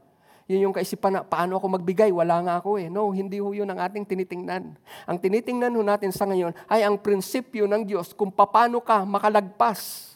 Yun 0.51 0.67
yung 0.67 0.75
kaisipan 0.75 1.15
na, 1.15 1.23
paano 1.23 1.55
ako 1.63 1.79
magbigay? 1.79 2.11
Wala 2.11 2.43
nga 2.43 2.55
ako 2.59 2.75
eh. 2.83 2.91
No, 2.91 3.15
hindi 3.15 3.39
ho 3.39 3.55
yun 3.55 3.71
ang 3.71 3.79
ating 3.79 4.03
tinitingnan. 4.03 4.75
Ang 5.07 5.19
tinitingnan 5.23 5.71
ho 5.71 5.83
natin 5.87 6.11
sa 6.11 6.27
ngayon 6.27 6.51
ay 6.67 6.83
ang 6.83 6.99
prinsipyo 6.99 7.71
ng 7.71 7.87
Diyos 7.87 8.11
kung 8.11 8.35
paano 8.35 8.83
ka 8.83 9.07
makalagpas 9.07 10.11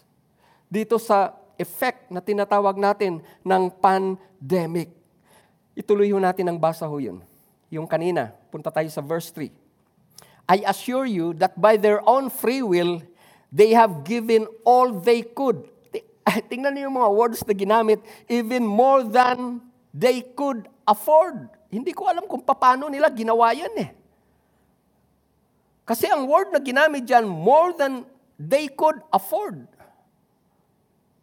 dito 0.66 0.98
sa 0.98 1.38
effect 1.54 2.10
na 2.10 2.18
tinatawag 2.18 2.74
natin 2.74 3.22
ng 3.46 3.62
pandemic. 3.78 4.90
Ituloy 5.78 6.10
ho 6.10 6.18
natin 6.18 6.50
ang 6.50 6.58
basa 6.58 6.82
ho 6.90 6.98
yun. 6.98 7.22
Yung 7.70 7.86
kanina, 7.86 8.34
punta 8.50 8.74
tayo 8.74 8.90
sa 8.90 8.98
verse 8.98 9.30
3. 9.30 9.54
I 10.50 10.66
assure 10.66 11.06
you 11.06 11.30
that 11.38 11.54
by 11.54 11.78
their 11.78 12.02
own 12.02 12.26
free 12.26 12.60
will, 12.60 12.98
They 13.54 13.70
have 13.78 14.02
given 14.02 14.50
all 14.66 14.90
they 14.90 15.22
could. 15.22 15.62
Tingnan 16.50 16.74
niyo 16.74 16.90
yung 16.90 16.98
mga 16.98 17.10
words 17.14 17.40
na 17.46 17.54
ginamit, 17.54 18.02
even 18.26 18.66
more 18.66 19.06
than 19.06 19.62
they 19.94 20.26
could 20.34 20.66
afford. 20.82 21.46
Hindi 21.70 21.94
ko 21.94 22.10
alam 22.10 22.26
kung 22.26 22.42
paano 22.42 22.90
nila 22.90 23.06
ginawa 23.14 23.54
yan 23.54 23.70
eh. 23.78 23.90
Kasi 25.86 26.10
ang 26.10 26.26
word 26.26 26.50
na 26.50 26.58
ginamit 26.58 27.06
dyan, 27.06 27.22
more 27.22 27.70
than 27.78 28.02
they 28.34 28.66
could 28.66 28.98
afford. 29.14 29.70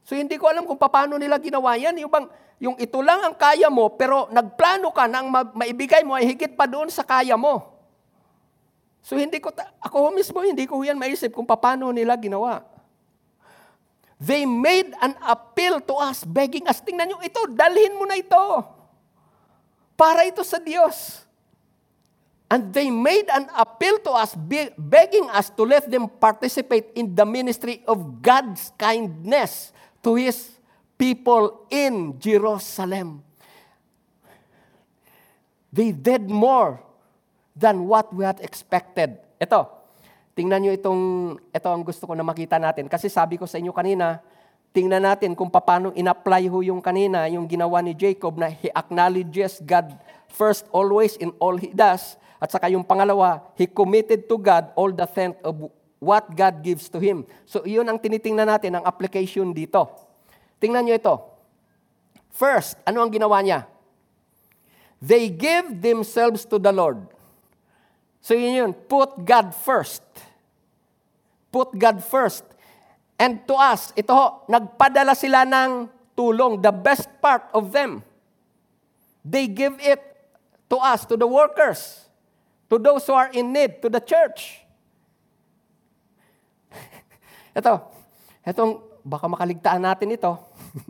So 0.07 0.15
hindi 0.15 0.39
ko 0.39 0.47
alam 0.47 0.63
kung 0.63 0.79
paano 0.79 1.19
nila 1.19 1.35
ginawa 1.41 1.75
yan. 1.75 1.99
Yung, 1.99 2.11
bang, 2.11 2.27
yung 2.61 2.75
ito 2.79 2.99
lang 3.03 3.25
ang 3.27 3.35
kaya 3.35 3.67
mo, 3.67 3.91
pero 3.91 4.31
nagplano 4.31 4.93
ka 4.95 5.09
na 5.09 5.19
ang 5.19 5.29
maibigay 5.51 6.07
mo 6.07 6.15
ay 6.15 6.31
higit 6.31 6.55
pa 6.55 6.63
doon 6.69 6.87
sa 6.87 7.03
kaya 7.03 7.35
mo. 7.35 7.75
So 9.01 9.17
hindi 9.17 9.41
ko, 9.41 9.49
ako 9.81 10.13
mismo, 10.13 10.45
hindi 10.45 10.69
ko 10.69 10.77
yan 10.85 10.95
maisip 10.95 11.33
kung 11.33 11.47
paano 11.47 11.89
nila 11.89 12.13
ginawa. 12.15 12.70
They 14.21 14.45
made 14.45 14.93
an 15.01 15.17
appeal 15.25 15.81
to 15.81 15.97
us, 15.97 16.21
begging 16.21 16.69
us, 16.69 16.77
tingnan 16.77 17.09
nyo 17.09 17.25
ito, 17.25 17.41
dalhin 17.57 17.97
mo 17.97 18.05
na 18.05 18.21
ito. 18.21 18.37
Para 19.97 20.29
ito 20.29 20.45
sa 20.45 20.61
Diyos. 20.61 21.25
And 22.45 22.69
they 22.69 22.93
made 22.93 23.25
an 23.33 23.49
appeal 23.57 23.97
to 24.05 24.13
us, 24.13 24.37
begging 24.77 25.25
us 25.33 25.49
to 25.57 25.65
let 25.65 25.89
them 25.89 26.05
participate 26.05 26.93
in 26.93 27.17
the 27.17 27.25
ministry 27.25 27.81
of 27.89 28.21
God's 28.21 28.69
kindness 28.77 29.73
to 30.05 30.13
His 30.13 30.53
people 31.01 31.65
in 31.73 32.21
Jerusalem. 32.21 33.25
They 35.73 35.97
did 35.97 36.29
more 36.29 36.77
than 37.57 37.89
what 37.89 38.13
we 38.13 38.21
had 38.21 38.37
expected. 38.45 39.17
Ito, 39.41 39.80
tingnan 40.35 40.63
nyo 40.63 40.71
itong, 40.71 41.03
ito 41.51 41.67
ang 41.67 41.83
gusto 41.83 42.07
ko 42.07 42.13
na 42.15 42.23
makita 42.25 42.57
natin. 42.57 42.87
Kasi 42.87 43.11
sabi 43.11 43.35
ko 43.35 43.45
sa 43.45 43.59
inyo 43.59 43.71
kanina, 43.75 44.23
tingnan 44.71 45.03
natin 45.03 45.35
kung 45.35 45.51
paano 45.51 45.91
in-apply 45.91 46.47
ho 46.47 46.63
yung 46.63 46.79
kanina, 46.79 47.27
yung 47.27 47.47
ginawa 47.47 47.83
ni 47.83 47.91
Jacob 47.91 48.39
na 48.39 48.47
he 48.47 48.71
acknowledges 48.71 49.59
God 49.59 49.91
first 50.31 50.63
always 50.71 51.19
in 51.19 51.35
all 51.37 51.59
he 51.59 51.75
does. 51.75 52.15
At 52.41 52.49
saka 52.49 52.71
yung 52.71 52.87
pangalawa, 52.87 53.53
he 53.59 53.69
committed 53.69 54.25
to 54.25 54.39
God 54.39 54.73
all 54.73 54.89
the 54.89 55.05
tenth 55.05 55.37
of 55.45 55.69
what 56.01 56.25
God 56.33 56.65
gives 56.65 56.89
to 56.89 56.97
him. 56.97 57.27
So 57.45 57.61
iyon 57.61 57.85
ang 57.85 58.01
tinitingnan 58.01 58.49
natin, 58.49 58.79
ang 58.79 58.83
application 58.87 59.53
dito. 59.53 59.85
Tingnan 60.57 60.89
nyo 60.89 60.95
ito. 60.97 61.15
First, 62.33 62.79
ano 62.87 63.03
ang 63.03 63.11
ginawa 63.11 63.43
niya? 63.43 63.67
They 64.97 65.29
give 65.29 65.81
themselves 65.81 66.47
to 66.49 66.57
the 66.57 66.73
Lord. 66.73 67.05
So 68.21 68.37
yun 68.37 68.53
yun, 68.53 68.71
put 68.73 69.17
God 69.25 69.53
first. 69.57 70.05
Put 71.49 71.73
God 71.73 72.05
first. 72.05 72.45
And 73.17 73.41
to 73.49 73.57
us, 73.57 73.89
ito 73.97 74.13
ho, 74.13 74.45
nagpadala 74.45 75.17
sila 75.17 75.45
ng 75.45 75.89
tulong, 76.13 76.61
the 76.61 76.73
best 76.73 77.09
part 77.17 77.49
of 77.53 77.73
them. 77.73 78.05
They 79.25 79.49
give 79.49 79.77
it 79.81 80.01
to 80.69 80.77
us, 80.77 81.05
to 81.05 81.17
the 81.17 81.29
workers, 81.29 82.05
to 82.69 82.77
those 82.77 83.05
who 83.05 83.13
are 83.13 83.29
in 83.33 83.53
need, 83.53 83.81
to 83.81 83.89
the 83.89 84.01
church. 84.01 84.65
ito, 87.57 87.73
itong, 88.45 88.81
baka 89.05 89.25
makaligtaan 89.29 89.81
natin 89.81 90.13
ito. 90.13 90.37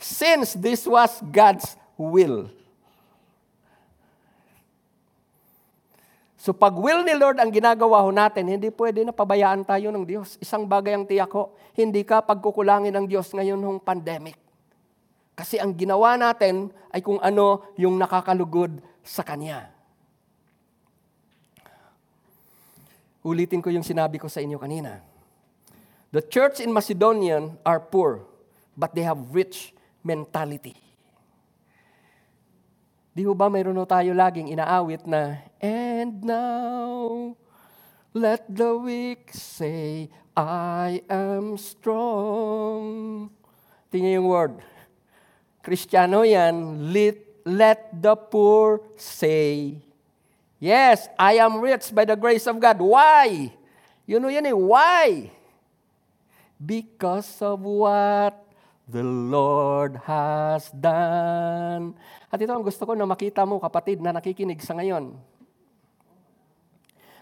Since 0.00 0.60
this 0.60 0.84
was 0.84 1.16
God's 1.32 1.76
will. 1.96 2.52
So 6.44 6.52
pag 6.52 6.76
will 6.76 7.00
ni 7.08 7.16
Lord 7.16 7.40
ang 7.40 7.48
ginagawa 7.48 8.04
ho 8.04 8.12
natin, 8.12 8.44
hindi 8.44 8.68
pwede 8.68 9.00
na 9.00 9.16
pabayaan 9.16 9.64
tayo 9.64 9.88
ng 9.88 10.04
Diyos. 10.04 10.36
Isang 10.44 10.68
bagay 10.68 10.92
ang 10.92 11.08
tiyak 11.08 11.32
ko, 11.32 11.56
hindi 11.72 12.04
ka 12.04 12.20
pagkukulangin 12.20 12.92
ng 12.92 13.08
Diyos 13.08 13.32
ngayon 13.32 13.56
ng 13.56 13.80
pandemic. 13.80 14.36
Kasi 15.32 15.56
ang 15.56 15.72
ginawa 15.72 16.20
natin 16.20 16.68
ay 16.92 17.00
kung 17.00 17.16
ano 17.24 17.64
yung 17.80 17.96
nakakalugod 17.96 18.76
sa 19.00 19.24
Kanya. 19.24 19.72
Ulitin 23.24 23.64
ko 23.64 23.72
yung 23.72 23.80
sinabi 23.80 24.20
ko 24.20 24.28
sa 24.28 24.44
inyo 24.44 24.60
kanina. 24.60 25.00
The 26.12 26.20
church 26.20 26.60
in 26.60 26.76
Macedonian 26.76 27.56
are 27.64 27.80
poor, 27.80 28.20
but 28.76 28.92
they 28.92 29.08
have 29.08 29.32
rich 29.32 29.72
mentality. 30.04 30.83
Di 33.14 33.22
ba 33.22 33.46
mayroon 33.46 33.78
tayo 33.86 34.10
laging 34.10 34.50
inaawit 34.50 35.06
na, 35.06 35.38
And 35.62 36.18
now, 36.26 37.38
let 38.10 38.42
the 38.50 38.74
weak 38.74 39.30
say, 39.30 40.10
I 40.34 40.98
am 41.06 41.54
strong. 41.54 43.30
Tingnan 43.94 44.18
yung 44.18 44.26
word. 44.26 44.54
Kristiyano 45.62 46.26
yan, 46.26 46.90
let, 46.90 47.22
let 47.46 47.94
the 47.94 48.18
poor 48.18 48.82
say, 48.98 49.78
Yes, 50.58 51.06
I 51.14 51.38
am 51.38 51.62
rich 51.62 51.94
by 51.94 52.08
the 52.08 52.16
grace 52.16 52.50
of 52.50 52.58
God. 52.58 52.82
Why? 52.82 53.52
You 54.08 54.18
know 54.18 54.32
yan 54.32 54.48
eh, 54.48 54.56
why? 54.56 55.30
Because 56.58 57.40
of 57.40 57.60
what 57.60 58.43
the 58.84 59.04
Lord 59.04 59.96
has 60.04 60.68
done. 60.76 61.96
At 62.28 62.36
ito 62.40 62.52
ang 62.52 62.64
gusto 62.64 62.84
ko 62.84 62.92
na 62.92 63.08
makita 63.08 63.48
mo, 63.48 63.56
kapatid, 63.56 64.00
na 64.04 64.12
nakikinig 64.12 64.60
sa 64.60 64.76
ngayon. 64.76 65.16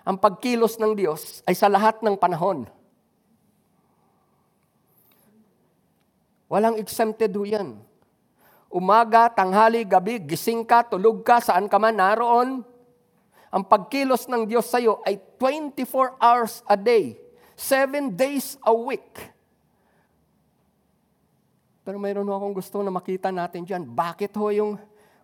Ang 0.03 0.17
pagkilos 0.19 0.83
ng 0.83 0.99
Diyos 0.99 1.47
ay 1.47 1.55
sa 1.55 1.71
lahat 1.71 2.03
ng 2.03 2.19
panahon. 2.19 2.67
Walang 6.51 6.77
exempted 6.83 7.31
ho 7.39 7.47
yan. 7.47 7.79
Umaga, 8.73 9.31
tanghali, 9.31 9.87
gabi, 9.87 10.19
gising 10.19 10.67
ka, 10.67 10.83
tulog 10.85 11.23
ka, 11.23 11.39
saan 11.39 11.71
ka 11.71 11.79
man 11.79 11.97
naroon. 11.97 12.67
Ang 13.53 13.65
pagkilos 13.69 14.27
ng 14.27 14.49
Diyos 14.49 14.67
sa 14.67 14.81
iyo 14.81 14.99
ay 15.05 15.21
24 15.39 16.17
hours 16.19 16.65
a 16.67 16.75
day, 16.75 17.21
7 17.55 18.17
days 18.17 18.57
a 18.65 18.73
week. 18.73 19.33
Pero 21.83 21.99
mayroon 21.99 22.31
ho 22.31 22.35
akong 22.39 22.55
gusto 22.55 22.79
na 22.79 22.95
makita 22.95 23.35
natin 23.35 23.67
dyan. 23.67 23.83
Bakit 23.83 24.33
ho 24.39 24.47
yung 24.55 24.73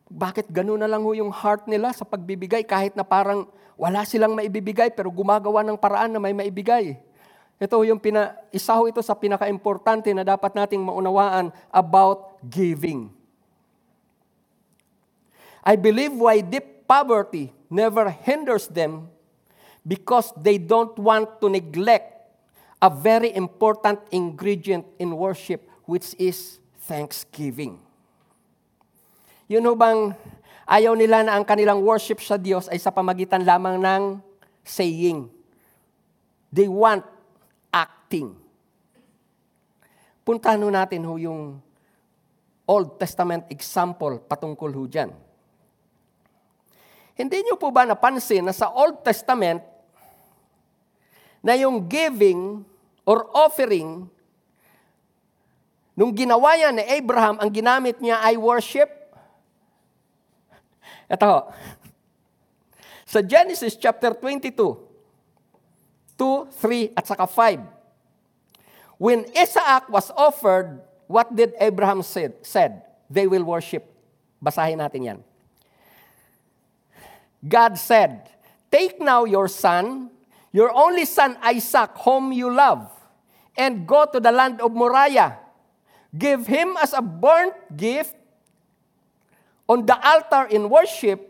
bakit 0.08 0.48
gano'n 0.48 0.80
na 0.80 0.88
lang 0.88 1.04
ho 1.04 1.12
yung 1.12 1.28
heart 1.28 1.68
nila 1.68 1.92
sa 1.92 2.02
pagbibigay 2.02 2.64
kahit 2.64 2.96
na 2.96 3.04
parang 3.04 3.44
wala 3.76 4.02
silang 4.08 4.32
maibibigay 4.32 4.88
pero 4.90 5.12
gumagawa 5.12 5.60
ng 5.62 5.76
paraan 5.76 6.10
na 6.10 6.18
may 6.18 6.32
maibigay. 6.32 6.96
Ito 7.60 7.84
yung 7.84 8.00
pina, 8.00 8.34
isa 8.48 8.72
ho 8.72 8.88
ito 8.88 9.04
sa 9.04 9.12
pinaka-importante 9.12 10.08
na 10.16 10.24
dapat 10.24 10.56
nating 10.56 10.80
maunawaan 10.80 11.52
about 11.68 12.40
giving. 12.48 13.12
I 15.60 15.76
believe 15.76 16.16
why 16.16 16.40
deep 16.40 16.88
poverty 16.88 17.52
never 17.68 18.08
hinders 18.08 18.64
them 18.72 19.12
because 19.84 20.32
they 20.40 20.56
don't 20.56 20.96
want 20.96 21.38
to 21.44 21.52
neglect 21.52 22.16
a 22.80 22.88
very 22.88 23.28
important 23.36 24.00
ingredient 24.08 24.88
in 24.96 25.12
worship 25.12 25.67
which 25.88 26.12
is 26.20 26.60
thanksgiving. 26.84 27.80
Yun 29.48 29.64
ho 29.64 29.72
bang 29.72 30.12
ayaw 30.68 30.92
nila 30.92 31.24
na 31.24 31.40
ang 31.40 31.48
kanilang 31.48 31.80
worship 31.80 32.20
sa 32.20 32.36
Diyos 32.36 32.68
ay 32.68 32.76
sa 32.76 32.92
pamagitan 32.92 33.40
lamang 33.40 33.80
ng 33.80 34.20
saying. 34.60 35.32
They 36.52 36.68
want 36.68 37.08
acting. 37.72 38.36
Puntahan 40.28 40.60
ho 40.60 40.68
natin 40.68 41.08
ho 41.08 41.16
yung 41.16 41.56
Old 42.68 43.00
Testament 43.00 43.48
example 43.48 44.20
patungkol 44.20 44.68
ho 44.76 44.84
dyan. 44.84 45.08
Hindi 47.16 47.42
nyo 47.42 47.56
po 47.56 47.72
ba 47.72 47.88
napansin 47.88 48.44
na 48.44 48.52
sa 48.52 48.68
Old 48.70 49.00
Testament, 49.00 49.64
na 51.42 51.56
yung 51.56 51.86
giving 51.88 52.62
or 53.08 53.26
offering, 53.32 54.06
nung 55.98 56.14
ginawa 56.14 56.54
yan 56.54 56.78
ni 56.78 56.86
Abraham, 56.94 57.42
ang 57.42 57.50
ginamit 57.50 57.98
niya 57.98 58.22
ay 58.22 58.38
worship? 58.38 58.86
Ito. 61.10 61.50
Sa 63.02 63.18
Genesis 63.18 63.74
chapter 63.74 64.14
22, 64.14 64.54
2, 64.54 64.78
3, 66.54 66.94
at 66.94 67.02
saka 67.02 67.26
5. 67.26 67.66
When 69.02 69.26
Isaac 69.34 69.90
was 69.90 70.14
offered, 70.14 70.78
what 71.10 71.34
did 71.34 71.58
Abraham 71.58 72.06
said? 72.06 72.38
said? 72.46 72.86
They 73.10 73.26
will 73.26 73.42
worship. 73.42 73.82
Basahin 74.38 74.78
natin 74.78 75.02
yan. 75.02 75.18
God 77.42 77.74
said, 77.74 78.30
Take 78.70 79.00
now 79.00 79.24
your 79.24 79.48
son, 79.48 80.10
your 80.52 80.70
only 80.70 81.06
son 81.06 81.34
Isaac, 81.42 81.90
whom 82.06 82.30
you 82.30 82.52
love, 82.52 82.86
and 83.56 83.86
go 83.86 84.06
to 84.06 84.20
the 84.20 84.30
land 84.30 84.60
of 84.60 84.70
Moriah. 84.70 85.47
Give 86.16 86.46
him 86.46 86.76
as 86.80 86.92
a 86.92 87.02
burnt 87.02 87.54
gift 87.76 88.16
on 89.68 89.84
the 89.84 89.96
altar 90.00 90.48
in 90.48 90.70
worship, 90.70 91.28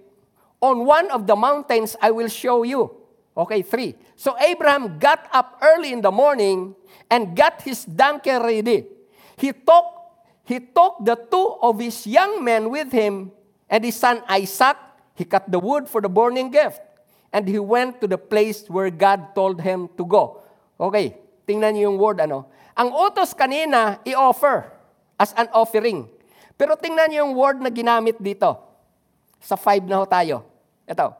on 0.60 0.86
one 0.86 1.10
of 1.10 1.26
the 1.26 1.34
mountains 1.34 1.96
I 2.00 2.10
will 2.10 2.28
show 2.28 2.62
you. 2.62 2.94
Okay, 3.36 3.62
three. 3.62 3.94
So 4.14 4.38
Abraham 4.38 4.98
got 4.98 5.26
up 5.32 5.58
early 5.62 5.92
in 5.92 6.02
the 6.02 6.10
morning 6.10 6.74
and 7.10 7.36
got 7.36 7.62
his 7.62 7.84
donkey 7.84 8.30
ready. 8.30 8.86
He 9.36 9.52
took, 9.52 9.86
he 10.42 10.58
took 10.58 10.98
the 11.02 11.14
two 11.14 11.58
of 11.62 11.78
his 11.78 12.06
young 12.06 12.42
men 12.42 12.70
with 12.70 12.90
him 12.90 13.30
and 13.70 13.84
his 13.84 13.94
son 13.94 14.22
Isaac. 14.28 14.76
He 15.14 15.24
cut 15.24 15.50
the 15.50 15.58
wood 15.58 15.88
for 15.88 16.00
the 16.00 16.08
burning 16.08 16.50
gift. 16.50 16.82
And 17.32 17.46
he 17.46 17.58
went 17.58 18.00
to 18.00 18.06
the 18.06 18.18
place 18.18 18.66
where 18.66 18.90
God 18.90 19.34
told 19.34 19.60
him 19.60 19.90
to 19.98 20.04
go. 20.06 20.42
Okay, 20.80 21.14
tingnan 21.46 21.74
niyo 21.74 21.90
yung 21.92 21.98
word 21.98 22.18
ano. 22.22 22.46
Ang 22.78 22.94
utos 22.94 23.34
kanina, 23.34 23.98
i-offer 24.06 24.70
as 25.18 25.34
an 25.34 25.50
offering. 25.50 26.06
Pero 26.54 26.78
tingnan 26.78 27.10
niyo 27.10 27.26
yung 27.26 27.34
word 27.34 27.58
na 27.58 27.74
ginamit 27.74 28.14
dito. 28.22 28.54
Sa 29.42 29.58
five 29.58 29.82
na 29.82 29.98
ho 29.98 30.06
tayo. 30.06 30.46
Ito. 30.86 31.10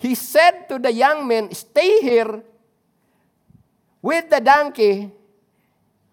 He 0.00 0.16
said 0.16 0.64
to 0.72 0.80
the 0.80 0.88
young 0.88 1.28
men, 1.28 1.52
stay 1.52 2.00
here 2.00 2.40
with 4.00 4.32
the 4.32 4.40
donkey 4.40 5.12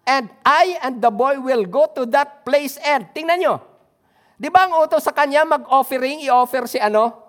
and 0.04 0.28
I 0.44 0.76
and 0.84 1.00
the 1.00 1.08
boy 1.08 1.40
will 1.40 1.64
go 1.64 1.88
to 1.96 2.04
that 2.12 2.44
place 2.44 2.76
and. 2.84 3.08
Tingnan 3.16 3.40
nyo. 3.40 3.56
Di 4.36 4.52
ba 4.52 4.68
ang 4.68 4.84
utos 4.84 5.00
sa 5.00 5.16
kanya 5.16 5.48
mag-offering, 5.48 6.20
i-offer 6.28 6.68
si 6.68 6.76
ano? 6.76 7.24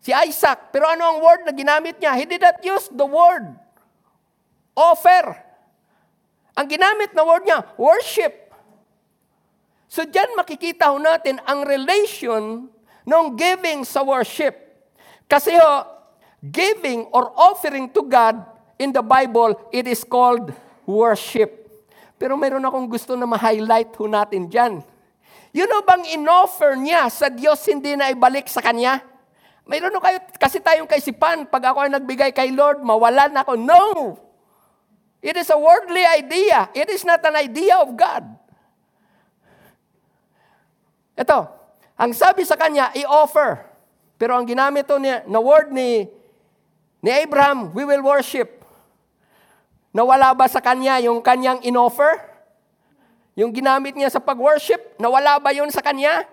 Si 0.00 0.08
Isaac. 0.08 0.72
Pero 0.72 0.88
ano 0.88 1.04
ang 1.04 1.18
word 1.20 1.44
na 1.44 1.52
ginamit 1.52 2.00
niya? 2.00 2.16
He 2.16 2.24
did 2.24 2.40
not 2.40 2.64
use 2.64 2.88
the 2.88 3.04
word 3.04 3.60
offer. 4.76 5.36
Ang 6.52 6.66
ginamit 6.68 7.16
na 7.16 7.24
word 7.24 7.48
niya, 7.48 7.64
worship. 7.80 8.52
So 9.88 10.04
diyan 10.08 10.36
makikita 10.36 10.88
ho 10.92 10.96
natin 10.96 11.40
ang 11.44 11.64
relation 11.68 12.68
ng 13.04 13.24
giving 13.36 13.84
sa 13.84 14.00
worship. 14.00 14.56
Kasi 15.28 15.56
ho, 15.56 15.84
giving 16.40 17.08
or 17.12 17.32
offering 17.36 17.88
to 17.92 18.04
God 18.04 18.40
in 18.80 18.92
the 18.92 19.04
Bible, 19.04 19.56
it 19.72 19.88
is 19.88 20.04
called 20.04 20.52
worship. 20.88 21.68
Pero 22.16 22.36
mayroon 22.36 22.64
akong 22.64 22.88
gusto 22.88 23.16
na 23.16 23.28
ma-highlight 23.28 23.92
ho 23.96 24.04
natin 24.08 24.48
dyan. 24.48 24.80
Yun 25.52 25.68
know 25.68 25.84
bang 25.84 26.16
in-offer 26.16 26.72
niya 26.80 27.12
sa 27.12 27.28
Diyos 27.28 27.60
hindi 27.68 27.92
na 27.92 28.08
ibalik 28.08 28.48
sa 28.48 28.64
Kanya? 28.64 29.04
Mayroon 29.68 29.94
kayo, 30.00 30.18
kasi 30.40 30.58
tayong 30.58 30.88
kaisipan, 30.88 31.46
pag 31.46 31.70
ako 31.70 31.84
ay 31.84 31.90
nagbigay 31.92 32.32
kay 32.32 32.50
Lord, 32.50 32.80
mawalan 32.80 33.36
ako. 33.36 33.52
No! 33.60 33.80
It 35.22 35.38
is 35.38 35.46
a 35.54 35.56
worldly 35.56 36.02
idea. 36.02 36.66
It 36.74 36.90
is 36.90 37.06
not 37.06 37.22
an 37.22 37.38
idea 37.38 37.78
of 37.78 37.94
God. 37.94 38.26
Ito, 41.14 41.46
ang 41.94 42.10
sabi 42.10 42.42
sa 42.42 42.58
kanya, 42.58 42.90
i-offer. 42.98 43.62
Pero 44.18 44.34
ang 44.34 44.42
ginamit 44.42 44.90
to 44.90 44.98
niya, 44.98 45.22
na 45.30 45.38
word 45.38 45.70
ni, 45.70 46.10
ni 46.98 47.10
Abraham, 47.14 47.70
we 47.70 47.86
will 47.86 48.02
worship. 48.02 48.66
Nawala 49.94 50.34
ba 50.34 50.50
sa 50.50 50.58
kanya 50.58 50.98
yung 50.98 51.22
kanyang 51.22 51.62
in-offer? 51.62 52.18
Yung 53.38 53.54
ginamit 53.54 53.94
niya 53.94 54.10
sa 54.10 54.18
pag-worship, 54.18 54.98
nawala 54.98 55.38
ba 55.38 55.54
yun 55.54 55.70
sa 55.70 55.84
kanya? 55.84 56.26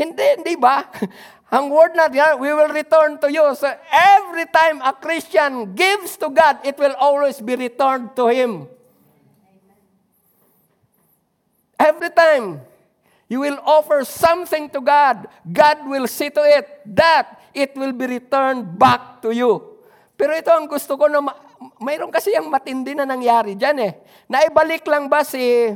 Hindi, 0.00 0.24
hindi 0.40 0.56
ba? 0.56 0.88
Ang 1.52 1.68
word 1.68 1.92
na 1.92 2.08
yan, 2.08 2.40
we 2.40 2.48
will 2.48 2.72
return 2.72 3.20
to 3.20 3.28
you. 3.28 3.44
So 3.52 3.68
every 3.92 4.48
time 4.48 4.80
a 4.80 4.96
Christian 4.96 5.76
gives 5.76 6.16
to 6.24 6.32
God, 6.32 6.64
it 6.64 6.80
will 6.80 6.96
always 6.96 7.36
be 7.42 7.52
returned 7.52 8.16
to 8.16 8.32
Him. 8.32 8.64
Every 11.76 12.08
time 12.14 12.64
you 13.28 13.44
will 13.44 13.60
offer 13.66 14.06
something 14.08 14.72
to 14.72 14.80
God, 14.80 15.28
God 15.44 15.84
will 15.84 16.08
see 16.08 16.30
to 16.32 16.40
it 16.44 16.64
that 16.96 17.36
it 17.52 17.76
will 17.76 17.92
be 17.92 18.06
returned 18.06 18.78
back 18.78 19.20
to 19.26 19.34
you. 19.34 19.80
Pero 20.16 20.36
ito 20.36 20.52
ang 20.52 20.70
gusto 20.70 20.96
ko 20.96 21.08
na 21.08 21.24
ma- 21.24 21.40
mayroon 21.80 22.12
kasi 22.12 22.32
yung 22.36 22.52
matindi 22.52 22.92
na 22.94 23.08
nangyari 23.08 23.56
dyan 23.56 23.76
eh. 23.84 23.92
Naibalik 24.28 24.84
lang 24.86 25.08
ba 25.08 25.24
si 25.24 25.72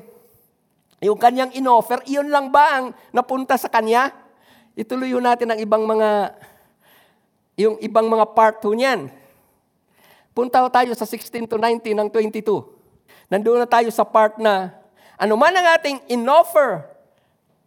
yung 1.05 1.21
kanyang 1.21 1.53
inoffer, 1.53 2.01
iyon 2.09 2.33
lang 2.33 2.49
ba 2.49 2.81
ang 2.81 2.87
napunta 3.13 3.61
sa 3.61 3.69
kanya? 3.69 4.09
Ituloy 4.73 5.13
natin 5.21 5.53
ang 5.53 5.61
ibang 5.61 5.85
mga, 5.85 6.33
yung 7.61 7.77
ibang 7.85 8.09
mga 8.09 8.25
part 8.33 8.57
ho 8.65 8.73
niyan. 8.73 9.13
Punta 10.33 10.65
tayo 10.73 10.97
sa 10.97 11.05
16 11.05 11.45
to 11.45 11.61
19 11.61 11.93
ng 11.93 12.09
22. 12.09 12.41
Nandoon 13.29 13.61
na 13.61 13.69
tayo 13.69 13.93
sa 13.93 14.03
part 14.03 14.41
na, 14.41 14.73
ano 15.21 15.37
man 15.37 15.53
ang 15.53 15.77
ating 15.77 16.09
inoffer 16.09 16.89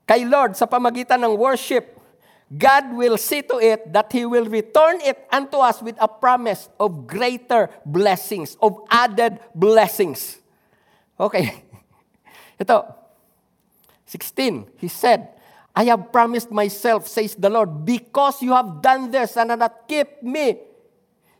kay 0.09 0.25
Lord 0.25 0.57
sa 0.57 0.65
pamagitan 0.65 1.21
ng 1.21 1.37
worship, 1.37 1.93
God 2.49 2.97
will 2.97 3.21
see 3.21 3.45
to 3.45 3.61
it 3.61 3.85
that 3.93 4.09
He 4.09 4.25
will 4.25 4.49
return 4.49 4.97
it 5.05 5.19
unto 5.29 5.61
us 5.61 5.77
with 5.77 5.99
a 6.01 6.09
promise 6.09 6.73
of 6.81 7.05
greater 7.05 7.69
blessings, 7.85 8.57
of 8.63 8.81
added 8.89 9.37
blessings. 9.53 10.41
Okay. 11.21 11.61
Ito, 12.65 12.96
16, 14.07 14.71
he 14.77 14.87
said, 14.87 15.29
I 15.75 15.83
have 15.85 16.11
promised 16.11 16.49
myself, 16.49 17.07
says 17.07 17.35
the 17.35 17.51
Lord, 17.51 17.85
because 17.85 18.41
you 18.41 18.51
have 18.53 18.81
done 18.81 19.11
this 19.11 19.37
and 19.37 19.49
not 19.49 19.87
kept 19.87 20.23
me, 20.23 20.57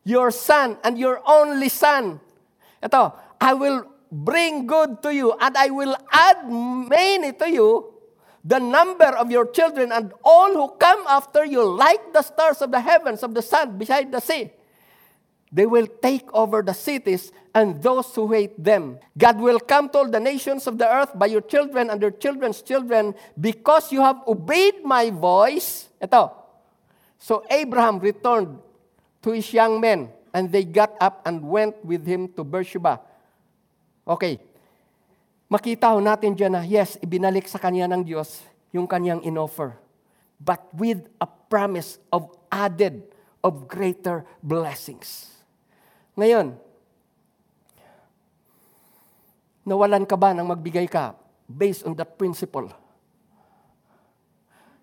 your 0.04 0.30
son 0.30 0.78
and 0.84 1.00
your 1.00 1.24
only 1.26 1.70
son. 1.70 2.20
Ito, 2.84 3.18
I 3.42 3.54
will 3.56 3.88
bring 4.12 4.68
good 4.68 5.02
to 5.04 5.16
you 5.16 5.34
and 5.40 5.58
I 5.58 5.72
will 5.72 5.96
add 6.12 6.46
many 6.52 7.34
to 7.34 7.50
you, 7.50 7.94
the 8.44 8.60
number 8.60 9.10
of 9.18 9.32
your 9.32 9.48
children 9.50 9.92
and 9.92 10.14
all 10.24 10.54
who 10.54 10.76
come 10.78 11.04
after 11.08 11.44
you 11.44 11.64
like 11.64 12.14
the 12.14 12.22
stars 12.22 12.62
of 12.62 12.72
the 12.72 12.80
heavens 12.80 13.24
of 13.24 13.34
the 13.34 13.42
sun 13.42 13.78
beside 13.78 14.12
the 14.12 14.20
sea. 14.20 14.52
They 15.52 15.66
will 15.66 15.88
take 15.88 16.28
over 16.36 16.62
the 16.62 16.76
cities 16.76 17.32
and 17.56 17.80
those 17.82 18.12
who 18.16 18.32
hate 18.32 18.60
them. 18.60 19.00
God 19.18 19.40
will 19.40 19.60
come 19.60 19.88
to 19.90 20.04
all 20.04 20.10
the 20.12 20.20
nations 20.20 20.68
of 20.68 20.78
the 20.78 20.88
earth 20.88 21.16
by 21.16 21.28
your 21.28 21.42
children 21.42 21.90
and 21.90 22.02
their 22.02 22.12
children's 22.12 22.62
children 22.62 23.16
because 23.40 23.92
you 23.92 24.02
have 24.02 24.20
obeyed 24.28 24.84
my 24.84 25.10
voice. 25.10 25.88
Ito. 26.04 26.36
So 27.18 27.48
Abraham 27.50 28.00
returned 28.00 28.60
to 29.24 29.32
his 29.32 29.48
young 29.54 29.80
men 29.80 30.12
and 30.34 30.52
they 30.52 30.68
got 30.68 30.92
up 31.00 31.24
and 31.26 31.42
went 31.42 31.80
with 31.84 32.06
him 32.06 32.28
to 32.36 32.44
Beersheba. 32.44 33.00
Okay. 34.04 34.40
Makita 35.48 35.96
ho 35.96 36.04
natin 36.04 36.36
dyan 36.36 36.60
na, 36.60 36.62
yes, 36.68 37.00
ibinalik 37.00 37.48
sa 37.48 37.56
kanya 37.56 37.88
ng 37.88 38.04
Diyos 38.04 38.44
yung 38.76 38.84
kanyang 38.84 39.24
inoffer. 39.24 39.80
But 40.44 40.68
with 40.76 41.08
a 41.24 41.26
promise 41.26 41.98
of 42.12 42.36
added, 42.52 43.08
of 43.40 43.64
greater 43.72 44.28
blessings. 44.44 45.37
Ngayon, 46.18 46.58
nawalan 49.62 50.02
ka 50.10 50.18
ba 50.18 50.34
ng 50.34 50.50
magbigay 50.50 50.90
ka 50.90 51.14
based 51.46 51.86
on 51.86 51.94
that 51.94 52.18
principle? 52.18 52.74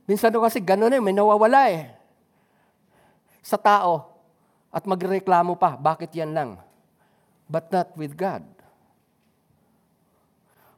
Minsan 0.06 0.30
daw 0.30 0.46
kasi 0.46 0.62
gano'n 0.62 0.94
eh, 0.94 1.02
may 1.02 1.10
nawawala 1.16 1.74
eh. 1.74 1.90
Sa 3.42 3.58
tao. 3.58 4.14
At 4.70 4.86
magreklamo 4.86 5.58
pa, 5.58 5.74
bakit 5.74 6.14
yan 6.14 6.30
lang? 6.30 6.50
But 7.50 7.66
not 7.74 7.90
with 7.98 8.14
God. 8.14 8.46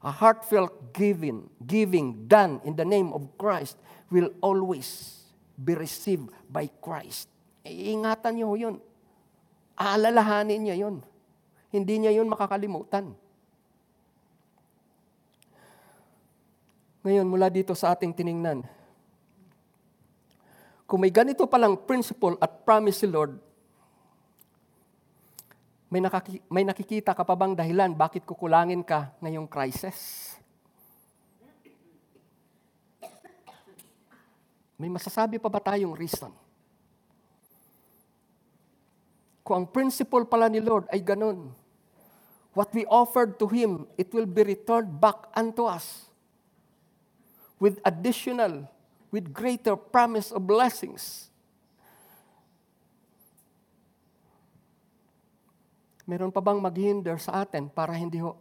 A 0.01 0.13
heartfelt 0.13 0.95
giving, 0.95 1.51
giving 1.61 2.29
done 2.31 2.63
in 2.63 2.79
the 2.79 2.87
name 2.87 3.11
of 3.11 3.27
Christ 3.37 3.75
will 4.09 4.31
always 4.39 5.21
be 5.59 5.75
received 5.75 6.31
by 6.47 6.71
Christ. 6.79 7.27
Iingatan 7.67 8.39
niyo 8.39 8.55
yun. 8.55 8.77
Aalalahanin 9.77 10.65
niya 10.65 10.77
yun. 10.89 11.05
Hindi 11.69 12.01
niya 12.01 12.17
yun 12.17 12.33
makakalimutan. 12.33 13.13
Ngayon, 17.07 17.29
mula 17.29 17.47
dito 17.53 17.71
sa 17.77 17.95
ating 17.95 18.11
tiningnan, 18.11 18.67
kung 20.89 20.99
may 20.99 21.13
ganito 21.13 21.47
palang 21.47 21.79
principle 21.79 22.35
at 22.43 22.67
promise 22.67 22.99
si 22.99 23.07
Lord, 23.07 23.39
may, 25.87 26.03
nakaki- 26.03 26.43
may 26.51 26.67
nakikita 26.67 27.15
ka 27.15 27.23
pa 27.23 27.39
bang 27.39 27.55
dahilan 27.55 27.95
bakit 27.95 28.27
kukulangin 28.27 28.83
ka 28.83 29.15
ngayong 29.23 29.47
crisis? 29.47 30.35
May 34.77 34.91
masasabi 34.91 35.39
pa 35.39 35.49
ba 35.49 35.63
tayong 35.63 35.95
reason? 35.95 36.35
Kung 39.47 39.63
ang 39.63 39.69
principle 39.71 40.27
pala 40.27 40.51
ni 40.51 40.59
Lord 40.59 40.91
ay 40.91 40.99
ganun, 41.07 41.55
what 42.51 42.67
we 42.75 42.83
offered 42.91 43.39
to 43.39 43.47
Him, 43.47 43.87
it 43.95 44.11
will 44.11 44.27
be 44.27 44.43
returned 44.43 44.91
back 44.99 45.31
unto 45.39 45.71
us 45.71 46.11
with 47.63 47.79
additional, 47.87 48.67
with 49.15 49.31
greater 49.31 49.79
promise 49.79 50.35
of 50.35 50.43
blessings. 50.43 51.31
Meron 56.11 56.35
pa 56.35 56.43
bang 56.43 56.59
maghinder 56.59 57.15
sa 57.23 57.47
atin 57.47 57.71
para 57.71 57.95
hindi 57.95 58.19
ho 58.19 58.35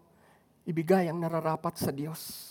ibigay 0.66 1.06
ang 1.06 1.22
nararapat 1.22 1.78
sa 1.78 1.94
Diyos? 1.94 2.50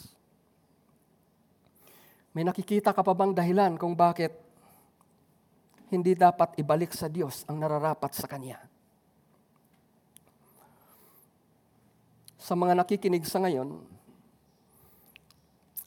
May 2.30 2.46
nakikita 2.46 2.94
ka 2.94 3.02
pa 3.02 3.18
bang 3.18 3.34
dahilan 3.34 3.74
kung 3.74 3.98
bakit 3.98 4.43
hindi 5.94 6.18
dapat 6.18 6.58
ibalik 6.58 6.90
sa 6.90 7.06
Diyos 7.06 7.46
ang 7.46 7.62
nararapat 7.62 8.10
sa 8.12 8.26
Kanya. 8.26 8.58
Sa 12.36 12.52
mga 12.58 12.76
nakikinig 12.76 13.24
sa 13.24 13.40
ngayon, 13.40 13.80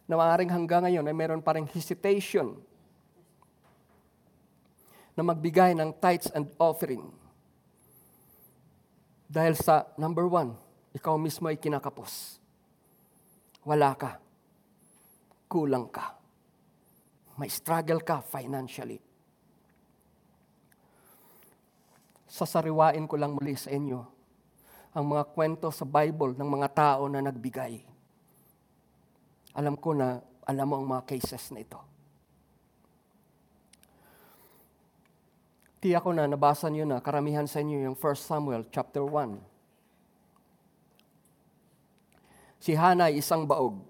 na 0.07 0.15
maaaring 0.15 0.49
hanggang 0.49 0.87
ngayon 0.87 1.03
ay 1.03 1.15
meron 1.15 1.43
pa 1.43 1.59
rin 1.59 1.67
hesitation 1.67 2.55
na 5.13 5.21
magbigay 5.21 5.75
ng 5.75 5.91
tithes 5.99 6.31
and 6.31 6.47
offering. 6.55 7.03
Dahil 9.27 9.59
sa 9.59 9.83
number 9.99 10.23
one, 10.23 10.55
ikaw 10.95 11.19
mismo 11.19 11.51
ay 11.51 11.59
kinakapos. 11.59 12.39
Wala 13.67 13.91
ka. 13.99 14.23
Kulang 15.51 15.91
ka. 15.91 16.15
May 17.35 17.51
struggle 17.51 17.99
ka 17.99 18.23
financially. 18.23 19.06
Sasariwain 22.28 23.07
ko 23.07 23.15
lang 23.15 23.34
muli 23.34 23.55
sa 23.55 23.71
inyo 23.71 24.03
ang 24.97 25.05
mga 25.07 25.23
kwento 25.32 25.71
sa 25.71 25.86
Bible 25.88 26.36
ng 26.36 26.49
mga 26.49 26.67
tao 26.73 27.05
na 27.07 27.21
nagbigay. 27.23 27.86
Alam 29.55 29.78
ko 29.80 29.93
na 29.93 30.19
alam 30.47 30.65
mo 30.65 30.75
ang 30.80 30.88
mga 30.88 31.03
cases 31.05 31.51
na 31.51 31.59
ito. 31.59 31.78
Tiyak 35.78 36.01
ko 36.01 36.11
na 36.15 36.25
nabasa 36.25 36.71
niyo 36.71 36.89
na 36.89 36.97
karamihan 36.97 37.45
sa 37.45 37.61
inyo 37.61 37.86
yung 37.86 37.93
1 37.93 38.01
Samuel 38.17 38.65
chapter 38.73 39.05
1. 39.05 39.38
Si 42.57 42.73
Hana 42.73 43.13
ay 43.13 43.21
isang 43.21 43.45
baog. 43.45 43.86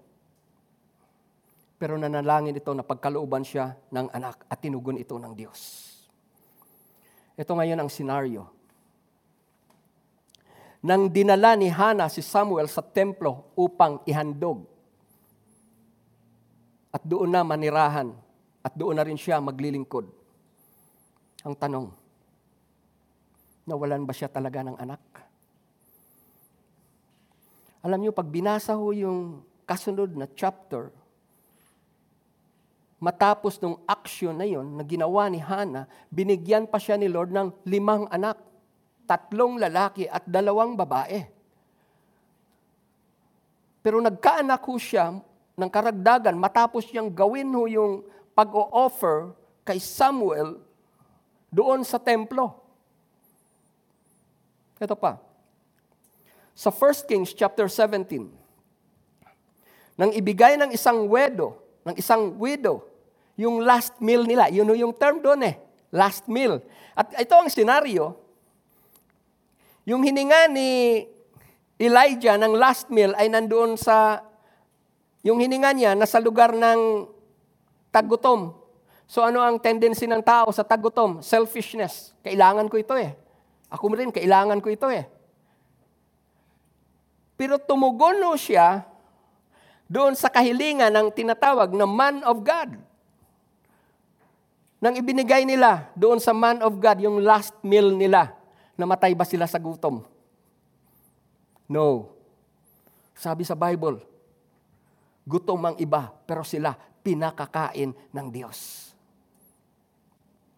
Pero 1.80 1.96
nanalangin 1.96 2.58
ito 2.58 2.74
na 2.76 2.84
pagkalooban 2.84 3.46
siya 3.46 3.72
ng 3.88 4.12
anak 4.12 4.44
at 4.50 4.60
tinugon 4.60 5.00
ito 5.00 5.16
ng 5.16 5.32
Diyos. 5.32 5.87
Ito 7.38 7.54
ngayon 7.54 7.78
ang 7.78 7.86
senaryo. 7.86 8.50
Nang 10.82 11.06
dinala 11.06 11.54
ni 11.54 11.70
Hana 11.70 12.10
si 12.10 12.18
Samuel 12.18 12.66
sa 12.66 12.82
templo 12.82 13.54
upang 13.54 14.02
ihandog. 14.10 14.66
At 16.90 17.06
doon 17.06 17.30
na 17.30 17.46
manirahan. 17.46 18.10
At 18.58 18.74
doon 18.74 18.98
na 18.98 19.06
rin 19.06 19.14
siya 19.14 19.38
maglilingkod. 19.38 20.10
Ang 21.46 21.54
tanong, 21.54 21.94
nawalan 23.70 24.02
ba 24.02 24.10
siya 24.10 24.26
talaga 24.26 24.66
ng 24.66 24.74
anak? 24.74 25.02
Alam 27.86 28.02
niyo, 28.02 28.10
pag 28.10 28.26
binasa 28.26 28.74
ho 28.74 28.90
yung 28.90 29.46
kasunod 29.62 30.10
na 30.18 30.26
chapter, 30.34 30.90
matapos 32.98 33.62
nung 33.62 33.78
action 33.86 34.34
na 34.34 34.46
yon 34.46 34.74
na 34.74 34.82
ginawa 34.82 35.30
ni 35.30 35.38
Hana, 35.38 35.86
binigyan 36.10 36.66
pa 36.66 36.82
siya 36.82 36.98
ni 36.98 37.06
Lord 37.06 37.30
ng 37.30 37.48
limang 37.66 38.10
anak, 38.10 38.38
tatlong 39.06 39.56
lalaki 39.56 40.10
at 40.10 40.26
dalawang 40.26 40.74
babae. 40.74 41.22
Pero 43.80 44.02
nagkaanak 44.02 44.62
ho 44.66 44.74
siya 44.76 45.14
ng 45.54 45.70
karagdagan 45.70 46.34
matapos 46.34 46.90
niyang 46.90 47.10
gawin 47.14 47.48
ho 47.54 47.64
yung 47.70 47.92
pag-o-offer 48.34 49.32
kay 49.62 49.78
Samuel 49.78 50.58
doon 51.48 51.86
sa 51.86 52.02
templo. 52.02 52.58
Ito 54.78 54.94
pa. 54.94 55.18
Sa 56.58 56.74
1 56.74 57.06
Kings 57.06 57.30
chapter 57.34 57.70
17, 57.70 58.30
nang 59.98 60.10
ibigay 60.14 60.54
ng 60.58 60.70
isang 60.70 61.06
wedo, 61.10 61.58
ng 61.82 61.94
isang 61.98 62.34
widow, 62.38 62.87
yung 63.38 63.62
last 63.62 63.94
meal 64.02 64.26
nila. 64.26 64.50
Yun 64.50 64.74
yung 64.74 64.90
term 64.98 65.22
doon 65.22 65.46
eh. 65.46 65.54
Last 65.94 66.26
meal. 66.26 66.58
At 66.98 67.14
ito 67.14 67.32
ang 67.38 67.46
senaryo. 67.46 68.18
Yung 69.86 70.02
hininga 70.02 70.50
ni 70.50 71.06
Elijah 71.78 72.34
ng 72.34 72.58
last 72.58 72.90
meal 72.90 73.14
ay 73.14 73.30
nandoon 73.30 73.78
sa, 73.78 74.26
yung 75.22 75.38
hininga 75.38 75.70
niya 75.70 75.90
nasa 75.94 76.18
lugar 76.18 76.50
ng 76.50 77.06
tagutom. 77.94 78.58
So 79.06 79.22
ano 79.22 79.40
ang 79.40 79.62
tendency 79.62 80.10
ng 80.10 80.20
tao 80.20 80.50
sa 80.50 80.66
tagutom? 80.66 81.22
Selfishness. 81.22 82.12
Kailangan 82.26 82.66
ko 82.66 82.76
ito 82.76 82.98
eh. 82.98 83.14
Ako 83.70 83.94
rin, 83.94 84.10
kailangan 84.10 84.58
ko 84.58 84.68
ito 84.68 84.90
eh. 84.90 85.06
Pero 87.38 87.54
tumugon 87.62 88.18
siya 88.34 88.82
doon 89.86 90.18
sa 90.18 90.26
kahilingan 90.26 90.90
ng 90.90 91.08
tinatawag 91.14 91.70
na 91.70 91.86
man 91.86 92.20
of 92.26 92.42
God 92.42 92.87
nang 94.78 94.94
ibinigay 94.94 95.42
nila 95.42 95.90
doon 95.98 96.22
sa 96.22 96.30
man 96.30 96.62
of 96.62 96.78
God, 96.78 97.02
yung 97.02 97.18
last 97.18 97.54
meal 97.66 97.90
nila, 97.90 98.30
namatay 98.78 99.10
ba 99.10 99.26
sila 99.26 99.50
sa 99.50 99.58
gutom? 99.58 100.06
No. 101.66 102.14
Sabi 103.18 103.42
sa 103.42 103.58
Bible, 103.58 103.98
gutom 105.26 105.58
ang 105.66 105.76
iba, 105.82 106.14
pero 106.22 106.46
sila 106.46 106.78
pinakakain 107.02 107.90
ng 107.90 108.26
Diyos. 108.30 108.90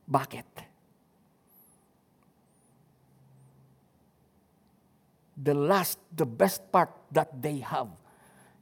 Bakit? 0.05 0.49
The 5.41 5.57
last, 5.57 5.97
the 6.12 6.29
best 6.29 6.61
part 6.68 6.93
that 7.09 7.33
they 7.33 7.64
have. 7.64 7.89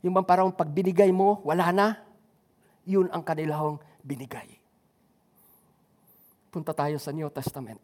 Yung 0.06 0.14
bang 0.14 0.22
parang 0.22 0.54
pag 0.54 0.70
binigay 0.70 1.10
mo, 1.10 1.42
wala 1.42 1.74
na, 1.74 1.98
yun 2.86 3.10
ang 3.10 3.26
kanilang 3.26 3.82
binigay. 4.06 4.57
Punta 6.48 6.72
tayo 6.72 6.96
sa 6.96 7.12
New 7.12 7.28
Testament. 7.28 7.76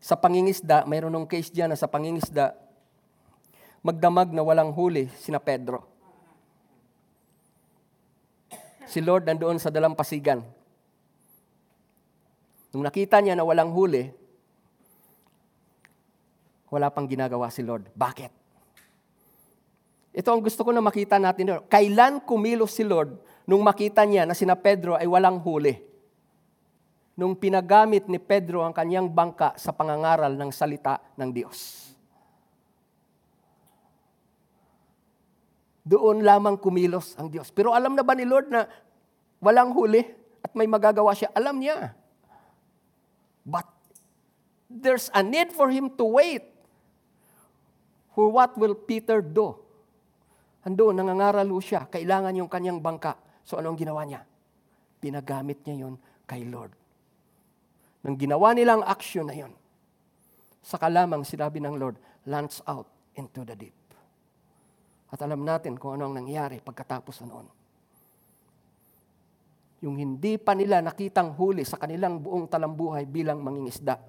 Sa 0.00 0.16
pangingisda, 0.16 0.88
mayroon 0.88 1.12
ng 1.12 1.28
case 1.28 1.52
diyan 1.52 1.74
na 1.74 1.78
sa 1.78 1.90
pangingisda, 1.90 2.56
magdamag 3.84 4.32
na 4.32 4.40
walang 4.40 4.72
huli 4.72 5.10
sina 5.20 5.42
Pedro. 5.42 5.84
Si 8.88 9.04
Lord 9.04 9.28
nandoon 9.28 9.60
sa 9.60 9.68
dalampasigan. 9.68 10.40
Nung 12.72 12.84
nakita 12.84 13.20
niya 13.20 13.36
na 13.36 13.44
walang 13.44 13.68
huli, 13.68 14.08
wala 16.72 16.88
pang 16.88 17.04
ginagawa 17.04 17.52
si 17.52 17.60
Lord. 17.60 17.88
Bakit? 17.92 18.32
Ito 20.16 20.28
ang 20.32 20.40
gusto 20.40 20.64
ko 20.64 20.72
na 20.72 20.80
makita 20.80 21.20
natin. 21.20 21.60
Kailan 21.68 22.24
kumilos 22.24 22.72
si 22.72 22.84
Lord 22.84 23.12
nung 23.44 23.60
makita 23.60 24.08
niya 24.08 24.24
na 24.24 24.32
sina 24.32 24.56
Pedro 24.56 24.96
ay 24.96 25.04
walang 25.04 25.40
huli? 25.40 25.88
Nung 27.18 27.34
pinagamit 27.34 28.06
ni 28.06 28.22
Pedro 28.22 28.62
ang 28.62 28.70
kanyang 28.70 29.10
bangka 29.10 29.58
sa 29.58 29.74
pangangaral 29.74 30.38
ng 30.38 30.54
salita 30.54 31.02
ng 31.18 31.30
Diyos. 31.34 31.90
Doon 35.82 36.22
lamang 36.22 36.54
kumilos 36.54 37.18
ang 37.18 37.26
Diyos. 37.26 37.50
Pero 37.50 37.74
alam 37.74 37.98
na 37.98 38.06
ba 38.06 38.14
ni 38.14 38.22
Lord 38.22 38.54
na 38.54 38.70
walang 39.42 39.74
huli 39.74 40.06
at 40.46 40.54
may 40.54 40.70
magagawa 40.70 41.10
siya? 41.10 41.34
Alam 41.34 41.58
niya. 41.58 41.90
But 43.42 43.66
there's 44.70 45.10
a 45.10 45.18
need 45.18 45.50
for 45.50 45.74
him 45.74 45.90
to 45.98 46.06
wait. 46.06 46.46
For 48.14 48.30
what 48.30 48.54
will 48.54 48.78
Peter 48.78 49.18
do? 49.18 49.58
Ando, 50.62 50.94
nangangaral 50.94 51.50
siya. 51.58 51.90
Kailangan 51.90 52.36
yung 52.38 52.50
kanyang 52.52 52.78
bangka. 52.78 53.18
So 53.42 53.58
anong 53.58 53.80
ginawa 53.80 54.06
niya? 54.06 54.22
Pinagamit 55.02 55.66
niya 55.66 55.88
yon 55.88 55.98
kay 56.28 56.46
Lord 56.46 56.77
nang 58.08 58.16
ginawa 58.16 58.56
nilang 58.56 58.80
action 58.88 59.28
na 59.28 59.36
yon, 59.36 59.52
saka 60.64 60.88
lamang 60.88 61.28
sinabi 61.28 61.60
ng 61.60 61.76
Lord, 61.76 62.00
launch 62.24 62.64
out 62.64 62.88
into 63.20 63.44
the 63.44 63.52
deep. 63.52 63.76
At 65.12 65.20
alam 65.20 65.44
natin 65.44 65.76
kung 65.76 66.00
ano 66.00 66.08
ang 66.08 66.16
nangyari 66.16 66.56
pagkatapos 66.64 67.20
noon. 67.28 67.44
Yung 69.84 70.00
hindi 70.00 70.40
pa 70.40 70.56
nila 70.56 70.80
nakitang 70.80 71.36
huli 71.36 71.68
sa 71.68 71.76
kanilang 71.76 72.24
buong 72.24 72.48
talambuhay 72.48 73.04
bilang 73.04 73.44
mangingisda, 73.44 74.00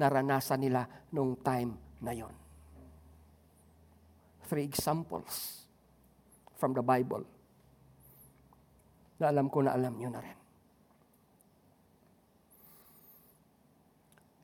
naranasan 0.00 0.64
nila 0.64 0.88
nung 1.12 1.36
time 1.44 2.00
na 2.00 2.16
yon. 2.16 2.32
Three 4.48 4.64
examples 4.64 5.68
from 6.56 6.72
the 6.72 6.80
Bible 6.80 7.28
na 9.20 9.28
alam 9.28 9.52
ko 9.52 9.60
na 9.60 9.76
alam 9.76 9.92
nyo 10.00 10.08
na 10.08 10.24
rin. 10.24 10.43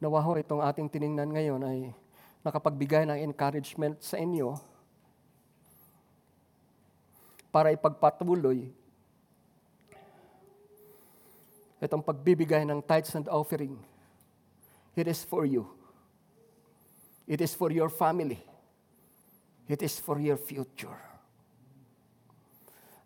Nawa 0.01 0.25
ho 0.25 0.33
itong 0.41 0.65
ating 0.65 0.89
tiningnan 0.89 1.29
ngayon 1.29 1.61
ay 1.61 1.79
nakapagbigay 2.41 3.05
ng 3.05 3.21
encouragement 3.21 4.01
sa 4.01 4.17
inyo 4.17 4.57
para 7.53 7.69
ipagpatuloy 7.77 8.73
itong 11.85 12.05
pagbibigay 12.05 12.65
ng 12.65 12.81
tithes 12.85 13.13
and 13.13 13.29
offering. 13.29 13.77
It 14.97 15.09
is 15.09 15.25
for 15.25 15.45
you. 15.45 15.69
It 17.29 17.45
is 17.45 17.53
for 17.53 17.69
your 17.69 17.89
family. 17.89 18.41
It 19.69 19.85
is 19.85 20.01
for 20.01 20.17
your 20.17 20.41
future. 20.41 20.97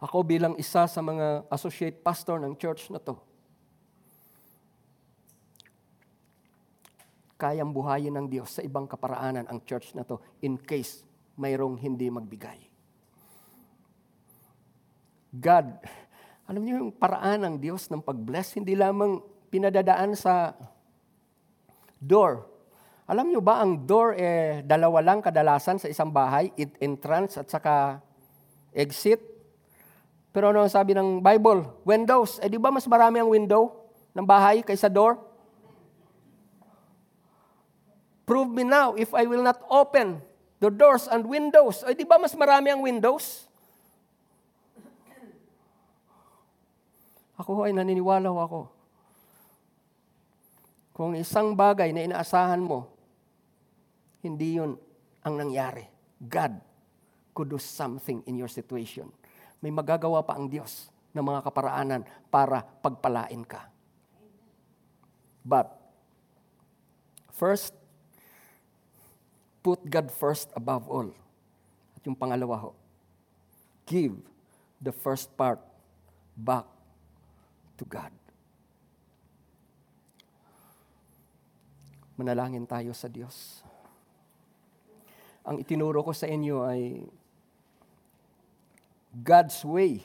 Ako 0.00 0.22
bilang 0.26 0.54
isa 0.58 0.84
sa 0.84 1.00
mga 1.00 1.48
associate 1.48 2.02
pastor 2.02 2.40
ng 2.40 2.54
church 2.56 2.90
na 2.92 3.00
to, 3.00 3.16
kayang 7.44 7.76
buhayin 7.76 8.16
ng 8.16 8.26
Diyos 8.32 8.56
sa 8.56 8.64
ibang 8.64 8.88
kaparaanan 8.88 9.44
ang 9.44 9.60
church 9.68 9.92
na 9.92 10.00
to 10.00 10.16
in 10.40 10.56
case 10.56 11.04
mayroong 11.36 11.76
hindi 11.76 12.08
magbigay. 12.08 12.56
God, 15.28 15.76
alam 16.48 16.62
niyo 16.64 16.80
yung 16.80 16.96
paraan 16.96 17.44
ng 17.44 17.54
Diyos 17.60 17.92
ng 17.92 18.00
pag-bless, 18.00 18.56
hindi 18.56 18.72
lamang 18.72 19.20
pinadadaan 19.52 20.16
sa 20.16 20.56
door. 22.00 22.48
Alam 23.04 23.28
niyo 23.28 23.44
ba, 23.44 23.60
ang 23.60 23.84
door 23.84 24.16
eh, 24.16 24.64
dalawa 24.64 25.04
lang 25.04 25.20
kadalasan 25.20 25.76
sa 25.76 25.92
isang 25.92 26.08
bahay, 26.08 26.48
entrance 26.80 27.36
at 27.36 27.52
saka 27.52 28.00
exit. 28.72 29.20
Pero 30.32 30.48
ano 30.48 30.64
ang 30.64 30.72
sabi 30.72 30.96
ng 30.96 31.20
Bible? 31.20 31.84
Windows. 31.84 32.40
Eh 32.40 32.48
di 32.48 32.56
ba 32.56 32.72
mas 32.72 32.88
marami 32.88 33.20
ang 33.20 33.28
window 33.28 33.92
ng 34.16 34.24
bahay 34.24 34.64
kaysa 34.64 34.88
door? 34.88 35.33
Prove 38.24 38.48
me 38.48 38.64
now 38.64 38.96
if 38.96 39.12
I 39.12 39.28
will 39.28 39.44
not 39.44 39.60
open 39.68 40.24
the 40.60 40.72
doors 40.72 41.04
and 41.12 41.28
windows. 41.28 41.84
Eh 41.84 41.92
di 41.92 42.08
ba 42.08 42.16
mas 42.16 42.32
marami 42.32 42.72
ang 42.72 42.80
windows? 42.80 43.44
Ako 47.36 47.68
ay 47.68 47.76
naniniwala 47.76 48.32
ako. 48.32 48.70
Kung 50.94 51.18
isang 51.18 51.58
bagay 51.58 51.90
na 51.90 52.06
inaasahan 52.06 52.62
mo, 52.62 52.86
hindi 54.22 54.56
yun 54.56 54.78
ang 55.26 55.34
nangyari. 55.36 55.84
God 56.22 56.56
could 57.34 57.50
do 57.50 57.58
something 57.58 58.22
in 58.30 58.38
your 58.38 58.48
situation. 58.48 59.10
May 59.58 59.74
magagawa 59.74 60.22
pa 60.22 60.38
ang 60.38 60.46
Diyos 60.46 60.88
ng 61.12 61.24
mga 61.26 61.44
kaparaanan 61.44 62.06
para 62.30 62.62
pagpalain 62.62 63.42
ka. 63.42 63.66
But, 65.44 65.68
first, 67.34 67.74
put 69.64 69.80
God 69.88 70.12
first 70.12 70.52
above 70.52 70.84
all. 70.92 71.08
At 71.96 72.04
yung 72.04 72.12
pangalawa 72.12 72.68
ho, 72.68 72.70
give 73.88 74.12
the 74.76 74.92
first 74.92 75.32
part 75.32 75.56
back 76.36 76.68
to 77.80 77.88
God. 77.88 78.12
Manalangin 82.20 82.68
tayo 82.68 82.92
sa 82.92 83.08
Diyos. 83.08 83.64
Ang 85.48 85.64
itinuro 85.64 86.04
ko 86.04 86.12
sa 86.12 86.28
inyo 86.28 86.62
ay 86.62 87.02
God's 89.16 89.64
way 89.64 90.04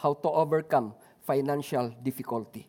how 0.00 0.16
to 0.16 0.28
overcome 0.32 0.96
financial 1.22 1.92
difficulty. 2.00 2.64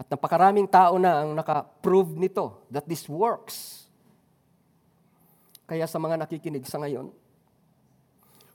At 0.00 0.08
napakaraming 0.08 0.68
tao 0.68 0.96
na 0.96 1.22
ang 1.22 1.36
naka-prove 1.36 2.16
nito 2.16 2.64
that 2.72 2.88
this 2.88 3.04
works. 3.06 3.89
Kaya 5.70 5.86
sa 5.86 6.02
mga 6.02 6.18
nakikinig 6.18 6.66
sa 6.66 6.82
ngayon, 6.82 7.14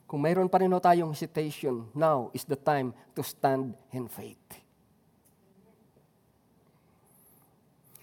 kung 0.04 0.20
mayroon 0.20 0.52
pa 0.52 0.60
rin 0.60 0.68
tayong 0.68 1.16
hesitation, 1.16 1.88
now 1.96 2.28
is 2.36 2.44
the 2.44 2.60
time 2.60 2.92
to 3.16 3.24
stand 3.24 3.72
in 3.88 4.04
faith. 4.04 4.60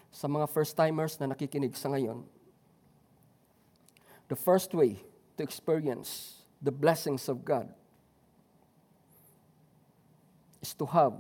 Sa 0.10 0.26
mga 0.26 0.50
first-timers 0.50 1.22
na 1.22 1.30
nakikinig 1.30 1.78
sa 1.78 1.94
ngayon, 1.94 2.26
the 4.34 4.36
first 4.36 4.74
way 4.74 4.98
to 5.38 5.46
experience 5.46 6.42
the 6.58 6.74
blessings 6.74 7.30
of 7.30 7.46
God 7.46 7.70
is 10.58 10.74
to 10.74 10.90
have, 10.90 11.14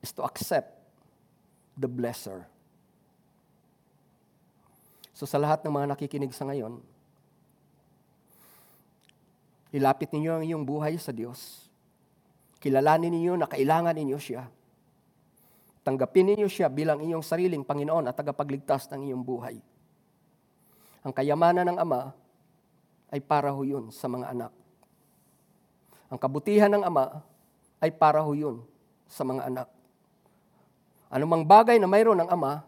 is 0.00 0.08
to 0.16 0.24
accept 0.24 0.72
the 1.76 1.84
blesser. 1.84 2.48
So 5.16 5.24
sa 5.24 5.40
lahat 5.40 5.64
ng 5.64 5.72
mga 5.72 5.96
nakikinig 5.96 6.36
sa 6.36 6.44
ngayon, 6.44 6.76
ilapit 9.72 10.12
ninyo 10.12 10.32
ang 10.36 10.44
iyong 10.44 10.64
buhay 10.68 11.00
sa 11.00 11.08
Diyos. 11.08 11.72
Kilalanin 12.60 13.08
ninyo 13.08 13.32
na 13.40 13.48
kailangan 13.48 13.96
ninyo 13.96 14.20
siya. 14.20 14.44
Tanggapin 15.80 16.36
ninyo 16.36 16.44
siya 16.52 16.68
bilang 16.68 17.00
inyong 17.00 17.24
sariling 17.24 17.64
Panginoon 17.64 18.12
at 18.12 18.12
tagapagligtas 18.12 18.92
ng 18.92 19.08
iyong 19.08 19.24
buhay. 19.24 19.56
Ang 21.00 21.16
kayamanan 21.16 21.64
ng 21.72 21.78
Ama 21.80 22.12
ay 23.08 23.24
para 23.24 23.48
ho 23.56 23.64
yun 23.64 23.88
sa 23.88 24.12
mga 24.12 24.36
anak. 24.36 24.52
Ang 26.12 26.20
kabutihan 26.20 26.68
ng 26.68 26.84
Ama 26.84 27.24
ay 27.80 27.88
para 27.88 28.20
ho 28.20 28.36
yun 28.36 28.60
sa 29.08 29.24
mga 29.24 29.48
anak. 29.48 29.68
Anumang 31.08 31.48
bagay 31.48 31.80
na 31.80 31.88
mayroon 31.88 32.20
ng 32.20 32.28
Ama, 32.28 32.60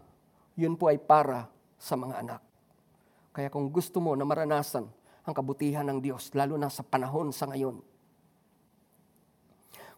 yun 0.57 0.81
po 0.81 0.89
ay 0.89 0.97
para 0.97 1.58
sa 1.79 1.95
mga 1.95 2.21
anak. 2.21 2.43
Kaya 3.31 3.49
kung 3.55 3.71
gusto 3.71 4.03
mo 4.03 4.19
na 4.19 4.27
maranasan 4.27 4.91
ang 5.23 5.35
kabutihan 5.35 5.87
ng 5.87 6.03
Diyos, 6.03 6.35
lalo 6.35 6.59
na 6.59 6.67
sa 6.67 6.83
panahon 6.83 7.31
sa 7.31 7.47
ngayon, 7.47 7.79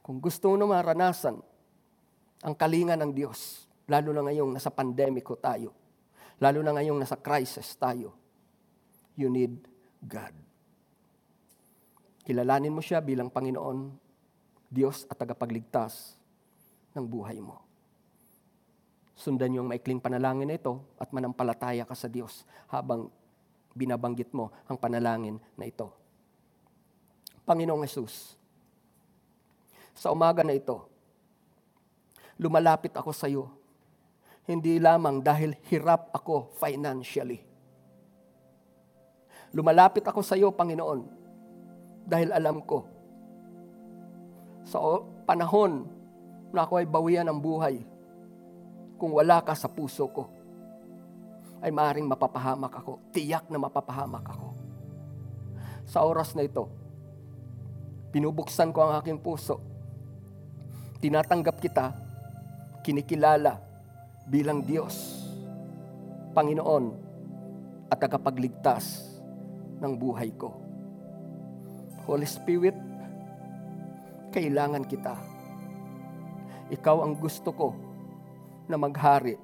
kung 0.04 0.18
gusto 0.20 0.52
mo 0.52 0.56
na 0.60 0.68
maranasan 0.68 1.40
ang 2.44 2.54
kalinga 2.56 3.00
ng 3.00 3.12
Diyos, 3.16 3.64
lalo 3.88 4.12
na 4.12 4.26
ngayong 4.28 4.52
nasa 4.52 4.68
pandemiko 4.68 5.40
tayo, 5.40 5.72
lalo 6.40 6.60
na 6.60 6.76
ngayong 6.76 7.00
nasa 7.00 7.16
crisis 7.16 7.72
tayo, 7.80 8.12
you 9.16 9.32
need 9.32 9.56
God. 10.04 10.32
Kilalanin 12.26 12.74
mo 12.74 12.84
siya 12.84 13.00
bilang 13.00 13.32
Panginoon, 13.32 13.96
Diyos 14.70 15.08
at 15.08 15.18
tagapagligtas 15.18 16.14
ng 16.94 17.04
buhay 17.06 17.38
mo. 17.40 17.69
Sundan 19.20 19.52
niyo 19.52 19.60
ang 19.60 19.68
maikling 19.68 20.00
panalangin 20.00 20.48
na 20.48 20.56
ito 20.56 20.80
at 20.96 21.12
manampalataya 21.12 21.84
ka 21.84 21.92
sa 21.92 22.08
Diyos 22.08 22.48
habang 22.72 23.12
binabanggit 23.76 24.32
mo 24.32 24.48
ang 24.64 24.80
panalangin 24.80 25.36
na 25.60 25.68
ito. 25.68 25.92
Panginoong 27.44 27.84
Yesus, 27.84 28.40
sa 29.92 30.08
umaga 30.08 30.40
na 30.40 30.56
ito, 30.56 30.88
lumalapit 32.40 32.96
ako 32.96 33.12
sa 33.12 33.28
iyo. 33.28 33.52
Hindi 34.48 34.80
lamang 34.80 35.20
dahil 35.20 35.52
hirap 35.68 36.08
ako 36.16 36.56
financially. 36.56 37.44
Lumalapit 39.52 40.08
ako 40.08 40.24
sa 40.24 40.40
iyo, 40.40 40.48
Panginoon, 40.48 41.04
dahil 42.08 42.32
alam 42.32 42.64
ko, 42.64 42.88
sa 44.64 44.80
panahon 45.28 45.84
na 46.56 46.64
ako 46.64 46.80
ay 46.80 46.86
bawian 46.88 47.28
ng 47.28 47.36
buhay, 47.36 47.84
kung 49.01 49.16
wala 49.16 49.40
ka 49.40 49.57
sa 49.57 49.72
puso 49.72 50.05
ko, 50.12 50.28
ay 51.64 51.72
maaaring 51.72 52.05
mapapahamak 52.05 52.84
ako. 52.84 53.01
Tiyak 53.16 53.48
na 53.48 53.57
mapapahamak 53.57 54.28
ako. 54.28 54.53
Sa 55.88 56.05
oras 56.05 56.36
na 56.36 56.44
ito, 56.44 56.68
binubuksan 58.12 58.76
ko 58.76 58.84
ang 58.84 59.01
aking 59.01 59.16
puso. 59.16 59.57
Tinatanggap 61.01 61.57
kita 61.57 61.96
kinikilala 62.84 63.57
bilang 64.28 64.61
Diyos, 64.61 65.24
Panginoon 66.36 66.92
at 67.88 67.96
tagapagligtas 67.96 69.16
ng 69.80 69.96
buhay 69.96 70.28
ko. 70.36 70.61
Holy 72.05 72.28
Spirit, 72.28 72.76
kailangan 74.28 74.84
kita. 74.84 75.16
Ikaw 76.68 76.96
ang 77.01 77.16
gusto 77.16 77.51
ko 77.51 77.89
na 78.70 78.78
maghari 78.78 79.34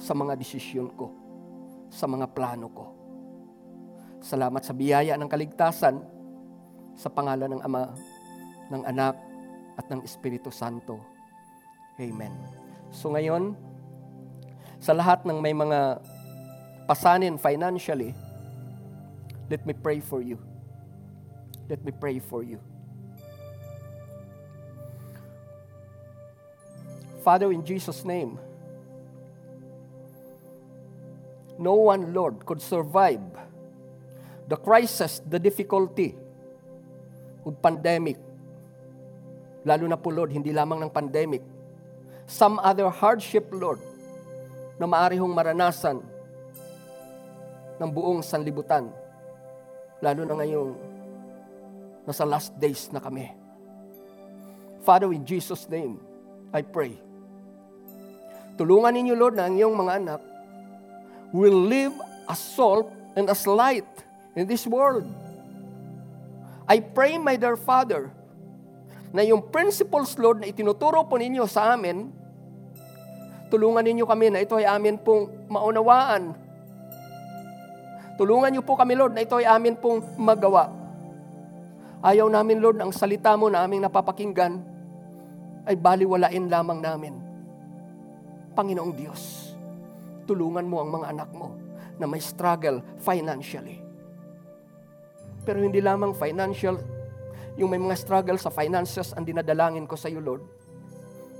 sa 0.00 0.16
mga 0.16 0.32
desisyon 0.40 0.88
ko, 0.96 1.12
sa 1.92 2.08
mga 2.08 2.32
plano 2.32 2.66
ko. 2.72 2.86
Salamat 4.24 4.64
sa 4.64 4.72
biyaya 4.72 5.14
ng 5.20 5.28
kaligtasan 5.28 6.00
sa 6.96 7.08
pangalan 7.12 7.54
ng 7.54 7.62
Ama, 7.62 7.92
ng 8.72 8.82
Anak, 8.88 9.16
at 9.78 9.86
ng 9.86 10.02
Espiritu 10.02 10.50
Santo. 10.50 10.98
Amen. 12.02 12.34
So 12.90 13.14
ngayon, 13.14 13.54
sa 14.82 14.90
lahat 14.90 15.22
ng 15.22 15.38
may 15.38 15.54
mga 15.54 16.02
pasanin 16.90 17.38
financially, 17.38 18.10
let 19.46 19.62
me 19.62 19.74
pray 19.74 20.02
for 20.02 20.18
you. 20.18 20.34
Let 21.70 21.86
me 21.86 21.94
pray 21.94 22.18
for 22.18 22.42
you. 22.42 22.58
Father, 27.28 27.52
in 27.52 27.60
Jesus' 27.60 28.08
name, 28.08 28.40
no 31.60 31.76
one, 31.76 32.16
Lord, 32.16 32.40
could 32.48 32.64
survive 32.64 33.20
the 34.48 34.56
crisis, 34.56 35.20
the 35.28 35.36
difficulty 35.36 36.16
of 37.44 37.52
pandemic. 37.60 38.16
Lalo 39.60 39.84
na 39.84 40.00
po, 40.00 40.08
Lord, 40.08 40.32
hindi 40.32 40.56
lamang 40.56 40.80
ng 40.80 40.88
pandemic, 40.88 41.44
some 42.24 42.56
other 42.64 42.88
hardship, 42.88 43.52
Lord, 43.52 43.84
na 44.80 44.88
maaari 44.88 45.20
hong 45.20 45.36
maranasan 45.36 46.00
ng 47.76 47.90
buong 47.92 48.24
sanlibutan. 48.24 48.88
Lalo 50.00 50.24
na 50.24 50.32
ngayong 50.32 50.72
nasa 52.08 52.24
last 52.24 52.56
days 52.56 52.88
na 52.88 53.04
kami. 53.04 53.28
Father, 54.80 55.12
in 55.12 55.28
Jesus' 55.28 55.68
name, 55.68 56.00
I 56.56 56.64
pray 56.64 57.04
Tulungan 58.58 58.90
ninyo, 58.90 59.14
Lord, 59.14 59.38
na 59.38 59.46
ang 59.46 59.54
iyong 59.54 59.78
mga 59.78 59.92
anak 60.02 60.20
will 61.30 61.70
live 61.70 61.94
as 62.26 62.42
salt 62.42 62.90
and 63.14 63.30
as 63.30 63.46
light 63.46 63.86
in 64.34 64.50
this 64.50 64.66
world. 64.66 65.06
I 66.66 66.82
pray, 66.82 67.16
my 67.16 67.38
dear 67.38 67.54
Father, 67.54 68.10
na 69.14 69.22
yung 69.24 69.46
principles, 69.48 70.18
Lord, 70.18 70.42
na 70.42 70.50
itinuturo 70.50 71.06
po 71.06 71.16
ninyo 71.16 71.46
sa 71.46 71.78
amin, 71.78 72.10
tulungan 73.48 73.86
ninyo 73.86 74.04
kami 74.04 74.28
na 74.28 74.44
ito 74.44 74.58
ay 74.58 74.68
amin 74.68 75.00
pong 75.00 75.48
maunawaan. 75.48 76.36
Tulungan 78.18 78.50
niyo 78.50 78.66
po 78.66 78.74
kami, 78.74 78.98
Lord, 78.98 79.14
na 79.14 79.22
ito 79.22 79.38
ay 79.38 79.46
amin 79.46 79.78
pong 79.78 80.02
magawa. 80.18 80.74
Ayaw 82.02 82.26
namin, 82.26 82.58
Lord, 82.58 82.82
ang 82.82 82.90
salita 82.90 83.38
mo 83.38 83.46
na 83.46 83.62
aming 83.62 83.86
napapakinggan 83.86 84.58
ay 85.62 85.78
baliwalain 85.78 86.50
lamang 86.50 86.82
namin. 86.82 87.27
Panginoong 88.58 88.90
Diyos, 88.90 89.54
tulungan 90.26 90.66
mo 90.66 90.82
ang 90.82 90.90
mga 90.90 91.14
anak 91.14 91.30
mo 91.30 91.54
na 91.94 92.10
may 92.10 92.18
struggle 92.18 92.82
financially. 92.98 93.78
Pero 95.46 95.62
hindi 95.62 95.78
lamang 95.78 96.10
financial, 96.10 96.74
yung 97.54 97.70
may 97.70 97.78
mga 97.78 97.94
struggle 97.94 98.34
sa 98.34 98.50
finances 98.50 99.14
ang 99.14 99.22
dinadalangin 99.22 99.86
ko 99.86 99.94
sa 99.94 100.10
iyo, 100.10 100.18
Lord. 100.18 100.42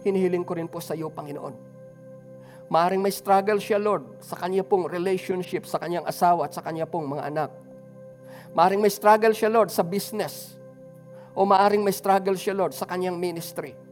Hinihiling 0.06 0.46
ko 0.46 0.54
rin 0.54 0.70
po 0.70 0.78
sa 0.78 0.94
iyo, 0.94 1.10
Panginoon. 1.10 1.58
Maaring 2.70 3.02
may 3.02 3.10
struggle 3.10 3.58
siya, 3.58 3.82
Lord, 3.82 4.22
sa 4.22 4.38
kanya 4.38 4.62
pong 4.62 4.86
relationship, 4.86 5.66
sa 5.66 5.82
kanyang 5.82 6.06
asawa 6.06 6.46
at 6.46 6.54
sa 6.54 6.62
kanya 6.62 6.86
pong 6.86 7.18
mga 7.18 7.34
anak. 7.34 7.50
Maaring 8.54 8.78
may 8.78 8.94
struggle 8.94 9.34
siya, 9.34 9.50
Lord, 9.50 9.74
sa 9.74 9.82
business. 9.82 10.54
O 11.34 11.42
maaring 11.42 11.82
may 11.82 11.96
struggle 11.96 12.38
siya, 12.38 12.54
Lord, 12.54 12.78
sa 12.78 12.86
kanyang 12.86 13.18
ministry. 13.18 13.87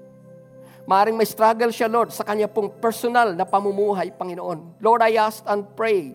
Maaring 0.87 1.19
may 1.19 1.27
struggle 1.27 1.75
siya, 1.75 1.91
Lord, 1.91 2.15
sa 2.15 2.23
kanya 2.23 2.47
pong 2.47 2.71
personal 2.79 3.35
na 3.35 3.43
pamumuhay, 3.43 4.15
Panginoon. 4.15 4.79
Lord, 4.79 5.03
I 5.03 5.19
ask 5.19 5.43
and 5.43 5.67
pray. 5.75 6.15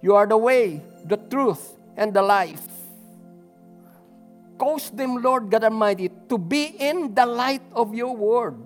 You 0.00 0.16
are 0.16 0.24
the 0.24 0.40
way, 0.40 0.80
the 1.04 1.20
truth, 1.20 1.76
and 2.00 2.16
the 2.16 2.24
life. 2.24 2.64
Cause 4.56 4.88
them, 4.88 5.20
Lord 5.20 5.52
God 5.52 5.64
Almighty, 5.64 6.08
to 6.28 6.36
be 6.40 6.72
in 6.80 7.12
the 7.12 7.24
light 7.28 7.64
of 7.76 7.92
your 7.92 8.16
word. 8.16 8.56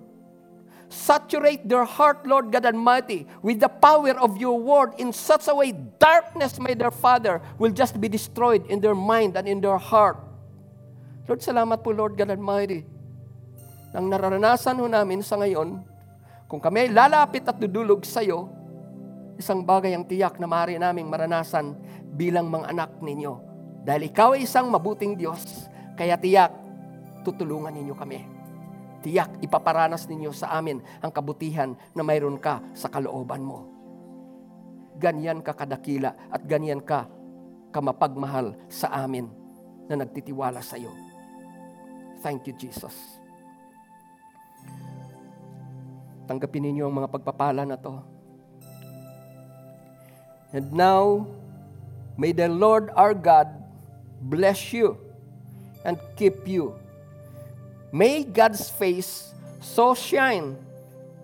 Saturate 0.87 1.67
their 1.67 1.83
heart, 1.83 2.23
Lord 2.23 2.51
God 2.51 2.65
Almighty, 2.65 3.27
with 3.43 3.59
the 3.59 3.67
power 3.67 4.15
of 4.15 4.39
your 4.39 4.55
word 4.55 4.95
in 4.95 5.11
such 5.11 5.47
a 5.51 5.55
way 5.55 5.75
darkness, 5.99 6.59
my 6.59 6.71
dear 6.71 6.91
Father, 6.91 7.41
will 7.59 7.71
just 7.71 7.99
be 7.99 8.07
destroyed 8.07 8.63
in 8.67 8.79
their 8.79 8.95
mind 8.95 9.35
and 9.35 9.47
in 9.47 9.59
their 9.59 9.79
heart. 9.79 10.15
Lord, 11.27 11.43
salamat 11.43 11.83
po, 11.83 11.91
Lord 11.91 12.15
God 12.15 12.31
Almighty. 12.31 12.94
Nang 13.95 14.11
nararanasan 14.11 14.75
ho 14.83 14.91
namin 14.91 15.23
sa 15.23 15.39
ngayon, 15.39 15.79
kung 16.51 16.59
kami 16.59 16.85
ay 16.85 16.89
lalapit 16.91 17.47
at 17.47 17.55
dudulog 17.55 18.03
sa 18.03 18.19
iyo, 18.19 18.51
isang 19.39 19.63
bagay 19.63 19.95
ang 19.95 20.03
tiyak 20.03 20.35
na 20.35 20.51
maaari 20.51 20.75
naming 20.75 21.07
maranasan 21.07 21.79
bilang 22.11 22.51
mga 22.51 22.75
anak 22.75 22.91
ninyo. 22.99 23.33
Dahil 23.87 24.11
ikaw 24.11 24.35
ay 24.35 24.43
isang 24.43 24.67
mabuting 24.67 25.15
Diyos, 25.15 25.71
kaya 25.95 26.19
tiyak, 26.19 26.51
tutulungan 27.23 27.71
ninyo 27.71 27.95
kami 27.95 28.35
tiyak 29.05 29.37
ipaparanas 29.45 30.09
ninyo 30.09 30.33
sa 30.33 30.57
amin 30.57 30.81
ang 31.05 31.13
kabutihan 31.13 31.77
na 31.93 32.01
mayroon 32.01 32.41
ka 32.41 32.57
sa 32.73 32.89
kalooban 32.89 33.45
mo. 33.45 33.69
Ganyan 34.97 35.45
ka 35.45 35.53
kadakila 35.53 36.17
at 36.33 36.41
ganyan 36.49 36.81
ka 36.81 37.05
kamapagmahal 37.69 38.57
sa 38.65 38.89
amin 39.05 39.29
na 39.85 40.01
nagtitiwala 40.01 40.57
sa 40.65 40.81
iyo. 40.81 40.89
Thank 42.25 42.49
you, 42.49 42.57
Jesus. 42.57 43.14
Tanggapin 46.25 46.69
ninyo 46.69 46.89
ang 46.89 46.95
mga 46.97 47.09
pagpapala 47.09 47.63
na 47.63 47.77
to. 47.77 48.01
And 50.53 50.73
now, 50.73 51.29
may 52.17 52.33
the 52.33 52.49
Lord 52.49 52.89
our 52.97 53.13
God 53.13 53.49
bless 54.21 54.73
you 54.73 54.97
and 55.85 56.01
keep 56.17 56.47
you 56.49 56.73
May 57.95 58.27
God's 58.27 58.67
face 58.67 59.31
so 59.63 59.95
shine 59.95 60.59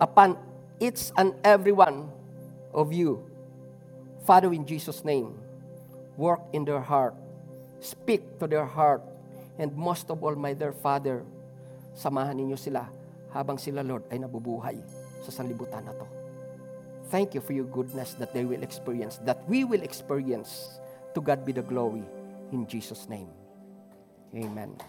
upon 0.00 0.40
each 0.80 1.12
and 1.20 1.36
every 1.44 1.68
one 1.68 2.08
of 2.72 2.96
you. 2.96 3.28
Father, 4.24 4.48
in 4.56 4.64
Jesus' 4.64 5.04
name, 5.04 5.36
work 6.16 6.40
in 6.56 6.64
their 6.64 6.80
heart, 6.80 7.12
speak 7.84 8.24
to 8.40 8.48
their 8.48 8.64
heart, 8.64 9.04
and 9.60 9.76
most 9.76 10.08
of 10.08 10.24
all, 10.24 10.32
my 10.32 10.56
dear 10.56 10.72
Father, 10.72 11.28
samahan 11.92 12.40
ninyo 12.40 12.56
sila 12.56 12.88
habang 13.32 13.56
sila, 13.56 13.80
Lord, 13.80 14.06
ay 14.12 14.20
nabubuhay 14.20 14.78
sa 15.24 15.32
sanlibutan 15.42 15.88
na 15.88 15.96
to. 15.96 16.06
Thank 17.12 17.36
you 17.36 17.44
for 17.44 17.52
your 17.52 17.68
goodness 17.68 18.16
that 18.16 18.32
they 18.32 18.48
will 18.48 18.64
experience, 18.64 19.20
that 19.28 19.40
we 19.44 19.64
will 19.64 19.84
experience. 19.84 20.80
To 21.12 21.20
God 21.20 21.44
be 21.44 21.52
the 21.52 21.60
glory. 21.60 22.08
In 22.56 22.64
Jesus' 22.64 23.04
name. 23.04 23.28
Amen. 24.32 24.80